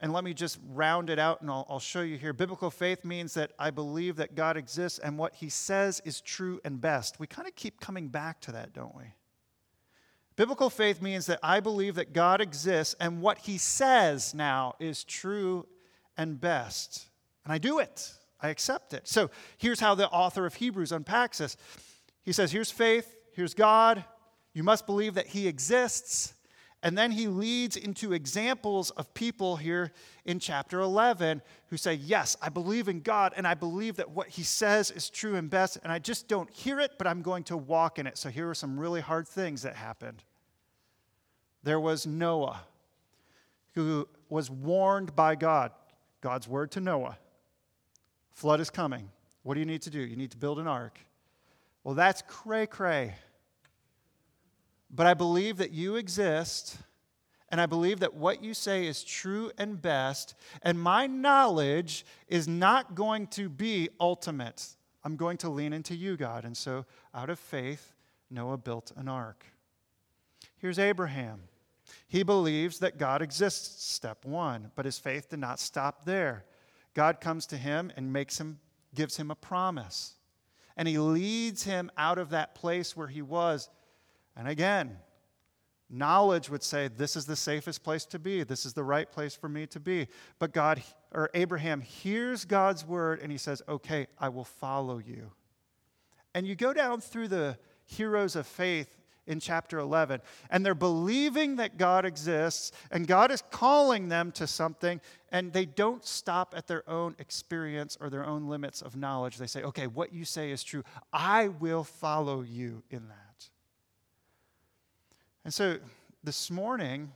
And 0.00 0.12
let 0.12 0.24
me 0.24 0.34
just 0.34 0.58
round 0.72 1.08
it 1.08 1.18
out 1.18 1.40
and 1.40 1.50
I'll, 1.50 1.66
I'll, 1.68 1.80
show 1.80 2.02
you 2.02 2.16
here. 2.18 2.32
Biblical 2.32 2.70
faith 2.70 3.04
means 3.04 3.34
that 3.34 3.52
I 3.58 3.70
believe 3.70 4.16
that 4.16 4.34
God 4.34 4.56
exists 4.56 4.98
and 4.98 5.16
what 5.16 5.34
he 5.34 5.48
says 5.48 6.00
is 6.04 6.20
true 6.20 6.60
and 6.64 6.80
best. 6.80 7.18
We 7.18 7.26
kind 7.26 7.48
of 7.48 7.54
keep 7.54 7.80
coming 7.80 8.08
back 8.08 8.40
to 8.42 8.52
that, 8.52 8.72
don't 8.72 8.94
we? 8.94 9.04
Biblical 10.36 10.68
faith 10.68 11.00
means 11.00 11.26
that 11.26 11.38
I 11.42 11.60
believe 11.60 11.94
that 11.94 12.12
God 12.12 12.40
exists 12.40 12.94
and 12.98 13.22
what 13.22 13.38
he 13.38 13.56
says 13.56 14.34
now 14.34 14.74
is 14.80 15.04
true 15.04 15.66
and 16.16 16.40
best. 16.40 17.06
And 17.44 17.52
I 17.52 17.58
do 17.58 17.78
it, 17.78 18.12
I 18.40 18.48
accept 18.48 18.94
it. 18.94 19.06
So 19.06 19.30
here's 19.58 19.80
how 19.80 19.94
the 19.94 20.08
author 20.08 20.44
of 20.44 20.54
Hebrews 20.54 20.92
unpacks 20.92 21.38
this 21.38 21.56
he 22.24 22.32
says, 22.32 22.50
Here's 22.50 22.70
faith, 22.70 23.14
here's 23.32 23.54
God, 23.54 24.04
you 24.54 24.62
must 24.62 24.86
believe 24.86 25.14
that 25.14 25.26
he 25.26 25.46
exists. 25.46 26.32
And 26.82 26.96
then 26.98 27.10
he 27.10 27.28
leads 27.28 27.76
into 27.76 28.12
examples 28.12 28.90
of 28.90 29.12
people 29.14 29.56
here 29.56 29.92
in 30.24 30.38
chapter 30.38 30.80
11 30.80 31.42
who 31.68 31.76
say, 31.76 31.94
Yes, 31.94 32.36
I 32.42 32.50
believe 32.50 32.88
in 32.88 33.00
God 33.00 33.32
and 33.36 33.46
I 33.46 33.54
believe 33.54 33.96
that 33.96 34.10
what 34.10 34.28
he 34.28 34.42
says 34.42 34.90
is 34.90 35.08
true 35.10 35.36
and 35.36 35.48
best, 35.48 35.78
and 35.82 35.90
I 35.90 35.98
just 35.98 36.28
don't 36.28 36.50
hear 36.50 36.80
it, 36.80 36.92
but 36.98 37.06
I'm 37.06 37.22
going 37.22 37.44
to 37.44 37.56
walk 37.56 37.98
in 37.98 38.06
it. 38.06 38.18
So 38.18 38.28
here 38.28 38.48
are 38.48 38.54
some 38.54 38.78
really 38.78 39.00
hard 39.00 39.26
things 39.26 39.62
that 39.62 39.76
happened. 39.76 40.22
There 41.62 41.80
was 41.80 42.06
Noah, 42.06 42.60
who 43.72 44.06
was 44.28 44.50
warned 44.50 45.16
by 45.16 45.36
God, 45.36 45.72
God's 46.20 46.46
word 46.46 46.70
to 46.72 46.80
Noah 46.80 47.18
flood 48.34 48.60
is 48.60 48.68
coming. 48.68 49.08
What 49.42 49.54
do 49.54 49.60
you 49.60 49.66
need 49.66 49.82
to 49.82 49.90
do? 49.90 50.00
You 50.00 50.16
need 50.16 50.32
to 50.32 50.36
build 50.36 50.58
an 50.58 50.66
ark. 50.66 50.98
Well, 51.82 51.94
that's 51.94 52.22
cray 52.26 52.66
cray. 52.66 53.14
But 54.94 55.06
I 55.06 55.14
believe 55.14 55.56
that 55.56 55.72
you 55.72 55.96
exist, 55.96 56.78
and 57.48 57.60
I 57.60 57.66
believe 57.66 58.00
that 58.00 58.14
what 58.14 58.44
you 58.44 58.54
say 58.54 58.86
is 58.86 59.02
true 59.02 59.50
and 59.58 59.82
best, 59.82 60.36
and 60.62 60.80
my 60.80 61.08
knowledge 61.08 62.06
is 62.28 62.46
not 62.46 62.94
going 62.94 63.26
to 63.28 63.48
be 63.48 63.88
ultimate. 63.98 64.64
I'm 65.02 65.16
going 65.16 65.36
to 65.38 65.48
lean 65.48 65.72
into 65.72 65.96
you, 65.96 66.16
God. 66.16 66.44
And 66.44 66.56
so, 66.56 66.86
out 67.12 67.28
of 67.28 67.40
faith, 67.40 67.92
Noah 68.30 68.56
built 68.56 68.92
an 68.96 69.08
ark. 69.08 69.44
Here's 70.58 70.78
Abraham. 70.78 71.40
He 72.06 72.22
believes 72.22 72.78
that 72.78 72.96
God 72.96 73.20
exists, 73.20 73.84
step 73.84 74.24
one, 74.24 74.70
but 74.76 74.84
his 74.84 74.98
faith 74.98 75.28
did 75.28 75.40
not 75.40 75.58
stop 75.58 76.04
there. 76.04 76.44
God 76.94 77.20
comes 77.20 77.46
to 77.46 77.56
him 77.56 77.92
and 77.96 78.12
makes 78.12 78.38
him, 78.38 78.60
gives 78.94 79.16
him 79.16 79.32
a 79.32 79.34
promise. 79.34 80.14
And 80.76 80.86
he 80.86 80.98
leads 80.98 81.64
him 81.64 81.90
out 81.98 82.18
of 82.18 82.30
that 82.30 82.54
place 82.54 82.96
where 82.96 83.08
he 83.08 83.22
was 83.22 83.68
and 84.36 84.48
again, 84.48 84.96
knowledge 85.88 86.50
would 86.50 86.62
say, 86.62 86.88
This 86.88 87.16
is 87.16 87.26
the 87.26 87.36
safest 87.36 87.82
place 87.82 88.04
to 88.06 88.18
be. 88.18 88.42
This 88.42 88.66
is 88.66 88.72
the 88.72 88.84
right 88.84 89.10
place 89.10 89.34
for 89.34 89.48
me 89.48 89.66
to 89.68 89.80
be. 89.80 90.08
But 90.38 90.52
God, 90.52 90.82
or 91.12 91.30
Abraham, 91.34 91.80
hears 91.80 92.44
God's 92.44 92.86
word 92.86 93.20
and 93.20 93.30
he 93.30 93.38
says, 93.38 93.62
Okay, 93.68 94.06
I 94.18 94.28
will 94.28 94.44
follow 94.44 94.98
you. 94.98 95.30
And 96.34 96.46
you 96.46 96.56
go 96.56 96.72
down 96.72 97.00
through 97.00 97.28
the 97.28 97.58
heroes 97.84 98.34
of 98.34 98.46
faith 98.46 98.98
in 99.26 99.40
chapter 99.40 99.78
11, 99.78 100.20
and 100.50 100.66
they're 100.66 100.74
believing 100.74 101.56
that 101.56 101.78
God 101.78 102.04
exists, 102.04 102.72
and 102.90 103.06
God 103.06 103.30
is 103.30 103.42
calling 103.50 104.08
them 104.08 104.30
to 104.32 104.46
something, 104.46 105.00
and 105.32 105.50
they 105.50 105.64
don't 105.64 106.04
stop 106.04 106.52
at 106.54 106.66
their 106.66 106.86
own 106.88 107.16
experience 107.18 107.96
or 108.00 108.10
their 108.10 108.26
own 108.26 108.48
limits 108.48 108.82
of 108.82 108.96
knowledge. 108.96 109.38
They 109.38 109.46
say, 109.46 109.62
Okay, 109.62 109.86
what 109.86 110.12
you 110.12 110.24
say 110.24 110.50
is 110.50 110.62
true. 110.62 110.82
I 111.12 111.48
will 111.48 111.84
follow 111.84 112.42
you 112.42 112.82
in 112.90 113.08
that. 113.08 113.23
And 115.44 115.52
so 115.52 115.76
this 116.22 116.50
morning, 116.50 117.12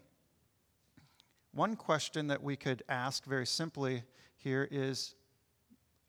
one 1.53 1.77
question 1.77 2.27
that 2.27 2.43
we 2.43 2.57
could 2.57 2.83
ask 2.89 3.25
very 3.25 3.47
simply 3.47 4.03
here 4.37 4.69
is 4.71 5.15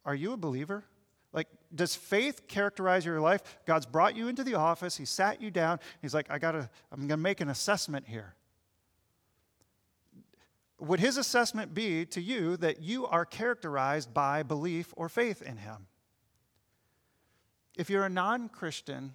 Are 0.06 0.16
you 0.16 0.34
a 0.34 0.38
believer? 0.38 0.84
Like, 1.32 1.48
does 1.74 1.96
faith 1.96 2.48
characterize 2.48 3.06
your 3.06 3.22
life? 3.22 3.42
God's 3.66 3.86
brought 3.86 4.18
you 4.18 4.28
into 4.28 4.44
the 4.44 4.56
office, 4.56 4.98
He 4.98 5.06
sat 5.06 5.42
you 5.42 5.50
down, 5.50 5.80
He's 6.02 6.14
like, 6.14 6.30
I 6.30 6.40
gotta, 6.40 6.70
I'm 6.92 7.08
gonna 7.08 7.18
make 7.18 7.40
an 7.40 7.50
assessment 7.50 8.08
here. 8.08 8.36
Would 10.80 11.00
His 11.00 11.18
assessment 11.18 11.74
be 11.74 12.06
to 12.08 12.22
you 12.22 12.58
that 12.58 12.82
you 12.82 13.06
are 13.08 13.26
characterized 13.26 14.14
by 14.14 14.44
belief 14.44 14.94
or 14.98 15.08
faith 15.08 15.42
in 15.42 15.58
Him? 15.58 15.88
If 17.78 17.90
you're 17.90 18.06
a 18.06 18.10
non 18.10 18.50
Christian, 18.50 19.14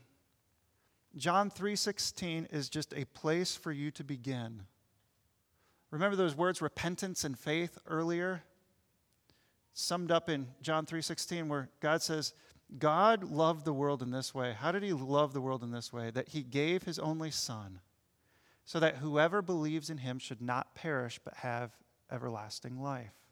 John 1.17 1.51
3:16 1.51 2.47
is 2.47 2.69
just 2.69 2.93
a 2.95 3.05
place 3.07 3.55
for 3.55 3.73
you 3.73 3.91
to 3.93 4.05
begin. 4.05 4.67
Remember 5.91 6.17
those 6.17 6.35
words 6.35 6.61
repentance 6.61 7.25
and 7.25 7.39
faith 7.39 7.79
earlier? 7.87 8.43
Summed 9.73 10.11
up 10.11 10.29
in 10.29 10.55
John 10.61 10.87
3:16 10.87 11.49
where 11.49 11.71
God 11.81 12.03
says, 12.03 12.35
God 12.79 13.25
loved 13.25 13.65
the 13.65 13.73
world 13.73 14.03
in 14.03 14.11
this 14.11 14.35
way. 14.35 14.53
How 14.53 14.73
did 14.73 14.83
he 14.83 14.93
love 14.93 15.33
the 15.33 15.41
world 15.41 15.63
in 15.63 15.71
this 15.71 15.93
way? 15.93 16.11
That 16.11 16.31
he 16.31 16.43
gave 16.43 16.83
his 16.83 16.99
only 16.99 17.31
son 17.31 17.81
so 18.65 18.81
that 18.81 18.97
whoever 18.97 19.43
believes 19.43 19.91
in 19.91 19.99
him 19.99 20.19
should 20.19 20.41
not 20.41 20.75
perish 20.75 21.21
but 21.23 21.35
have 21.35 21.77
everlasting 22.11 22.81
life. 22.81 23.24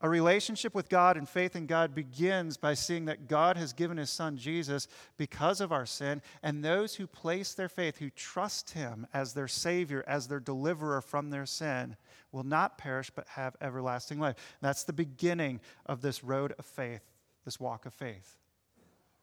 A 0.00 0.08
relationship 0.10 0.74
with 0.74 0.90
God 0.90 1.16
and 1.16 1.26
faith 1.26 1.56
in 1.56 1.64
God 1.66 1.94
begins 1.94 2.58
by 2.58 2.74
seeing 2.74 3.06
that 3.06 3.28
God 3.28 3.56
has 3.56 3.72
given 3.72 3.96
his 3.96 4.10
son 4.10 4.36
Jesus 4.36 4.88
because 5.16 5.62
of 5.62 5.72
our 5.72 5.86
sin, 5.86 6.20
and 6.42 6.62
those 6.62 6.96
who 6.96 7.06
place 7.06 7.54
their 7.54 7.70
faith, 7.70 7.96
who 7.96 8.10
trust 8.10 8.70
him 8.70 9.06
as 9.14 9.32
their 9.32 9.48
Savior, 9.48 10.04
as 10.06 10.28
their 10.28 10.40
deliverer 10.40 11.00
from 11.00 11.30
their 11.30 11.46
sin, 11.46 11.96
will 12.30 12.44
not 12.44 12.76
perish 12.76 13.10
but 13.10 13.26
have 13.28 13.56
everlasting 13.62 14.20
life. 14.20 14.36
That's 14.60 14.84
the 14.84 14.92
beginning 14.92 15.60
of 15.86 16.02
this 16.02 16.22
road 16.22 16.52
of 16.58 16.66
faith, 16.66 17.02
this 17.46 17.58
walk 17.58 17.86
of 17.86 17.94
faith. 17.94 18.36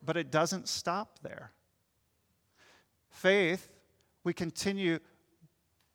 But 0.03 0.17
it 0.17 0.31
doesn't 0.31 0.67
stop 0.67 1.19
there. 1.21 1.51
Faith, 3.11 3.69
we 4.23 4.33
continue 4.33 4.97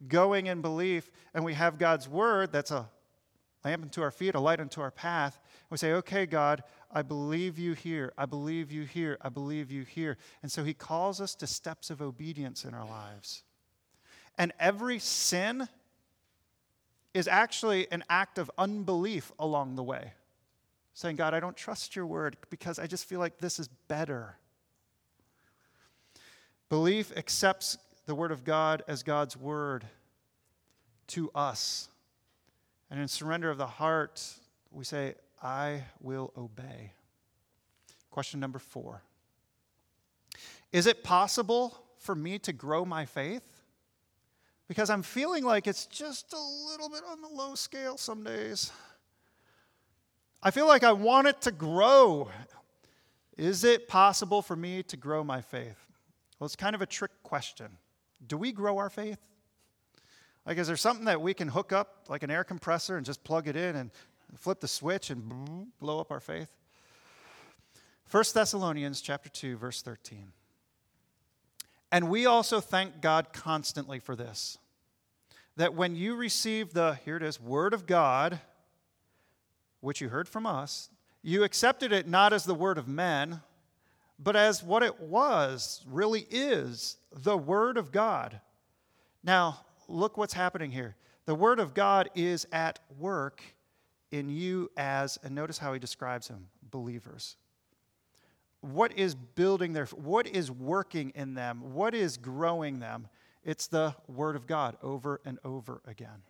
going 0.07 0.47
in 0.47 0.63
belief, 0.63 1.11
and 1.35 1.45
we 1.45 1.55
have 1.55 1.79
God's 1.79 2.09
word 2.09 2.53
that's 2.53 2.71
a 2.71 2.89
lamp 3.65 3.83
unto 3.83 4.03
our 4.03 4.11
feet, 4.11 4.35
a 4.35 4.41
light 4.41 4.61
unto 4.61 4.81
our 4.81 4.91
path. 4.91 5.41
We 5.71 5.79
say, 5.79 5.93
okay, 5.95 6.27
God, 6.27 6.63
I 6.93 7.03
believe 7.03 7.59
you 7.59 7.73
here. 7.73 8.13
I 8.17 8.27
believe 8.27 8.71
you 8.71 8.83
here. 8.85 9.19
I 9.21 9.29
believe 9.29 9.71
you 9.71 9.83
here. 9.83 10.17
And 10.43 10.51
so 10.51 10.65
he 10.65 10.75
calls 10.75 11.21
us 11.21 11.35
to 11.37 11.47
steps 11.47 11.91
of 11.91 12.01
obedience 12.01 12.65
in 12.65 12.75
our 12.75 12.87
lives. 12.87 13.43
And 14.37 14.53
every 14.61 14.99
sin 14.99 15.69
is 17.13 17.27
actually 17.27 17.91
an 17.91 18.05
act 18.09 18.39
of 18.39 18.51
unbelief 18.57 19.33
along 19.39 19.75
the 19.75 19.83
way. 19.83 20.13
Saying, 20.95 21.17
God, 21.17 21.35
I 21.35 21.41
don't 21.41 21.57
trust 21.57 21.97
your 21.97 22.07
word 22.07 22.37
because 22.51 22.79
I 22.79 22.87
just 22.87 23.05
feel 23.05 23.19
like 23.19 23.39
this 23.39 23.59
is 23.59 23.69
better. 23.89 24.37
Belief 26.69 27.17
accepts 27.17 27.79
the 28.07 28.15
word 28.15 28.31
of 28.31 28.45
God 28.45 28.83
as 28.87 29.03
God's 29.03 29.37
word 29.37 29.85
to 31.09 31.31
us. 31.35 31.89
And 32.91 33.01
in 33.01 33.09
surrender 33.09 33.51
of 33.51 33.59
the 33.59 33.67
heart, 33.67 34.23
we 34.71 34.85
say, 34.85 35.15
I 35.43 35.85
will 36.01 36.33
obey. 36.37 36.93
Question 38.11 38.41
number 38.41 38.59
four 38.59 39.03
Is 40.73 40.87
it 40.87 41.05
possible 41.05 41.79
for 41.99 42.15
me 42.15 42.39
to 42.41 42.53
grow 42.53 42.85
my 42.85 43.05
faith? 43.05 43.43
Because 44.69 44.91
I'm 44.91 45.03
feeling 45.03 45.45
like 45.45 45.67
it's 45.67 45.87
just 45.87 46.33
a 46.35 46.71
little 46.71 46.91
bit 46.91 47.01
on 47.11 47.23
the 47.23 47.29
low 47.29 47.55
scale 47.55 47.97
some 47.97 48.23
days. 48.23 48.71
I 50.43 50.51
feel 50.51 50.69
like 50.69 50.85
I 50.85 50.93
want 50.93 51.27
it 51.27 51.41
to 51.43 51.53
grow. 51.53 52.29
Is 53.37 53.65
it 53.65 53.89
possible 53.89 54.43
for 54.43 54.57
me 54.57 54.83
to 54.85 54.97
grow 54.97 55.25
my 55.25 55.41
faith? 55.41 55.79
Well, 56.39 56.47
it's 56.47 56.57
kind 56.57 56.75
of 56.75 56.83
a 56.83 56.87
trick 56.87 57.11
question. 57.23 57.79
Do 58.27 58.37
we 58.37 58.53
grow 58.53 58.79
our 58.79 58.91
faith? 58.91 59.19
Like, 60.49 60.57
is 60.57 60.67
there 60.67 60.79
something 60.79 61.05
that 61.05 61.21
we 61.21 61.35
can 61.35 61.49
hook 61.49 61.75
up, 61.75 62.07
like 62.09 62.23
an 62.23 62.31
air 62.31 62.43
compressor, 62.43 62.97
and 62.97 63.05
just 63.05 63.23
plug 63.23 63.49
it 63.49 63.55
in 63.55 63.77
and 63.77 63.91
flip 64.35 64.61
the 64.61 64.67
switch 64.67 65.11
and 65.11 65.69
blow 65.79 66.01
up 66.01 66.11
our 66.11 66.21
faith? 66.21 66.49
1 68.11 68.25
Thessalonians 68.33 69.03
chapter 69.03 69.29
2, 69.29 69.59
verse 69.59 69.83
13. 69.83 70.33
And 71.93 72.09
we 72.09 72.25
also 72.25 72.61
thank 72.61 73.03
God 73.03 73.35
constantly 73.35 73.99
for 73.99 74.17
this 74.17 74.57
that 75.57 75.75
when 75.75 75.97
you 75.97 76.15
received 76.15 76.73
the, 76.73 76.95
here 77.05 77.17
it 77.17 77.23
is, 77.23 77.39
word 77.39 77.75
of 77.75 77.85
God, 77.85 78.41
which 79.81 80.01
you 80.01 80.09
heard 80.09 80.29
from 80.29 80.47
us, 80.47 80.89
you 81.21 81.45
accepted 81.45 81.93
it 81.93 82.09
not 82.09 82.33
as 82.33 82.45
the 82.45 82.55
word 82.55 82.79
of 82.79 82.89
men, 82.89 83.43
but 84.19 84.37
as 84.37 84.63
what 84.63 84.85
it 84.85 85.01
was, 85.01 85.85
really 85.87 86.27
is, 86.31 86.97
the 87.13 87.37
word 87.37 87.77
of 87.77 87.91
God. 87.91 88.41
Now, 89.25 89.59
look 89.89 90.17
what's 90.17 90.35
happening 90.35 90.71
here. 90.71 90.97
The 91.25 91.35
word 91.35 91.61
of 91.61 91.75
God 91.75 92.11
is 92.15 92.47
at 92.53 92.79
work 92.99 93.43
in 94.11 94.31
you 94.31 94.71
as, 94.77 95.19
and 95.23 95.35
notice 95.35 95.59
how 95.59 95.73
he 95.73 95.79
describes 95.79 96.29
him, 96.29 96.47
believers. 96.71 97.37
What 98.61 98.97
is 98.99 99.15
building 99.15 99.73
their, 99.73 99.87
what 99.87 100.27
is 100.27 100.51
working 100.51 101.13
in 101.15 101.35
them? 101.35 101.75
What 101.75 101.95
is 101.95 102.17
growing 102.17 102.79
them? 102.79 103.09
It's 103.45 103.67
the 103.67 103.95
word 104.07 104.37
of 104.37 104.47
God 104.47 104.77
over 104.83 105.21
and 105.25 105.39
over 105.45 105.81
again. 105.87 106.23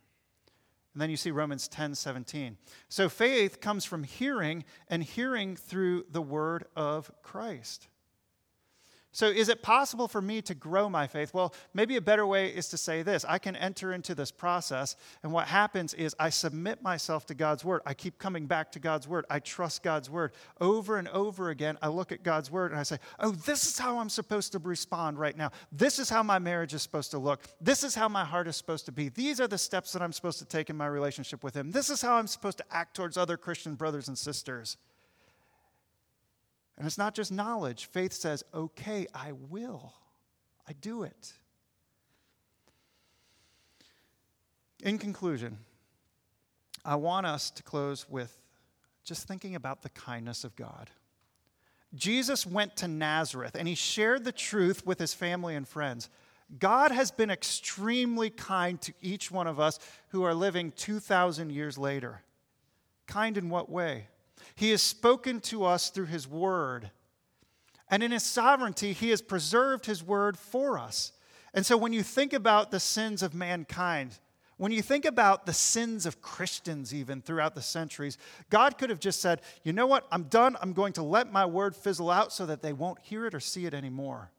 And 0.92 1.02
then 1.02 1.10
you 1.10 1.16
see 1.16 1.30
Romans 1.30 1.68
10 1.68 1.94
17. 1.94 2.56
So 2.88 3.08
faith 3.08 3.60
comes 3.60 3.84
from 3.84 4.02
hearing, 4.02 4.64
and 4.88 5.02
hearing 5.02 5.56
through 5.56 6.06
the 6.10 6.22
word 6.22 6.64
of 6.74 7.10
Christ. 7.22 7.88
So, 9.10 9.26
is 9.26 9.48
it 9.48 9.62
possible 9.62 10.06
for 10.06 10.20
me 10.20 10.42
to 10.42 10.54
grow 10.54 10.88
my 10.88 11.06
faith? 11.06 11.32
Well, 11.32 11.54
maybe 11.72 11.96
a 11.96 12.00
better 12.00 12.26
way 12.26 12.48
is 12.48 12.68
to 12.68 12.76
say 12.76 13.02
this 13.02 13.24
I 13.24 13.38
can 13.38 13.56
enter 13.56 13.92
into 13.92 14.14
this 14.14 14.30
process, 14.30 14.96
and 15.22 15.32
what 15.32 15.48
happens 15.48 15.94
is 15.94 16.14
I 16.18 16.28
submit 16.28 16.82
myself 16.82 17.24
to 17.26 17.34
God's 17.34 17.64
word. 17.64 17.80
I 17.86 17.94
keep 17.94 18.18
coming 18.18 18.46
back 18.46 18.70
to 18.72 18.78
God's 18.78 19.08
word. 19.08 19.24
I 19.30 19.38
trust 19.38 19.82
God's 19.82 20.10
word. 20.10 20.32
Over 20.60 20.98
and 20.98 21.08
over 21.08 21.48
again, 21.48 21.78
I 21.80 21.88
look 21.88 22.12
at 22.12 22.22
God's 22.22 22.50
word 22.50 22.70
and 22.70 22.78
I 22.78 22.82
say, 22.82 22.98
Oh, 23.18 23.30
this 23.30 23.66
is 23.66 23.78
how 23.78 23.98
I'm 23.98 24.10
supposed 24.10 24.52
to 24.52 24.58
respond 24.58 25.18
right 25.18 25.36
now. 25.36 25.52
This 25.72 25.98
is 25.98 26.10
how 26.10 26.22
my 26.22 26.38
marriage 26.38 26.74
is 26.74 26.82
supposed 26.82 27.10
to 27.12 27.18
look. 27.18 27.44
This 27.62 27.82
is 27.82 27.94
how 27.94 28.08
my 28.08 28.26
heart 28.26 28.46
is 28.46 28.56
supposed 28.56 28.84
to 28.86 28.92
be. 28.92 29.08
These 29.08 29.40
are 29.40 29.48
the 29.48 29.58
steps 29.58 29.92
that 29.92 30.02
I'm 30.02 30.12
supposed 30.12 30.38
to 30.40 30.44
take 30.44 30.68
in 30.68 30.76
my 30.76 30.86
relationship 30.86 31.42
with 31.42 31.54
Him. 31.54 31.70
This 31.70 31.88
is 31.88 32.02
how 32.02 32.16
I'm 32.16 32.26
supposed 32.26 32.58
to 32.58 32.64
act 32.70 32.94
towards 32.94 33.16
other 33.16 33.38
Christian 33.38 33.74
brothers 33.74 34.08
and 34.08 34.18
sisters. 34.18 34.76
And 36.78 36.86
it's 36.86 36.96
not 36.96 37.14
just 37.14 37.32
knowledge. 37.32 37.86
Faith 37.86 38.12
says, 38.12 38.44
okay, 38.54 39.06
I 39.12 39.32
will. 39.32 39.92
I 40.66 40.72
do 40.80 41.02
it. 41.02 41.32
In 44.84 44.96
conclusion, 44.96 45.58
I 46.84 46.94
want 46.94 47.26
us 47.26 47.50
to 47.50 47.64
close 47.64 48.08
with 48.08 48.38
just 49.02 49.26
thinking 49.26 49.56
about 49.56 49.82
the 49.82 49.88
kindness 49.88 50.44
of 50.44 50.54
God. 50.54 50.90
Jesus 51.94 52.46
went 52.46 52.76
to 52.76 52.86
Nazareth 52.86 53.56
and 53.56 53.66
he 53.66 53.74
shared 53.74 54.24
the 54.24 54.30
truth 54.30 54.86
with 54.86 55.00
his 55.00 55.12
family 55.12 55.56
and 55.56 55.66
friends. 55.66 56.08
God 56.60 56.92
has 56.92 57.10
been 57.10 57.30
extremely 57.30 58.30
kind 58.30 58.80
to 58.82 58.92
each 59.02 59.32
one 59.32 59.48
of 59.48 59.58
us 59.58 59.80
who 60.10 60.22
are 60.22 60.34
living 60.34 60.72
2,000 60.76 61.50
years 61.50 61.76
later. 61.76 62.22
Kind 63.06 63.36
in 63.36 63.50
what 63.50 63.68
way? 63.68 64.06
He 64.54 64.70
has 64.70 64.82
spoken 64.82 65.40
to 65.42 65.64
us 65.64 65.90
through 65.90 66.06
His 66.06 66.26
Word. 66.26 66.90
And 67.90 68.02
in 68.02 68.10
His 68.10 68.22
sovereignty, 68.22 68.92
He 68.92 69.10
has 69.10 69.22
preserved 69.22 69.86
His 69.86 70.02
Word 70.02 70.38
for 70.38 70.78
us. 70.78 71.12
And 71.54 71.64
so 71.64 71.76
when 71.76 71.92
you 71.92 72.02
think 72.02 72.32
about 72.32 72.70
the 72.70 72.80
sins 72.80 73.22
of 73.22 73.34
mankind, 73.34 74.18
when 74.58 74.72
you 74.72 74.82
think 74.82 75.04
about 75.04 75.46
the 75.46 75.52
sins 75.52 76.04
of 76.04 76.20
Christians, 76.20 76.92
even 76.92 77.22
throughout 77.22 77.54
the 77.54 77.62
centuries, 77.62 78.18
God 78.50 78.76
could 78.76 78.90
have 78.90 78.98
just 78.98 79.20
said, 79.20 79.40
you 79.62 79.72
know 79.72 79.86
what, 79.86 80.06
I'm 80.10 80.24
done. 80.24 80.56
I'm 80.60 80.72
going 80.72 80.92
to 80.94 81.02
let 81.02 81.32
my 81.32 81.46
word 81.46 81.76
fizzle 81.76 82.10
out 82.10 82.32
so 82.32 82.44
that 82.46 82.60
they 82.60 82.72
won't 82.72 82.98
hear 83.00 83.24
it 83.24 83.34
or 83.34 83.40
see 83.40 83.66
it 83.66 83.74
anymore, 83.74 84.32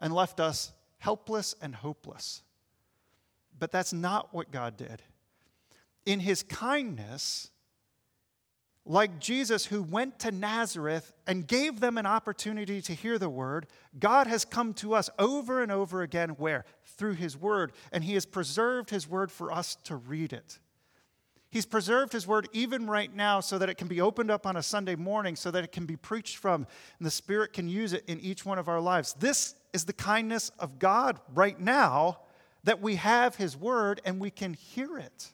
and 0.00 0.12
left 0.12 0.40
us 0.40 0.72
helpless 0.98 1.54
and 1.62 1.74
hopeless. 1.74 2.42
But 3.56 3.70
that's 3.70 3.92
not 3.92 4.34
what 4.34 4.50
God 4.50 4.76
did. 4.76 5.02
In 6.04 6.20
his 6.20 6.42
kindness, 6.42 7.50
like 8.88 9.20
Jesus, 9.20 9.66
who 9.66 9.82
went 9.82 10.18
to 10.20 10.30
Nazareth 10.30 11.12
and 11.26 11.46
gave 11.46 11.78
them 11.78 11.98
an 11.98 12.06
opportunity 12.06 12.80
to 12.82 12.94
hear 12.94 13.18
the 13.18 13.28
word, 13.28 13.66
God 13.98 14.26
has 14.26 14.46
come 14.46 14.72
to 14.74 14.94
us 14.94 15.10
over 15.18 15.62
and 15.62 15.70
over 15.70 16.00
again. 16.00 16.30
Where? 16.30 16.64
Through 16.96 17.14
his 17.14 17.36
word. 17.36 17.72
And 17.92 18.02
he 18.02 18.14
has 18.14 18.24
preserved 18.24 18.88
his 18.88 19.06
word 19.06 19.30
for 19.30 19.52
us 19.52 19.76
to 19.84 19.96
read 19.96 20.32
it. 20.32 20.58
He's 21.50 21.66
preserved 21.66 22.12
his 22.12 22.26
word 22.26 22.48
even 22.52 22.86
right 22.86 23.14
now 23.14 23.40
so 23.40 23.58
that 23.58 23.68
it 23.68 23.76
can 23.76 23.88
be 23.88 24.00
opened 24.00 24.30
up 24.30 24.46
on 24.46 24.56
a 24.56 24.62
Sunday 24.62 24.96
morning, 24.96 25.36
so 25.36 25.50
that 25.50 25.64
it 25.64 25.72
can 25.72 25.86
be 25.86 25.96
preached 25.96 26.38
from, 26.38 26.66
and 26.98 27.06
the 27.06 27.10
Spirit 27.10 27.52
can 27.52 27.68
use 27.68 27.92
it 27.92 28.04
in 28.06 28.20
each 28.20 28.44
one 28.44 28.58
of 28.58 28.68
our 28.68 28.80
lives. 28.80 29.14
This 29.18 29.54
is 29.72 29.84
the 29.84 29.92
kindness 29.92 30.50
of 30.58 30.78
God 30.78 31.20
right 31.34 31.58
now 31.58 32.20
that 32.64 32.80
we 32.80 32.96
have 32.96 33.36
his 33.36 33.56
word 33.56 34.00
and 34.04 34.18
we 34.18 34.30
can 34.30 34.54
hear 34.54 34.98
it. 34.98 35.32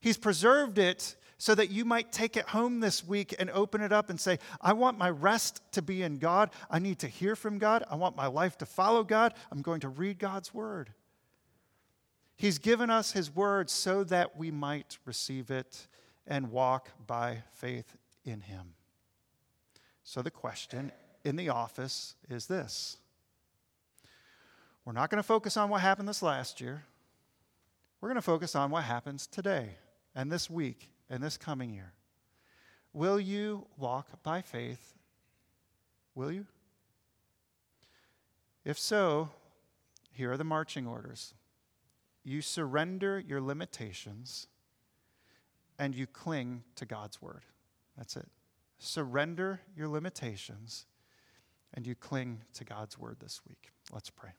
He's 0.00 0.18
preserved 0.18 0.78
it 0.78 1.16
so 1.38 1.54
that 1.54 1.70
you 1.70 1.84
might 1.84 2.12
take 2.12 2.36
it 2.36 2.48
home 2.48 2.80
this 2.80 3.04
week 3.04 3.34
and 3.38 3.50
open 3.50 3.80
it 3.80 3.92
up 3.92 4.10
and 4.10 4.20
say, 4.20 4.38
I 4.60 4.72
want 4.72 4.98
my 4.98 5.10
rest 5.10 5.60
to 5.72 5.82
be 5.82 6.02
in 6.02 6.18
God. 6.18 6.50
I 6.70 6.78
need 6.78 7.00
to 7.00 7.08
hear 7.08 7.36
from 7.36 7.58
God. 7.58 7.84
I 7.90 7.96
want 7.96 8.16
my 8.16 8.26
life 8.26 8.58
to 8.58 8.66
follow 8.66 9.02
God. 9.02 9.34
I'm 9.50 9.62
going 9.62 9.80
to 9.80 9.88
read 9.88 10.18
God's 10.18 10.54
word. 10.54 10.92
He's 12.36 12.58
given 12.58 12.90
us 12.90 13.12
his 13.12 13.34
word 13.34 13.70
so 13.70 14.04
that 14.04 14.36
we 14.36 14.50
might 14.50 14.98
receive 15.04 15.50
it 15.50 15.86
and 16.26 16.50
walk 16.50 16.90
by 17.06 17.42
faith 17.52 17.96
in 18.24 18.40
him. 18.40 18.74
So 20.02 20.22
the 20.22 20.30
question 20.30 20.92
in 21.24 21.36
the 21.36 21.48
office 21.48 22.14
is 22.28 22.46
this 22.46 22.98
We're 24.84 24.92
not 24.92 25.10
going 25.10 25.22
to 25.22 25.26
focus 25.26 25.56
on 25.56 25.68
what 25.68 25.80
happened 25.80 26.08
this 26.08 26.22
last 26.22 26.60
year. 26.60 26.84
We're 28.00 28.08
going 28.08 28.16
to 28.16 28.22
focus 28.22 28.54
on 28.54 28.70
what 28.70 28.84
happens 28.84 29.26
today 29.26 29.76
and 30.14 30.30
this 30.30 30.50
week 30.50 30.93
and 31.08 31.22
this 31.22 31.36
coming 31.36 31.72
year? 31.72 31.92
Will 32.92 33.18
you 33.18 33.66
walk 33.76 34.22
by 34.22 34.40
faith? 34.40 34.94
Will 36.14 36.30
you? 36.30 36.46
If 38.64 38.78
so, 38.78 39.30
here 40.12 40.32
are 40.32 40.36
the 40.36 40.44
marching 40.44 40.86
orders. 40.86 41.34
You 42.22 42.40
surrender 42.40 43.18
your 43.18 43.40
limitations 43.40 44.46
and 45.78 45.94
you 45.94 46.06
cling 46.06 46.62
to 46.76 46.86
God's 46.86 47.20
word. 47.20 47.42
That's 47.98 48.16
it. 48.16 48.28
Surrender 48.78 49.60
your 49.76 49.88
limitations 49.88 50.86
and 51.74 51.86
you 51.86 51.94
cling 51.94 52.42
to 52.54 52.64
God's 52.64 52.98
word 52.98 53.16
this 53.20 53.40
week. 53.46 53.70
Let's 53.92 54.10
pray. 54.10 54.30